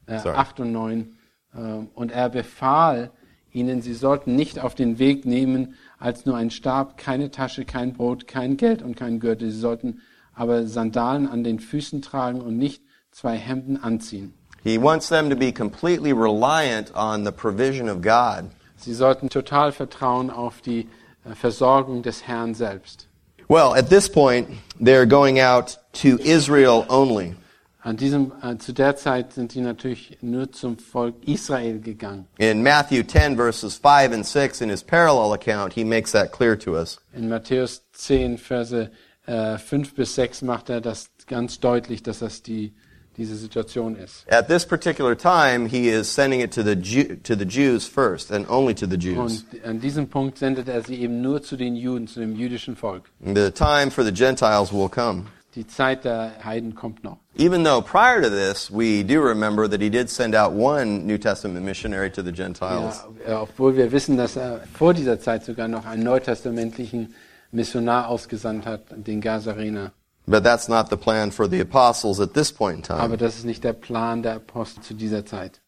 äh, 0.07 0.18
Sorry. 0.18 0.37
8 0.37 0.61
und 0.61 0.73
9. 0.73 1.16
Äh, 1.55 1.59
und 1.94 2.11
er 2.11 2.31
befahl 2.31 3.11
ihnen, 3.53 3.83
sie 3.83 3.94
sollten 3.94 4.35
nicht 4.35 4.59
auf 4.59 4.75
den 4.75 4.99
Weg 4.99 5.25
nehmen 5.25 5.75
als 5.99 6.27
nur 6.27 6.37
ein 6.37 6.51
Stab, 6.51 6.97
keine 6.97 7.31
Tasche, 7.31 7.64
kein 7.64 7.92
Brot, 7.92 8.27
kein 8.27 8.57
Geld 8.57 8.83
und 8.83 8.97
kein 8.97 9.20
Gürtel. 9.20 9.51
Sie 9.51 9.59
sollten 9.59 10.01
aber 10.35 10.66
Sandalen 10.66 11.29
an 11.29 11.44
den 11.44 11.61
Füßen 11.61 12.03
tragen 12.03 12.40
und 12.40 12.59
nicht 12.59 12.83
zwei 13.12 13.37
Hemden 13.37 13.77
anziehen. 13.77 14.35
He 14.64 14.81
wants 14.81 15.09
them 15.09 15.31
to 15.31 15.37
be 15.37 15.53
completely 15.53 16.12
reliant 16.12 16.92
on 16.97 17.25
the 17.25 17.31
provision 17.31 17.88
of 17.88 18.01
God. 18.01 18.51
Sie 18.77 18.94
sollten 18.94 19.29
total 19.29 19.73
vertrauen 19.73 20.31
auf 20.31 20.61
die 20.61 20.88
äh, 21.25 21.35
Versorgung 21.35 22.03
des 22.03 22.27
Herrn 22.27 22.55
selbst. 22.55 23.09
Well, 23.49 23.75
at 23.75 23.89
this 23.89 24.09
point, 24.09 24.49
they're 24.81 25.07
going 25.07 25.39
out 25.39 25.77
to 25.95 26.19
Israel 26.21 26.87
only. 26.89 27.35
An 27.83 27.99
diesem, 27.99 28.33
äh, 28.43 28.57
zu 28.57 28.73
der 28.73 28.97
Zeit 28.97 29.35
sind 29.35 29.53
sie 29.53 29.61
natürlich 29.61 30.17
nur 30.23 30.51
zum 30.51 30.79
Volk 30.79 31.17
Israel 31.27 31.81
gegangen. 31.81 32.27
In 32.39 32.63
Matthew 32.63 33.03
10 33.03 33.37
verses 33.37 33.77
5 33.77 34.15
and 34.15 34.25
6 34.25 34.63
in 34.63 34.71
his 34.71 34.83
parallel 34.83 35.35
account, 35.35 35.75
he 35.75 35.85
makes 35.85 36.11
that 36.13 36.33
clear 36.33 36.59
to 36.59 36.75
us. 36.75 36.99
In 37.13 37.29
Matthäus 37.29 37.83
10, 37.93 38.39
Verse 38.39 38.91
äh, 39.27 39.59
5 39.59 39.95
bis 39.95 40.15
6 40.15 40.41
macht 40.43 40.71
er 40.71 40.81
das 40.81 41.11
ganz 41.27 41.61
deutlich, 41.61 42.03
dass 42.03 42.21
das 42.21 42.43
die, 42.43 42.73
diese 43.16 43.37
Situation 43.37 43.96
ist. 43.96 44.24
At 44.31 44.48
this 44.48 44.66
particular 44.66 45.16
time, 45.16 45.68
he 45.68 45.88
is 45.88 46.12
sending 46.12 46.40
it 46.40 46.53
to 46.55 46.62
the 46.62 46.74
Jew, 46.74 47.16
to 47.22 47.35
the 47.35 47.44
Jews 47.44 47.87
first 47.87 48.31
and 48.33 48.48
only 48.48 48.74
to 48.74 48.87
the 48.87 48.96
Jews. 48.96 49.44
Und 49.53 49.64
an 49.64 49.81
diesem 49.81 50.09
Punkt 50.09 50.38
sendet 50.38 50.68
er 50.68 50.83
sie 50.83 50.96
eben 50.96 51.20
nur 51.20 51.42
zu 51.42 51.57
den 51.57 51.77
Juden, 51.77 52.07
zu 52.07 52.20
dem 52.20 52.37
jüdischen 52.37 52.77
Volk. 52.77 53.05
The 53.20 53.50
time 53.50 53.90
for 53.90 54.05
the 54.05 54.12
Gentiles 54.12 54.72
will 54.72 54.88
come. 54.88 55.24
Die 55.55 55.66
Zeit 55.66 56.05
der 56.05 56.33
Heiden 56.44 56.74
kommt 56.74 57.05
noch. 57.05 57.18
Even 57.37 57.62
though 57.62 57.81
prior 57.81 58.20
to 58.20 58.29
this, 58.29 58.70
we 58.72 59.05
do 59.05 59.20
remember 59.20 59.68
that 59.68 59.81
he 59.81 59.88
did 59.88 60.11
send 60.11 60.35
out 60.35 60.53
one 60.53 61.07
New 61.07 61.16
Testament 61.16 61.64
missionary 61.64 62.11
to 62.11 62.22
the 62.22 62.33
Gentiles. 62.33 63.05
Ja, 63.27 63.33
äh, 63.33 63.42
obwohl 63.42 63.77
wir 63.77 63.92
wissen, 63.92 64.16
dass 64.16 64.37
er 64.37 64.62
vor 64.77 64.94
dieser 64.94 65.20
Zeit 65.20 65.44
sogar 65.44 65.68
noch 65.68 65.87
einen 65.87 66.03
neutestamentlichen 66.03 67.14
Missionar 67.53 68.09
ausgesandt 68.09 68.66
hat, 68.66 68.83
den 68.90 69.20
Gazarener. 69.20 69.92
But 70.27 70.43
that's 70.43 70.69
not 70.69 70.89
the 70.89 70.97
plan 70.97 71.31
for 71.31 71.47
the 71.49 71.61
apostles 71.61 72.19
at 72.19 72.33
this 72.33 72.51
point 72.51 72.77
in 72.79 72.83
time. 72.83 73.01
Aber 73.01 73.17
das 73.17 73.37
ist 73.37 73.45
nicht 73.45 73.63
der 73.63 73.75
Plan 73.75 74.23
der 74.23 74.37
Apostel 74.37 74.83
zu 74.83 74.95
dieser 74.95 75.27
Zeit. 75.27 75.61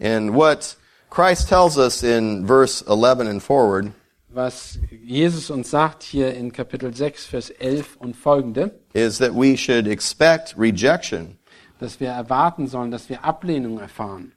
And 0.00 0.34
what 0.34 0.76
Christ 1.10 1.48
tells 1.48 1.76
us 1.76 2.02
in 2.02 2.46
verse 2.46 2.84
11 2.88 3.28
and 3.28 3.42
forward 3.42 3.92
Was 4.32 4.78
Jesus 5.04 5.50
uns 5.50 5.70
sagt 5.70 6.02
hier 6.04 6.34
in 6.34 6.52
Kapitel 6.52 6.94
6, 6.94 7.26
Vers 7.26 7.50
11 7.50 7.96
und 7.98 8.14
folgende, 8.16 8.78
is 8.92 9.18
that 9.18 9.32
we 9.34 9.56
should 9.56 9.88
expect 9.88 10.54
rejection, 10.56 11.36
dass 11.80 11.98
wir 11.98 12.10
erwarten 12.10 12.68
sollen, 12.68 12.90
dass 12.92 13.08
wir 13.08 13.24
Ablehnung 13.24 13.80
erfahren. 13.80 14.32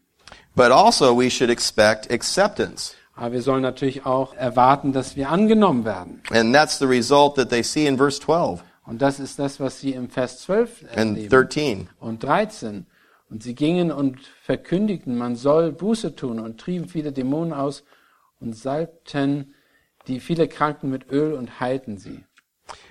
but 0.56 0.72
also 0.72 1.16
we 1.16 1.30
should 1.30 1.50
expect 1.52 2.12
acceptance. 2.12 2.94
Aber 3.16 3.34
wir 3.34 3.42
sollen 3.44 3.62
natürlich 3.62 4.06
auch 4.08 4.34
erwarten, 4.36 4.94
dass 4.94 5.16
wir 5.16 5.30
angenommen 5.30 5.86
werden. 5.86 6.22
And 6.32 6.54
that's 6.56 6.80
the 6.80 6.86
result 6.86 7.36
that 7.36 7.50
they 7.50 7.62
see 7.64 7.86
in 7.86 7.98
verse 7.98 8.20
12 8.20 8.64
Und 8.86 9.02
das 9.02 9.20
ist 9.20 9.40
das, 9.40 9.60
was 9.60 9.80
sie 9.80 9.94
im 9.94 10.10
Vers 10.10 10.40
12 10.42 10.84
and 10.96 11.18
erleben. 11.18 11.30
13. 11.30 11.90
und 12.00 12.24
13. 12.24 12.86
Und 13.30 13.44
sie 13.44 13.56
gingen 13.56 13.92
und 13.92 14.20
verkündigten, 14.44 15.18
man 15.18 15.36
soll 15.36 15.72
Buße 15.72 16.16
tun 16.16 16.40
und 16.40 16.60
trieben 16.60 16.88
viele 16.88 17.12
Dämonen 17.12 17.54
aus 17.54 17.84
und 18.40 18.56
salbten 18.56 19.56
die 20.08 20.20
viele 20.20 20.48
Kranken 20.48 20.90
mit 20.90 21.10
Öl 21.12 21.34
und 21.34 21.60
heilten 21.60 21.98
sie. 21.98 22.24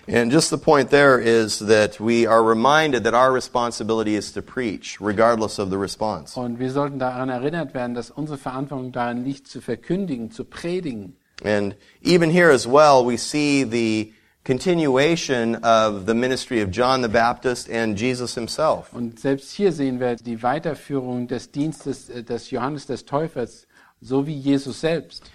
And 0.09 0.33
just 0.33 0.51
the 0.51 0.57
point 0.57 0.91
there 0.91 1.19
is 1.21 1.59
that 1.59 2.01
we 2.01 2.27
are 2.27 2.43
reminded 2.43 3.05
that 3.05 3.15
our 3.15 3.33
responsibility 3.33 4.17
is 4.17 4.33
to 4.33 4.43
preach, 4.43 4.99
regardless 5.01 5.59
of 5.59 5.71
the 5.71 5.77
response. 5.77 6.39
Und 6.39 6.59
wir 6.59 6.71
sollten 6.71 6.99
daran 6.99 7.29
erinnert 7.29 7.73
werden, 7.73 7.95
dass 7.95 8.11
unsere 8.11 8.39
Verantwortung 8.39 8.93
darin 8.93 9.25
liegt, 9.25 9.47
zu 9.47 9.61
verkündigen, 9.61 10.31
zu 10.31 10.45
predigen. 10.45 11.17
And 11.45 11.77
even 12.03 12.31
here 12.31 12.51
as 12.53 12.67
well, 12.67 13.05
we 13.07 13.17
see 13.17 13.65
the 13.65 14.13
continuation 14.45 15.57
of 15.57 16.07
the 16.07 16.15
ministry 16.15 16.61
of 16.61 16.71
John 16.71 17.03
the 17.03 17.09
Baptist 17.09 17.69
and 17.71 17.97
Jesus 17.97 18.35
himself. 18.35 18.93
Und 18.93 19.21
selbst 19.21 19.53
hier 19.53 19.73
sehen 19.73 20.01
wir 20.01 20.17
die 20.17 20.43
Weiterführung 20.43 21.29
des 21.29 21.51
Dienstes 21.51 22.09
äh, 22.09 22.23
des 22.23 22.51
Johannes 22.51 22.87
des 22.87 23.05
Täufers, 23.05 23.67
so 24.01 24.27
wie 24.27 24.35
Jesus 24.37 24.81
selbst. 24.81 25.31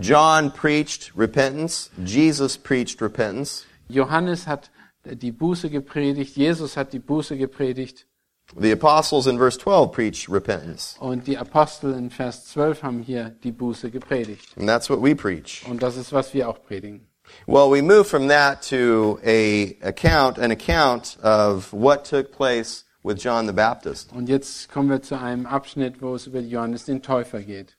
John 0.00 0.50
preached 0.52 1.12
repentance. 1.16 1.90
Jesus 2.04 2.56
preached 2.56 3.02
repentance. 3.02 3.64
Johannes 3.88 4.46
hat 4.46 4.70
die 5.04 5.32
Buße 5.32 5.68
gepredigt, 5.68 6.36
Jesus 6.36 6.76
hat 6.76 6.92
die 6.92 7.00
Buße 7.00 7.36
gepredigt 7.36 8.06
The 8.54 8.72
apostles 8.72 9.26
in 9.26 9.38
verse 9.38 9.58
12 9.58 9.92
preached 9.92 10.28
repentance. 10.28 10.96
und 11.00 11.26
die 11.26 11.38
Apostel 11.38 11.94
in 11.94 12.10
Vers 12.10 12.46
12 12.48 12.82
haben 12.82 13.02
hier 13.02 13.30
die 13.42 13.52
Buße 13.52 13.90
gepredigt. 13.90 14.56
And 14.58 14.68
that's 14.68 14.90
what 14.90 15.02
we 15.02 15.14
preach. 15.14 15.64
Und 15.68 15.82
das 15.82 15.96
ist, 15.96 16.12
was 16.12 16.34
wir 16.34 16.48
auch 16.48 16.62
predigen. 16.62 17.08
Well, 17.46 17.70
we 17.70 17.82
move 17.82 18.06
from 18.06 18.28
that 18.28 18.62
to 18.70 19.18
a 19.24 19.76
account, 19.82 20.38
an 20.38 20.50
account 20.50 21.16
of 21.22 21.72
what 21.72 22.04
took 22.04 22.32
place 22.32 22.84
with 23.02 23.18
John 23.18 23.46
the 23.46 23.52
Baptist. 23.52 24.12
Und 24.12 24.28
jetzt 24.28 24.68
kommen 24.70 24.88
wir 24.88 25.02
zu 25.02 25.18
einem 25.18 25.46
Abschnitt, 25.46 26.00
wo 26.00 26.14
es 26.14 26.26
über 26.26 26.40
Johannes 26.40 26.84
den 26.84 27.02
Täufer 27.02 27.40
geht. 27.42 27.74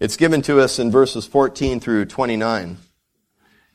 It's 0.00 0.16
given 0.16 0.42
to 0.42 0.60
us 0.60 0.78
in 0.78 0.90
verses 0.90 1.26
14 1.26 1.80
through 1.80 2.06
29. 2.06 2.76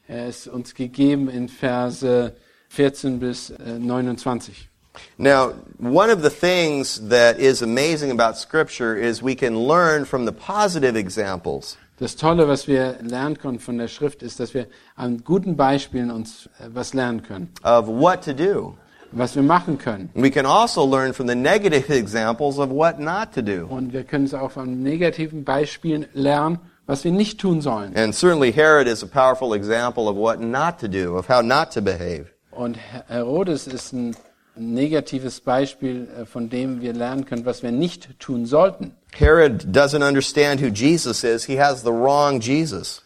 Er 0.08 0.28
ist 0.28 0.48
uns 0.48 0.74
gegeben 0.74 1.30
in 1.30 1.48
Verse 1.48 2.34
14 2.70 3.20
bis 3.20 3.52
äh, 3.52 3.80
29. 3.80 4.70
Now, 5.18 5.54
one 5.78 6.10
of 6.10 6.24
the 6.24 6.30
things 6.30 7.10
that 7.10 7.40
is 7.40 7.62
amazing 7.62 8.12
about 8.12 8.36
Scripture 8.38 8.96
is 8.96 9.22
we 9.22 9.36
can 9.36 9.56
learn 9.56 10.06
from 10.06 10.26
the 10.26 10.32
positive 10.32 10.96
examples. 10.96 11.78
Das 12.00 12.16
Tolle, 12.16 12.48
was 12.48 12.68
wir 12.68 12.96
lernen 13.02 13.38
können 13.38 13.60
von 13.60 13.78
der 13.78 13.88
Schrift, 13.90 14.24
ist, 14.24 14.40
dass 14.40 14.54
wir 14.54 14.68
an 14.96 15.24
guten 15.26 15.58
Beispielen 15.58 16.12
uns 16.12 16.48
äh, 16.60 16.68
was 16.74 16.94
lernen 16.94 17.24
können, 17.24 17.50
of 17.64 17.88
what 17.88 18.24
to 18.24 18.32
do. 18.34 18.76
was 19.12 19.36
wir 19.36 19.44
machen 19.44 19.78
können. 19.78 20.10
We 20.14 20.30
can 20.32 20.46
also 20.46 20.86
learn 20.86 21.14
from 21.14 21.28
the 21.28 21.36
negative 21.36 21.92
examples 21.94 22.58
of 22.58 22.70
what 22.70 23.00
not 23.00 23.34
to 23.34 23.42
do. 23.42 23.66
Und 23.68 23.92
wir 23.92 24.04
können 24.04 24.26
es 24.26 24.34
auch 24.34 24.52
von 24.52 24.82
negativen 24.82 25.44
Beispielen 25.44 26.06
lernen, 26.14 26.60
was 26.86 27.04
wir 27.04 27.12
nicht 27.12 27.40
tun 27.40 27.60
sollen. 27.62 27.96
And 27.96 28.14
certainly 28.16 28.52
Herod 28.54 28.88
is 28.88 29.04
a 29.04 29.08
powerful 29.08 29.54
example 29.54 30.08
of 30.08 30.16
what 30.16 30.40
not 30.40 30.80
to 30.80 30.88
do, 30.88 31.18
of 31.18 31.28
how 31.28 31.42
not 31.42 31.72
to 31.74 31.82
behave. 31.82 32.28
Und 32.52 32.78
Her- 32.78 33.04
Herodes 33.08 33.68
ist 33.68 33.94
ein 33.94 34.16
negatives 34.56 35.42
Beispiel, 35.42 36.08
äh, 36.22 36.26
von 36.26 36.50
dem 36.50 36.82
wir 36.82 36.94
lernen 36.94 37.26
können, 37.26 37.46
was 37.46 37.64
wir 37.64 37.72
nicht 37.72 38.20
tun 38.20 38.46
sollten. 38.46 38.94
Herod 39.14 39.72
doesn't 39.72 40.04
understand 40.04 40.60
who 40.60 40.70
Jesus 40.70 41.24
is. 41.24 41.46
He 41.46 41.58
has 41.58 41.84
the 41.84 41.92
wrong 41.92 42.40
Jesus. 42.40 43.02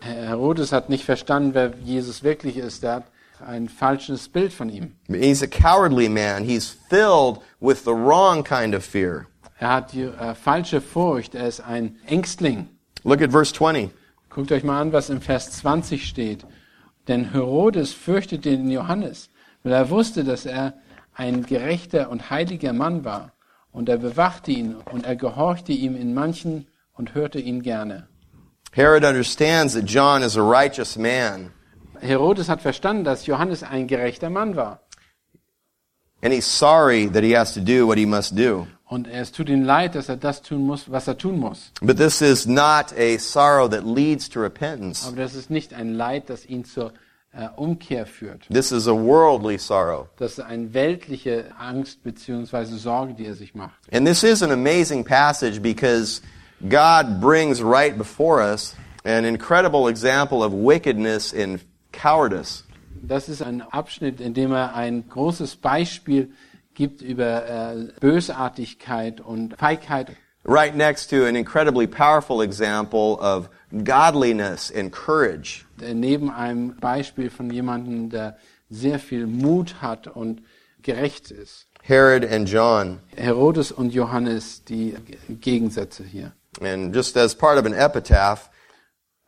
Herodes 0.00 0.72
hat 0.72 0.88
nicht 0.88 1.04
verstanden, 1.04 1.54
wer 1.54 1.72
Jesus 1.84 2.22
wirklich 2.22 2.56
ist. 2.56 2.84
Er 2.84 2.96
hat 2.96 3.04
ein 3.46 3.68
falsches 3.68 4.28
Bild 4.28 4.52
von 4.52 4.68
ihm. 4.68 4.96
He's 5.08 5.42
a 5.42 5.46
cowardly 5.46 6.08
man. 6.08 6.44
He's 6.44 6.68
filled 6.68 7.40
with 7.60 7.84
the 7.84 7.94
wrong 7.94 8.42
kind 8.42 8.74
of 8.74 8.84
fear. 8.84 9.26
Er 9.58 9.72
hat 9.74 9.92
die 9.92 10.02
äh, 10.02 10.34
falsche 10.34 10.80
Furcht. 10.80 11.34
Er 11.34 11.46
ist 11.48 11.60
ein 11.60 11.96
Ängstling. 12.06 12.68
Look 13.04 13.22
at 13.22 13.30
verse 13.30 13.52
20. 13.52 13.90
Guckt 14.28 14.52
euch 14.52 14.64
mal 14.64 14.80
an, 14.80 14.92
was 14.92 15.08
im 15.08 15.20
Vers 15.20 15.50
20 15.52 16.06
steht. 16.06 16.44
Denn 17.08 17.32
Herodes 17.32 17.92
fürchtete 17.92 18.50
den 18.50 18.70
Johannes, 18.70 19.30
weil 19.62 19.72
er 19.72 19.90
wusste, 19.90 20.24
dass 20.24 20.44
er 20.44 20.74
ein 21.14 21.46
gerechter 21.46 22.10
und 22.10 22.30
heiliger 22.30 22.72
Mann 22.72 23.04
war. 23.04 23.32
Und 23.76 23.90
er 23.90 23.98
bewachte 23.98 24.52
ihn 24.52 24.76
und 24.90 25.04
er 25.04 25.16
gehorchte 25.16 25.72
ihm 25.72 25.96
in 25.96 26.14
manchen 26.14 26.66
und 26.94 27.14
hörte 27.14 27.38
ihn 27.38 27.60
gerne. 27.60 28.08
Herod 28.72 29.04
understands 29.04 29.74
that 29.74 29.84
John 29.84 30.22
is 30.22 30.34
a 30.38 30.40
righteous 30.40 30.96
man, 30.96 31.52
Herodes 32.00 32.48
hat 32.48 32.62
verstanden, 32.62 33.04
dass 33.04 33.26
Johannes 33.26 33.62
ein 33.62 33.86
gerechter 33.86 34.30
Mann 34.30 34.56
war. 34.56 34.80
and 36.22 36.32
he's 36.32 36.46
sorry 36.46 37.04
that 37.04 37.22
he 37.22 37.32
has 37.32 37.52
to 37.52 37.60
do 37.60 37.86
what 37.86 37.98
he 37.98 38.06
must 38.06 38.34
do. 38.34 38.66
Und 38.88 39.08
es 39.08 39.30
tut 39.30 39.50
ihm 39.50 39.62
leid, 39.62 39.94
dass 39.94 40.08
er 40.08 40.16
das 40.16 40.40
tun 40.40 40.64
muss, 40.64 40.90
was 40.90 41.06
er 41.06 41.18
tun 41.18 41.38
muss. 41.38 41.70
But 41.82 41.98
this 41.98 42.22
is 42.22 42.46
not 42.46 42.94
a 42.96 43.18
sorrow 43.18 43.68
that 43.68 43.84
leads 43.84 44.26
to 44.30 44.40
repentance. 44.40 45.06
Aber 45.06 45.16
das 45.16 45.34
ist 45.34 45.50
nicht 45.50 45.74
ein 45.74 45.92
Leid, 45.92 46.30
das 46.30 46.46
ihn 46.46 46.64
zur 46.64 46.92
äh, 46.92 47.05
Umkehr 47.56 48.06
führt. 48.06 48.46
This 48.48 48.72
is 48.72 48.88
a 48.88 48.94
worldly 48.94 49.58
sorrow. 49.58 50.08
Das 50.16 50.32
ist 50.32 50.40
eine 50.40 50.72
weltliche 50.72 51.46
Angst 51.58 52.02
beziehungsweise 52.02 52.76
Sorge, 52.78 53.14
die 53.14 53.26
er 53.26 53.34
sich 53.34 53.54
macht. 53.54 53.74
And 53.92 54.06
this 54.06 54.22
is 54.22 54.42
an 54.42 54.50
amazing 54.50 55.04
passage 55.04 55.60
because 55.60 56.22
God 56.68 57.20
brings 57.20 57.62
right 57.62 57.96
before 57.96 58.40
us 58.40 58.74
an 59.04 59.24
incredible 59.24 59.88
example 59.88 60.42
of 60.42 60.52
wickedness 60.52 61.32
and 61.34 61.60
cowardice. 61.92 62.64
Das 63.02 63.28
ist 63.28 63.42
ein 63.42 63.62
Abschnitt, 63.62 64.20
in 64.20 64.34
dem 64.34 64.52
er 64.52 64.74
ein 64.74 65.08
großes 65.08 65.56
Beispiel 65.56 66.30
gibt 66.74 67.02
über 67.02 67.48
äh, 67.48 68.00
Bösartigkeit 68.00 69.20
und 69.20 69.56
Feigheit. 69.56 70.12
Right 70.44 70.76
next 70.76 71.10
to 71.10 71.26
an 71.26 71.36
incredibly 71.36 71.86
powerful 71.86 72.40
example 72.40 73.18
of 73.20 73.48
godliness 73.84 74.72
and 74.74 74.92
courage. 74.92 75.64
Äh, 75.80 75.94
Neben 75.94 76.30
einem 76.30 76.76
Beispiel 76.76 77.30
von 77.30 77.50
jemandem, 77.50 78.10
der 78.10 78.36
sehr 78.70 78.98
viel 78.98 79.26
Mut 79.26 79.76
hat 79.80 80.06
und 80.08 80.42
gerecht 80.82 81.30
ist. 81.30 81.66
Herod 81.82 82.24
and 82.24 82.48
John. 82.48 83.00
Herodes 83.14 83.70
und 83.70 83.92
Johannes, 83.94 84.64
die 84.64 84.94
Gegensätze 85.28 86.02
hier. 86.04 86.32
And 86.60 86.94
just 86.94 87.16
as 87.16 87.34
part 87.34 87.58
of 87.58 87.66
an 87.66 87.72
epitaph, 87.72 88.50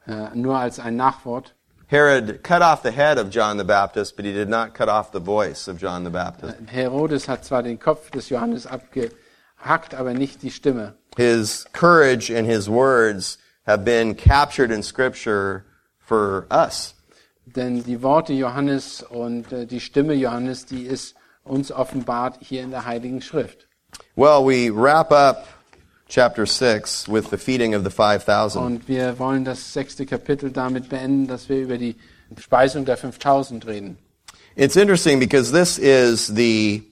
Äh, 0.09 0.34
nur 0.34 0.59
als 0.59 0.80
ein 0.80 0.97
Nachwort. 0.97 1.55
Herod 1.86 2.43
cut 2.43 2.62
off 2.62 2.80
the 2.82 2.91
head 2.91 3.18
of 3.18 3.28
John 3.30 3.59
the 3.59 3.64
Baptist, 3.64 4.16
but 4.16 4.24
he 4.24 4.32
did 4.32 4.49
not 4.49 4.74
cut 4.74 4.89
off 4.89 5.11
the 5.12 5.20
voice 5.20 5.68
of 5.68 5.78
John 5.78 6.05
the 6.05 6.11
Baptist. 6.11 6.55
Herodes 6.66 7.28
hat 7.28 7.45
zwar 7.45 7.62
den 7.62 7.78
Kopf 7.78 8.11
des 8.11 8.30
Johannes 8.30 8.66
abgehackt, 8.66 9.95
aber 9.95 10.14
nicht 10.14 10.43
die 10.43 10.51
Stimme. 10.51 10.95
His 11.16 11.66
courage 11.72 12.30
and 12.30 12.47
his 12.49 12.68
words 12.70 13.39
have 13.68 13.84
been 13.84 14.14
captured 14.14 14.70
in 14.72 14.82
Scripture 14.82 15.64
for 15.98 16.46
us. 16.50 16.94
Denn 17.44 17.82
die 17.84 18.02
Worte 18.02 18.32
Johannes 18.32 19.02
und 19.02 19.52
äh, 19.52 19.66
die 19.66 19.80
Stimme 19.80 20.14
Johannes, 20.14 20.66
die 20.66 20.82
ist 20.82 21.14
uns 21.44 21.70
offenbart 21.70 22.38
hier 22.40 22.62
in 22.62 22.70
der 22.70 22.84
Heiligen 22.84 23.20
Schrift. 23.22 23.66
Well, 24.16 24.44
we 24.44 24.70
wrap 24.70 25.12
up 25.12 25.46
chapter 26.08 26.46
6 26.46 27.08
with 27.08 27.30
the 27.30 27.38
feeding 27.38 27.74
of 27.74 27.84
the 27.84 27.90
5,000. 27.90 28.60
Und 28.60 28.88
wir 28.88 29.18
wollen 29.18 29.44
das 29.44 29.72
sechste 29.72 30.06
Kapitel 30.06 30.50
damit 30.50 30.88
beenden, 30.88 31.26
dass 31.26 31.48
wir 31.48 31.58
über 31.58 31.78
die 31.78 31.96
Speisung 32.38 32.84
der 32.84 32.96
5000 32.96 33.66
reden. 33.66 33.98
It's 34.56 34.76
interesting 34.76 35.20
because 35.20 35.52
this 35.52 35.78
is 35.78 36.26
the 36.26 36.82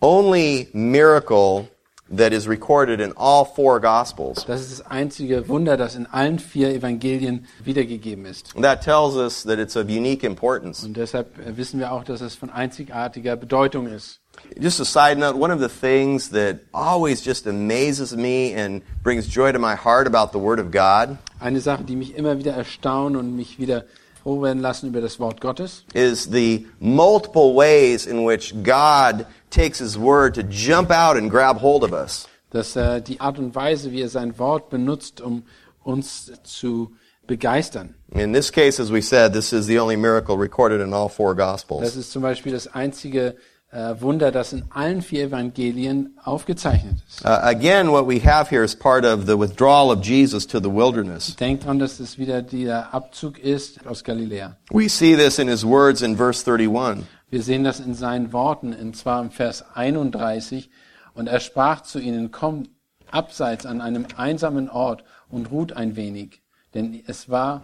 only 0.00 0.68
miracle 0.72 1.68
that 2.12 2.32
is 2.32 2.46
recorded 2.46 3.00
in 3.00 3.12
all 3.16 3.44
four 3.44 3.80
Gospels. 3.80 4.44
Das 4.46 4.60
ist 4.60 4.80
das 4.80 4.86
einzige 4.86 5.48
Wunder, 5.48 5.76
das 5.76 5.96
in 5.96 6.06
allen 6.06 6.38
vier 6.38 6.70
Evangelien 6.74 7.46
wiedergegeben 7.64 8.26
ist. 8.26 8.54
And 8.54 8.64
that 8.64 8.82
tells 8.82 9.16
us 9.16 9.42
that 9.44 9.58
it's 9.58 9.76
of 9.76 9.88
unique 9.88 10.24
importance. 10.24 10.84
Und 10.84 10.96
deshalb 10.96 11.38
äh, 11.38 11.56
wissen 11.56 11.80
wir 11.80 11.92
auch, 11.92 12.04
dass 12.04 12.20
es 12.20 12.34
von 12.34 12.50
einzigartiger 12.50 13.36
Bedeutung 13.36 13.86
ist. 13.86 14.20
Just 14.58 14.80
a 14.80 14.84
side 14.84 15.18
note, 15.18 15.36
one 15.36 15.52
of 15.52 15.60
the 15.60 15.68
things 15.68 16.30
that 16.30 16.60
always 16.72 17.22
just 17.24 17.46
amazes 17.46 18.16
me 18.16 18.54
and 18.54 18.82
brings 19.02 19.26
joy 19.26 19.52
to 19.52 19.58
my 19.58 19.74
heart 19.74 20.06
about 20.06 20.32
the 20.32 20.42
Word 20.42 20.58
of 20.58 20.70
God 20.70 21.18
Eine 21.38 21.60
Sache, 21.60 21.84
die 21.84 21.96
mich 21.96 22.14
immer 22.16 22.38
wieder 22.38 22.52
erstaunt 22.52 23.16
und 23.16 23.36
mich 23.36 23.58
wieder 23.58 23.84
lassen 24.24 24.88
über 24.88 25.00
das 25.00 25.18
Wort 25.18 25.40
Gottes, 25.40 25.84
is 25.94 26.24
the 26.30 26.66
multiple 26.80 27.54
ways 27.54 28.06
in 28.06 28.24
which 28.26 28.54
God 28.62 29.26
takes 29.50 29.78
His 29.78 29.98
Word 29.98 30.34
to 30.34 30.42
jump 30.42 30.90
out 30.90 31.16
and 31.16 31.30
grab 31.30 31.60
hold 31.60 31.82
of 31.84 31.92
us. 31.92 32.26
dass 32.50 32.76
äh, 32.76 33.00
die 33.00 33.20
Art 33.20 33.38
und 33.38 33.54
Weise, 33.54 33.92
wie 33.92 34.02
er 34.02 34.08
sein 34.08 34.38
Wort 34.38 34.68
benutzt, 34.70 35.20
um 35.20 35.44
uns 35.82 36.30
zu 36.44 36.92
begeistern. 37.26 37.94
In 38.10 38.32
this 38.32 38.50
case, 38.52 38.80
as 38.80 38.92
we 38.92 39.00
said, 39.00 39.32
this 39.32 39.52
is 39.52 39.66
the 39.66 39.78
only 39.78 39.96
miracle 39.96 40.36
recorded 40.36 40.80
in 40.80 40.92
all 40.92 41.08
four 41.08 41.34
Das 41.34 41.66
Gospels. 41.66 41.96
ist 41.96 42.12
zum 42.12 42.22
Beispiel 42.22 42.52
das 42.52 42.66
einzige 42.66 43.36
äh, 43.72 44.00
Wunder, 44.00 44.30
das 44.30 44.52
in 44.52 44.64
allen 44.70 45.02
vier 45.02 45.24
Evangelien 45.24 46.18
aufgezeichnet 46.22 46.98
ist. 47.08 47.24
Uh, 47.24 47.28
again, 47.28 47.90
what 47.90 48.06
we 48.06 48.20
have 48.20 48.48
here 48.50 48.62
is 48.62 48.76
part 48.76 49.04
of 49.04 49.26
the 49.26 49.38
withdrawal 49.38 49.90
of 49.90 50.04
Jesus 50.04 50.46
to 50.46 50.60
the 50.60 50.70
wilderness. 50.70 51.34
Denkt 51.36 51.64
dran, 51.64 51.78
dass 51.78 51.98
es 51.98 52.18
wieder 52.18 52.42
der 52.42 52.92
Abzug 52.92 53.38
ist 53.38 53.86
aus 53.86 54.04
Galiläa. 54.04 54.56
We 54.70 54.88
see 54.88 55.16
this 55.16 55.38
in 55.38 55.48
his 55.48 55.64
words 55.64 56.02
in 56.02 56.16
verse 56.16 56.44
31. 56.44 57.04
Wir 57.30 57.42
sehen 57.42 57.64
das 57.64 57.80
in 57.80 57.94
seinen 57.94 58.32
Worten, 58.34 58.74
und 58.74 58.94
zwar 58.94 59.22
im 59.22 59.30
Vers 59.30 59.64
31. 59.74 60.68
Und 61.14 61.28
er 61.28 61.40
sprach 61.40 61.80
zu 61.80 61.98
ihnen, 61.98 62.30
kommt 62.30 62.68
abseits 63.10 63.64
an 63.64 63.80
einem 63.80 64.06
einsamen 64.16 64.68
Ort 64.68 65.04
und 65.30 65.50
ruht 65.50 65.72
ein 65.72 65.96
wenig. 65.96 66.42
Denn 66.74 67.02
es 67.06 67.30
waren 67.30 67.62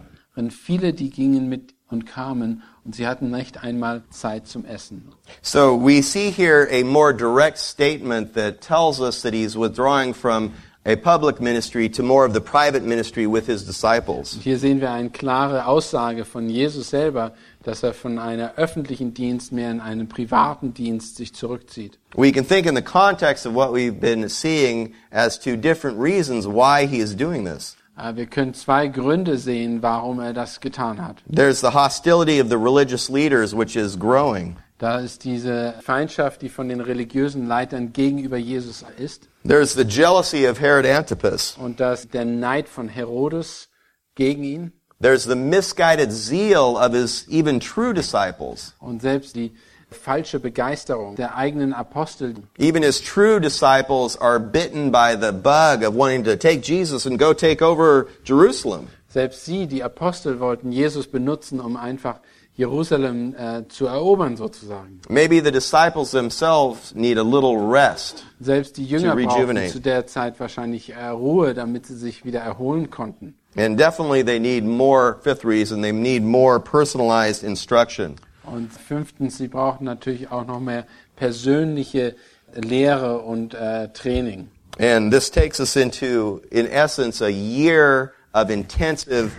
viele, 0.49 0.93
die 0.93 1.11
gingen 1.11 1.49
mit 1.49 1.75
und 1.87 2.05
kamen, 2.05 2.63
und 2.89 2.95
sie 2.95 3.05
hatten 3.05 3.29
nicht 3.29 3.63
einmal 3.63 4.01
Zeit 4.09 4.47
zum 4.47 4.65
Essen. 4.65 5.13
So 5.43 5.79
we 5.79 6.01
see 6.01 6.31
here 6.31 6.67
a 6.71 6.83
more 6.83 7.13
direct 7.13 7.59
statement 7.59 8.33
that 8.33 8.61
tells 8.61 8.99
us 8.99 9.21
that 9.21 9.31
he's 9.31 9.55
withdrawing 9.55 10.15
from 10.15 10.53
a 10.87 10.95
public 10.95 11.39
ministry 11.39 11.87
to 11.87 12.01
more 12.01 12.25
of 12.25 12.33
the 12.33 12.41
private 12.41 12.81
ministry 12.81 13.27
with 13.27 13.45
his 13.45 13.63
disciples. 13.63 14.39
Hier 14.41 14.57
sehen 14.57 14.81
wir 14.81 14.89
eine 14.89 15.11
klare 15.11 15.67
Aussage 15.67 16.25
von 16.25 16.49
Jesus 16.49 16.89
selber, 16.89 17.33
dass 17.61 17.83
er 17.83 17.93
von 17.93 18.17
einer 18.17 18.55
öffentlichen 18.55 19.13
Dienst 19.13 19.51
mehr 19.51 19.69
in 19.69 19.81
einen 19.81 20.07
privaten 20.07 20.73
Dienst 20.73 21.17
sich 21.17 21.35
zurückzieht. 21.35 21.99
We 22.15 22.31
can 22.31 22.43
think 22.43 22.65
in 22.65 22.75
the 22.75 22.81
context 22.81 23.45
of 23.45 23.53
what 23.53 23.71
we've 23.71 23.99
been 23.99 24.27
seeing 24.27 24.95
as 25.11 25.37
to 25.41 25.55
different 25.55 25.99
reasons 25.99 26.47
why 26.47 26.87
he 26.87 26.97
is 26.97 27.15
doing 27.15 27.45
this. 27.45 27.75
Äh, 27.99 28.15
Wir 28.15 28.25
können 28.25 28.53
zwei 28.53 28.87
Gründe 28.87 29.37
sehen, 29.37 29.81
warum 29.81 30.19
er 30.19 30.33
das 30.33 30.59
getan 30.59 31.05
hat. 31.05 31.17
There's 31.33 31.59
the 31.59 31.73
hostility 31.73 32.41
of 32.41 32.49
the 32.49 32.57
religious 32.57 33.09
leaders, 33.09 33.55
which 33.55 33.75
is 33.75 33.97
growing. 33.97 34.57
Da 34.77 34.99
ist 34.99 35.25
diese 35.25 35.73
Feindschaft, 35.81 36.41
die 36.41 36.47
von 36.47 36.69
den 36.69 36.79
religiösen 36.79 37.47
Leitern 37.47 37.91
gegenüber 37.91 38.37
Jesus 38.37 38.85
ist. 38.97 39.27
There's 39.45 39.73
the 39.73 39.83
jealousy 39.83 40.47
of 40.47 40.59
Herod 40.59 40.85
Antipas. 40.85 41.57
Und 41.59 41.81
da 41.81 41.93
ist 41.93 42.13
der 42.13 42.23
Neid 42.23 42.69
von 42.69 42.87
Herodes 42.87 43.69
gegen 44.15 44.43
ihn. 44.43 44.71
There's 45.01 45.23
the 45.23 45.35
misguided 45.35 46.11
zeal 46.11 46.77
of 46.77 46.93
his 46.93 47.25
even 47.29 47.59
true 47.59 47.93
disciples. 47.93 48.73
Und 48.79 49.01
selbst 49.01 49.35
die 49.35 49.53
falsche 49.91 50.39
Begeisterung 50.39 51.15
der 51.15 51.35
eigenen 51.35 51.73
Apostel, 51.73 52.35
Even 52.57 52.83
his 52.83 53.01
true 53.01 53.39
disciples 53.39 54.19
are 54.19 54.39
bitten 54.39 54.91
by 54.91 55.15
the 55.19 55.31
bug 55.31 55.83
of 55.83 55.95
wanting 55.95 56.23
to 56.23 56.35
take 56.35 56.61
Jesus 56.61 57.05
and 57.05 57.19
go 57.19 57.33
take 57.33 57.61
over 57.63 58.07
Jerusalem. 58.23 58.87
selbst 59.07 59.45
sie, 59.45 59.67
die 59.67 59.83
Apostel, 59.83 60.39
wollten 60.39 60.71
Jesus 60.71 61.07
benutzen, 61.07 61.59
um 61.59 61.75
einfach 61.75 62.19
Jerusalem 62.59 63.33
äh, 63.35 63.67
zu 63.69 63.85
erobern 63.87 64.35
sozusagen. 64.35 64.99
Maybe 65.07 65.41
the 65.41 65.51
disciples 65.51 66.11
themselves 66.11 66.93
need 66.93 67.17
a 67.17 67.23
little 67.23 67.55
rest. 67.55 68.25
Selbst 68.41 68.75
die 68.75 68.83
Jünger 68.83 69.15
brauchten 69.15 69.69
zu 69.69 69.79
der 69.79 70.07
Zeit 70.07 70.39
wahrscheinlich 70.41 70.89
äh, 70.93 71.07
Ruhe, 71.07 71.53
damit 71.53 71.85
sie 71.85 71.95
sich 71.95 72.25
wieder 72.25 72.41
erholen 72.41 72.89
konnten. 72.89 73.35
And 73.55 73.79
definitely 73.79 74.23
they 74.23 74.39
need 74.39 74.65
more, 74.65 75.17
fifth 75.21 75.45
reason, 75.45 75.81
they 75.81 75.93
need 75.93 76.21
more 76.21 76.59
personalized 76.59 77.43
instruction. 77.43 78.15
Und 78.43 78.71
fünftens, 78.71 79.37
sie 79.37 79.47
brauchen 79.47 79.83
natürlich 79.85 80.31
auch 80.31 80.45
noch 80.45 80.59
mehr 80.59 80.85
persönliche 81.15 82.15
Lehre 82.53 83.19
und 83.19 83.53
äh, 83.53 83.89
Training. 83.89 84.49
And 84.79 85.11
this 85.11 85.29
takes 85.29 85.59
us 85.59 85.75
into, 85.75 86.41
in 86.51 86.65
essence, 86.65 87.21
a 87.21 87.29
year 87.29 88.13
of 88.33 88.49
intensive 88.49 89.31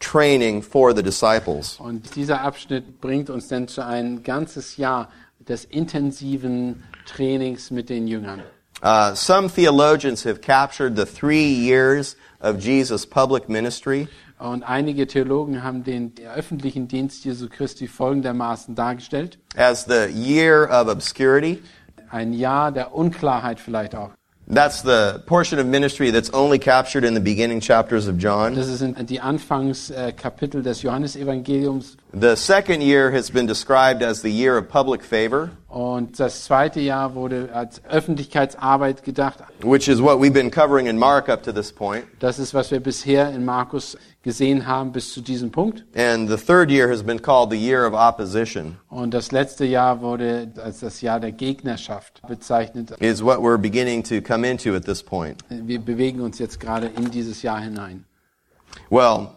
training 0.00 0.62
for 0.62 0.92
the 0.92 1.02
disciples. 1.02 1.78
Und 1.78 2.16
dieser 2.16 2.40
Abschnitt 2.40 3.00
bringt 3.00 3.30
uns 3.30 3.48
dann 3.48 3.68
zu 3.68 3.84
ein 3.84 4.22
ganzes 4.22 4.76
Jahr 4.76 5.08
des 5.48 5.64
intensiven 5.64 6.82
Trainings 7.06 7.70
mit 7.70 7.88
den 7.88 8.06
Jüngern. 8.06 8.42
Uh, 8.80 9.12
some 9.14 9.48
theologians 9.48 10.22
have 10.24 10.40
captured 10.40 10.96
the 10.96 11.04
three 11.04 11.48
years 11.48 12.16
of 12.40 12.60
Jesus' 12.60 13.04
public 13.04 13.48
ministry 13.48 14.08
Und 14.38 14.62
einige 14.62 15.06
Theologen 15.06 15.62
haben 15.64 15.82
den 15.82 16.12
öffentlichen 16.36 16.86
Dienst 16.86 17.24
Jesu 17.24 17.48
Christi 17.48 17.88
folgendermaßen 17.88 18.74
dargestellt. 18.74 19.38
as 19.56 19.84
the 19.86 20.06
year 20.12 20.68
of 20.70 20.88
obscurity. 20.88 21.60
Ein 22.10 22.32
Jahr 22.32 22.70
der 22.72 22.94
Unklarheit 22.94 23.58
vielleicht 23.60 23.94
auch. 23.94 24.10
That's 24.50 24.80
the 24.82 25.18
portion 25.26 25.60
of 25.60 25.66
ministry 25.66 26.10
that's 26.10 26.32
only 26.32 26.58
captured 26.58 27.04
in 27.04 27.12
the 27.14 27.20
beginning 27.20 27.60
chapters 27.60 28.08
of 28.08 28.16
John. 28.16 28.54
Das 28.54 28.66
sind 28.78 29.10
die 29.10 29.20
Anfangskapitel 29.20 30.62
des 30.62 30.80
Johannesevangeliums. 30.82 31.98
The 32.18 32.34
second 32.34 32.80
year 32.80 33.12
has 33.12 33.30
been 33.30 33.46
described 33.46 34.02
as 34.02 34.22
the 34.22 34.30
year 34.30 34.56
of 34.56 34.66
public 34.68 35.02
favor, 35.02 35.50
Und 35.68 36.18
das 36.18 36.44
zweite 36.44 36.80
Jahr 36.80 37.14
wurde 37.14 37.50
als 37.52 37.84
Öffentlichkeitsarbeit 37.84 39.02
gedacht. 39.02 39.40
which 39.62 39.86
is 39.86 40.00
what 40.00 40.18
we've 40.18 40.32
been 40.32 40.50
covering 40.50 40.86
in 40.86 40.98
Mark 40.98 41.28
up 41.28 41.42
to 41.42 41.52
this 41.52 41.70
point. 41.70 42.06
Das 42.20 42.38
ist, 42.38 42.54
was 42.54 42.70
wir 42.70 42.80
bisher 42.80 43.28
in 43.30 43.44
Markus 43.44 43.98
gesehen 44.22 44.66
haben 44.66 44.92
bis 44.92 45.12
zu 45.12 45.20
diesem 45.20 45.50
Punkt. 45.50 45.84
And 45.94 46.28
the 46.30 46.36
third 46.38 46.70
year 46.70 46.88
has 46.90 47.02
been 47.02 47.20
called 47.20 47.50
the 47.50 47.58
year 47.58 47.86
of 47.86 47.92
opposition, 47.92 48.78
Und 48.88 49.12
das 49.12 49.30
letzte 49.30 49.66
Jahr 49.66 50.00
wurde 50.00 50.50
als 50.64 50.80
das 50.80 51.02
Jahr 51.02 51.20
der 51.20 51.32
Gegnerschaft 51.32 52.22
bezeichnet. 52.26 52.92
is 53.00 53.22
what 53.22 53.38
we're 53.40 53.58
beginning 53.58 54.02
to 54.04 54.22
come 54.22 54.48
into 54.48 54.74
at 54.74 54.86
this 54.86 55.02
point. 55.02 55.44
Wir 55.50 55.80
bewegen 55.80 56.22
uns 56.22 56.38
jetzt 56.38 56.60
gerade 56.60 56.86
in 56.96 57.10
dieses 57.10 57.42
Jahr 57.42 57.60
hinein. 57.60 58.04
Well, 58.90 59.32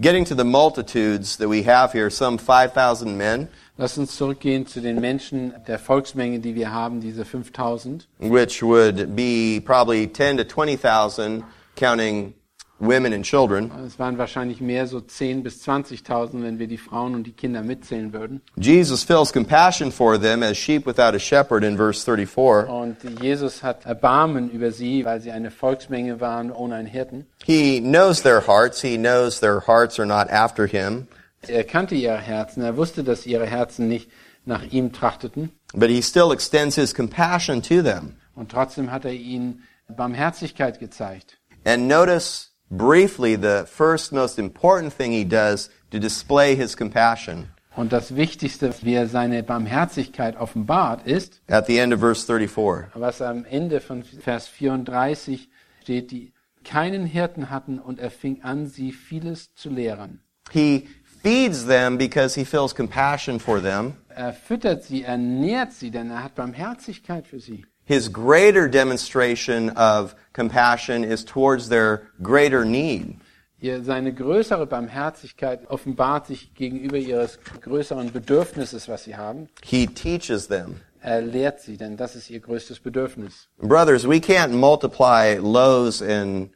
getting 0.00 0.24
to 0.24 0.34
the 0.34 0.44
multitudes 0.44 1.36
that 1.36 1.48
we 1.50 1.62
have 1.64 1.92
here, 1.92 2.10
some 2.10 2.38
5,000 2.38 3.16
men, 3.16 3.48
Lass 3.78 3.96
uns 3.96 4.16
zurückgehen 4.16 4.66
zu 4.66 4.80
den 4.80 5.00
Menschen 5.00 5.54
der 5.66 5.78
Volksmenge, 5.78 6.40
die 6.40 6.54
wir 6.54 6.70
haben, 6.72 7.00
diese 7.00 7.24
5000. 7.24 8.06
which 8.18 8.62
would 8.62 9.16
be 9.16 9.60
probably 9.64 10.06
10 10.12 10.36
to 10.36 10.44
20,000 10.44 11.42
counting 11.74 12.34
women 12.82 13.12
and 13.14 13.24
children. 13.24 13.70
Es 13.86 13.98
waren 13.98 14.18
wahrscheinlich 14.18 14.60
mehr 14.60 14.86
so 14.86 15.00
10 15.00 15.42
bis 15.42 15.64
20.000, 15.66 16.42
wenn 16.42 16.58
wir 16.58 16.66
die 16.66 16.76
Frauen 16.76 17.14
und 17.14 17.24
die 17.24 17.32
Kinder 17.32 17.62
mitzählen 17.62 18.12
würden. 18.12 18.42
Jesus 18.56 19.04
feels 19.04 19.32
compassion 19.32 19.90
for 19.90 20.20
them 20.20 20.42
as 20.42 20.56
sheep 20.58 20.84
without 20.84 21.14
a 21.14 21.18
shepherd 21.18 21.64
in 21.64 21.76
verse 21.76 22.04
34. 22.04 22.68
Und 22.68 22.96
Jesus 23.22 23.62
hat 23.62 23.86
Erbarmen 23.86 24.50
über 24.50 24.72
sie, 24.72 25.04
weil 25.04 25.20
sie 25.20 25.30
eine 25.30 25.50
Volksmenge 25.50 26.20
waren 26.20 26.50
ohne 26.50 26.74
einen 26.74 26.88
Hirten. 26.88 27.26
He 27.44 27.80
knows 27.80 28.22
their 28.22 28.46
hearts. 28.46 28.82
He 28.82 28.98
knows 28.98 29.40
their 29.40 29.60
hearts 29.66 29.98
are 29.98 30.06
not 30.06 30.28
after 30.30 30.66
him. 30.66 31.06
Er 31.48 31.64
kannte 31.64 31.94
ihre 31.94 32.18
Herzen. 32.18 32.62
Er 32.62 32.76
wusste, 32.76 33.04
dass 33.04 33.26
ihre 33.26 33.46
Herzen 33.46 33.88
nicht 33.88 34.10
nach 34.44 34.62
ihm 34.64 34.92
trachteten. 34.92 35.50
But 35.74 35.90
he 35.90 36.02
still 36.02 36.32
extends 36.32 36.76
his 36.76 36.94
compassion 36.94 37.62
to 37.62 37.82
them. 37.82 38.16
Und 38.34 38.50
trotzdem 38.50 38.90
hat 38.90 39.04
er 39.04 39.12
ihnen 39.12 39.62
Barmherzigkeit 39.88 40.78
gezeigt. 40.78 41.38
And 41.64 41.88
notice 41.88 42.50
briefly 42.70 43.36
the 43.36 43.64
first 43.66 44.12
most 44.12 44.38
important 44.38 44.96
thing 44.96 45.12
he 45.12 45.24
does 45.24 45.70
to 45.90 45.98
display 45.98 46.56
his 46.56 46.76
compassion. 46.76 47.48
Und 47.74 47.92
das 47.92 48.16
Wichtigste, 48.16 48.74
wie 48.82 48.94
er 48.94 49.08
seine 49.08 49.42
Barmherzigkeit 49.42 50.36
offenbart, 50.38 51.06
ist, 51.06 51.40
At 51.48 51.66
the 51.66 51.78
end 51.78 51.94
of 51.94 52.00
verse 52.00 52.26
34. 52.26 52.90
was 52.94 53.22
am 53.22 53.44
Ende 53.46 53.80
von 53.80 54.02
Vers 54.02 54.46
34 54.48 55.48
steht, 55.82 56.10
die 56.10 56.32
keinen 56.64 57.06
Hirten 57.06 57.50
hatten 57.50 57.78
und 57.78 57.98
er 57.98 58.10
fing 58.10 58.42
an, 58.42 58.66
sie 58.66 58.92
vieles 58.92 59.54
zu 59.54 59.70
lehren. 59.70 60.20
He 60.50 60.88
feeds 61.22 61.66
them 61.66 61.96
because 61.96 62.34
he 62.34 62.44
feels 62.44 62.74
compassion 62.74 63.38
for 63.38 63.60
them. 63.60 63.94
Er 64.14 64.32
füttert 64.32 64.84
sie, 64.84 65.04
er 65.04 65.16
nährt 65.16 65.72
sie, 65.72 65.90
denn 65.90 66.10
er 66.10 66.24
hat 66.24 66.34
Barmherzigkeit 66.34 67.26
für 67.26 67.40
sie. 67.40 67.64
His 67.84 68.08
greater 68.12 68.68
demonstration 68.68 69.70
of 69.70 70.14
compassion 70.32 71.04
is 71.04 71.24
towards 71.24 71.68
their 71.68 72.02
greater 72.22 72.64
need. 72.64 73.16
Ihr, 73.60 73.84
seine 73.84 74.12
größere 74.12 74.66
Barmherzigkeit 74.66 75.70
offenbart 75.70 76.26
sich 76.26 76.52
gegenüber 76.54 76.96
ihres 76.96 77.38
größeren 77.60 78.12
Bedürfnisses, 78.12 78.88
was 78.88 79.04
sie 79.04 79.16
haben. 79.16 79.48
He 79.62 79.86
teaches 79.86 80.48
them. 80.48 80.80
Er 81.00 81.20
lehrt 81.20 81.60
sie, 81.60 81.76
denn 81.76 81.96
das 81.96 82.16
ist 82.16 82.30
ihr 82.30 82.40
größtes 82.40 82.80
Bedürfnis. 82.80 83.48
Brothers, 83.58 84.06
we 84.06 84.18
can't 84.18 84.50
multiply 84.50 85.36
loaves 85.36 86.02
and 86.02 86.50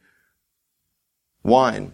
wine. 1.43 1.93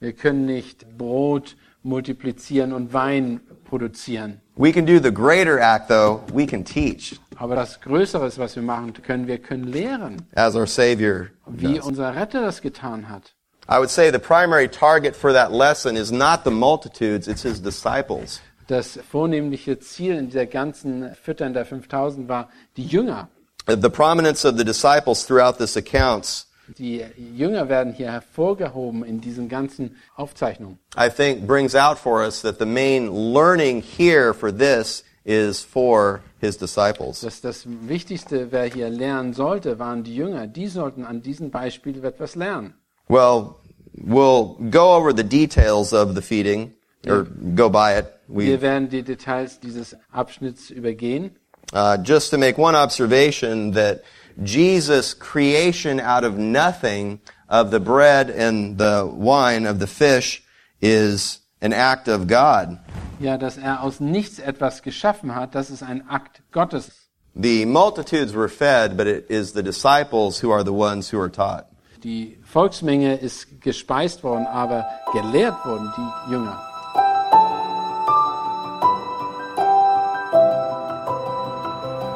Wir 0.00 0.12
können 0.12 0.46
nicht 0.46 0.98
Brot 0.98 1.56
multiplizieren 1.84 2.72
und 2.72 2.92
Wein 2.92 3.40
produzieren. 3.64 4.40
We 4.56 4.72
can 4.72 4.86
do 4.86 4.98
the 5.02 5.12
greater 5.12 5.60
act, 5.60 5.88
though. 5.88 6.20
We 6.32 6.46
can 6.46 6.64
teach, 6.64 7.18
Aber 7.36 7.56
das 7.56 7.80
Größere, 7.80 8.30
was 8.38 8.54
wir 8.56 8.62
machen 8.62 8.92
können, 9.02 9.26
wir 9.26 9.38
können 9.38 9.64
lehren, 9.64 10.22
as 10.34 10.54
our 10.54 10.66
Savior 10.66 11.28
wie 11.46 11.74
does. 11.76 11.86
unser 11.86 12.14
Retter 12.14 12.42
das 12.42 12.60
getan 12.62 13.08
hat. 13.08 13.34
I 13.68 13.78
would 13.78 13.90
say 13.90 14.10
the 14.12 14.18
primary 14.18 14.68
target 14.68 15.16
for 15.16 15.32
that 15.32 15.50
lesson 15.52 15.96
is 15.96 16.12
not 16.12 16.44
the 16.44 16.50
multitudes, 16.50 17.26
it's 17.28 17.42
his 17.42 17.60
disciples. 17.62 18.40
Das 18.66 18.98
vornehmliche 19.10 19.78
Ziel 19.78 20.16
in 20.16 20.26
dieser 20.28 20.46
ganzen 20.46 21.14
Füttern 21.22 21.52
der 21.52 21.64
5000 21.66 22.28
war 22.28 22.48
die 22.76 22.86
Jünger. 22.86 23.28
The 23.66 23.88
prominence 23.90 24.44
of 24.44 24.56
the 24.58 24.64
disciples 24.64 25.26
throughout 25.26 25.56
this 25.58 25.76
account, 25.76 26.46
Die 26.78 27.04
Jünger 27.16 27.68
werden 27.68 27.92
hier 27.92 28.10
hervorgehoben 28.10 29.04
in 29.04 29.20
diesen 29.20 29.48
ganzen 29.48 29.96
Aufzeichnungen. 30.16 30.78
I 30.96 31.08
think, 31.10 31.46
brings 31.46 31.74
out 31.74 31.98
for 31.98 32.22
us 32.22 32.42
that 32.42 32.58
the 32.58 32.66
main 32.66 33.32
learning 33.32 33.82
here 33.82 34.32
for 34.32 34.50
this 34.50 35.04
is 35.24 35.62
for 35.62 36.20
his 36.40 36.56
disciples. 36.56 37.20
Das, 37.20 37.40
das 37.40 37.64
Wichtigste, 37.66 38.52
wer 38.52 38.64
hier 38.64 38.88
lernen 38.90 39.32
sollte, 39.32 39.78
waren 39.78 40.04
die 40.04 40.14
Jünger. 40.14 40.46
Die 40.46 40.68
sollten 40.68 41.04
an 41.04 41.22
diesem 41.22 41.50
Beispiel 41.50 42.04
etwas 42.04 42.34
lernen. 42.34 42.74
Well, 43.08 43.56
we'll 43.92 44.56
go 44.70 44.94
over 44.96 45.12
the 45.14 45.24
details 45.24 45.92
of 45.92 46.14
the 46.14 46.22
feeding, 46.22 46.72
or 47.06 47.24
go 47.54 47.68
by 47.68 47.98
it. 47.98 48.06
We 48.28 48.46
Wir 48.46 48.62
werden 48.62 48.88
die 48.88 49.02
Details 49.02 49.60
dieses 49.60 49.96
Abschnitts 50.12 50.70
übergehen. 50.70 51.32
Uh, 51.72 51.96
just 52.02 52.30
to 52.30 52.38
make 52.38 52.58
one 52.58 52.76
observation 52.76 53.72
that 53.72 54.02
Jesus' 54.42 55.14
creation 55.14 56.00
out 56.00 56.24
of 56.24 56.36
nothing 56.36 57.20
of 57.48 57.70
the 57.70 57.80
bread 57.80 58.30
and 58.30 58.78
the 58.78 59.08
wine 59.10 59.66
of 59.66 59.78
the 59.78 59.86
fish 59.86 60.42
is 60.80 61.40
an 61.60 61.72
act 61.72 62.08
of 62.08 62.26
God. 62.26 62.78
Ja, 63.20 63.36
dass 63.36 63.56
er 63.56 63.82
aus 63.82 64.00
nichts 64.00 64.38
etwas 64.38 64.82
geschaffen 64.82 65.34
hat, 65.34 65.54
das 65.54 65.70
ist 65.70 65.82
ein 65.82 66.08
Akt 66.08 66.42
Gottes. 66.52 66.90
The 67.36 67.64
multitudes 67.64 68.34
were 68.34 68.48
fed, 68.48 68.96
but 68.96 69.06
it 69.06 69.26
is 69.28 69.52
the 69.52 69.62
disciples 69.62 70.40
who 70.42 70.50
are 70.52 70.62
the 70.62 70.72
ones 70.72 71.12
who 71.12 71.20
are 71.20 71.30
taught. 71.30 71.66
Die 72.02 72.38
Volksmenge 72.44 73.14
ist 73.16 73.60
gespeist 73.60 74.22
worden, 74.22 74.46
aber 74.46 74.84
gelehrt 75.12 75.64
wurden 75.64 75.90
die 75.96 76.32
Jünger. 76.32 76.73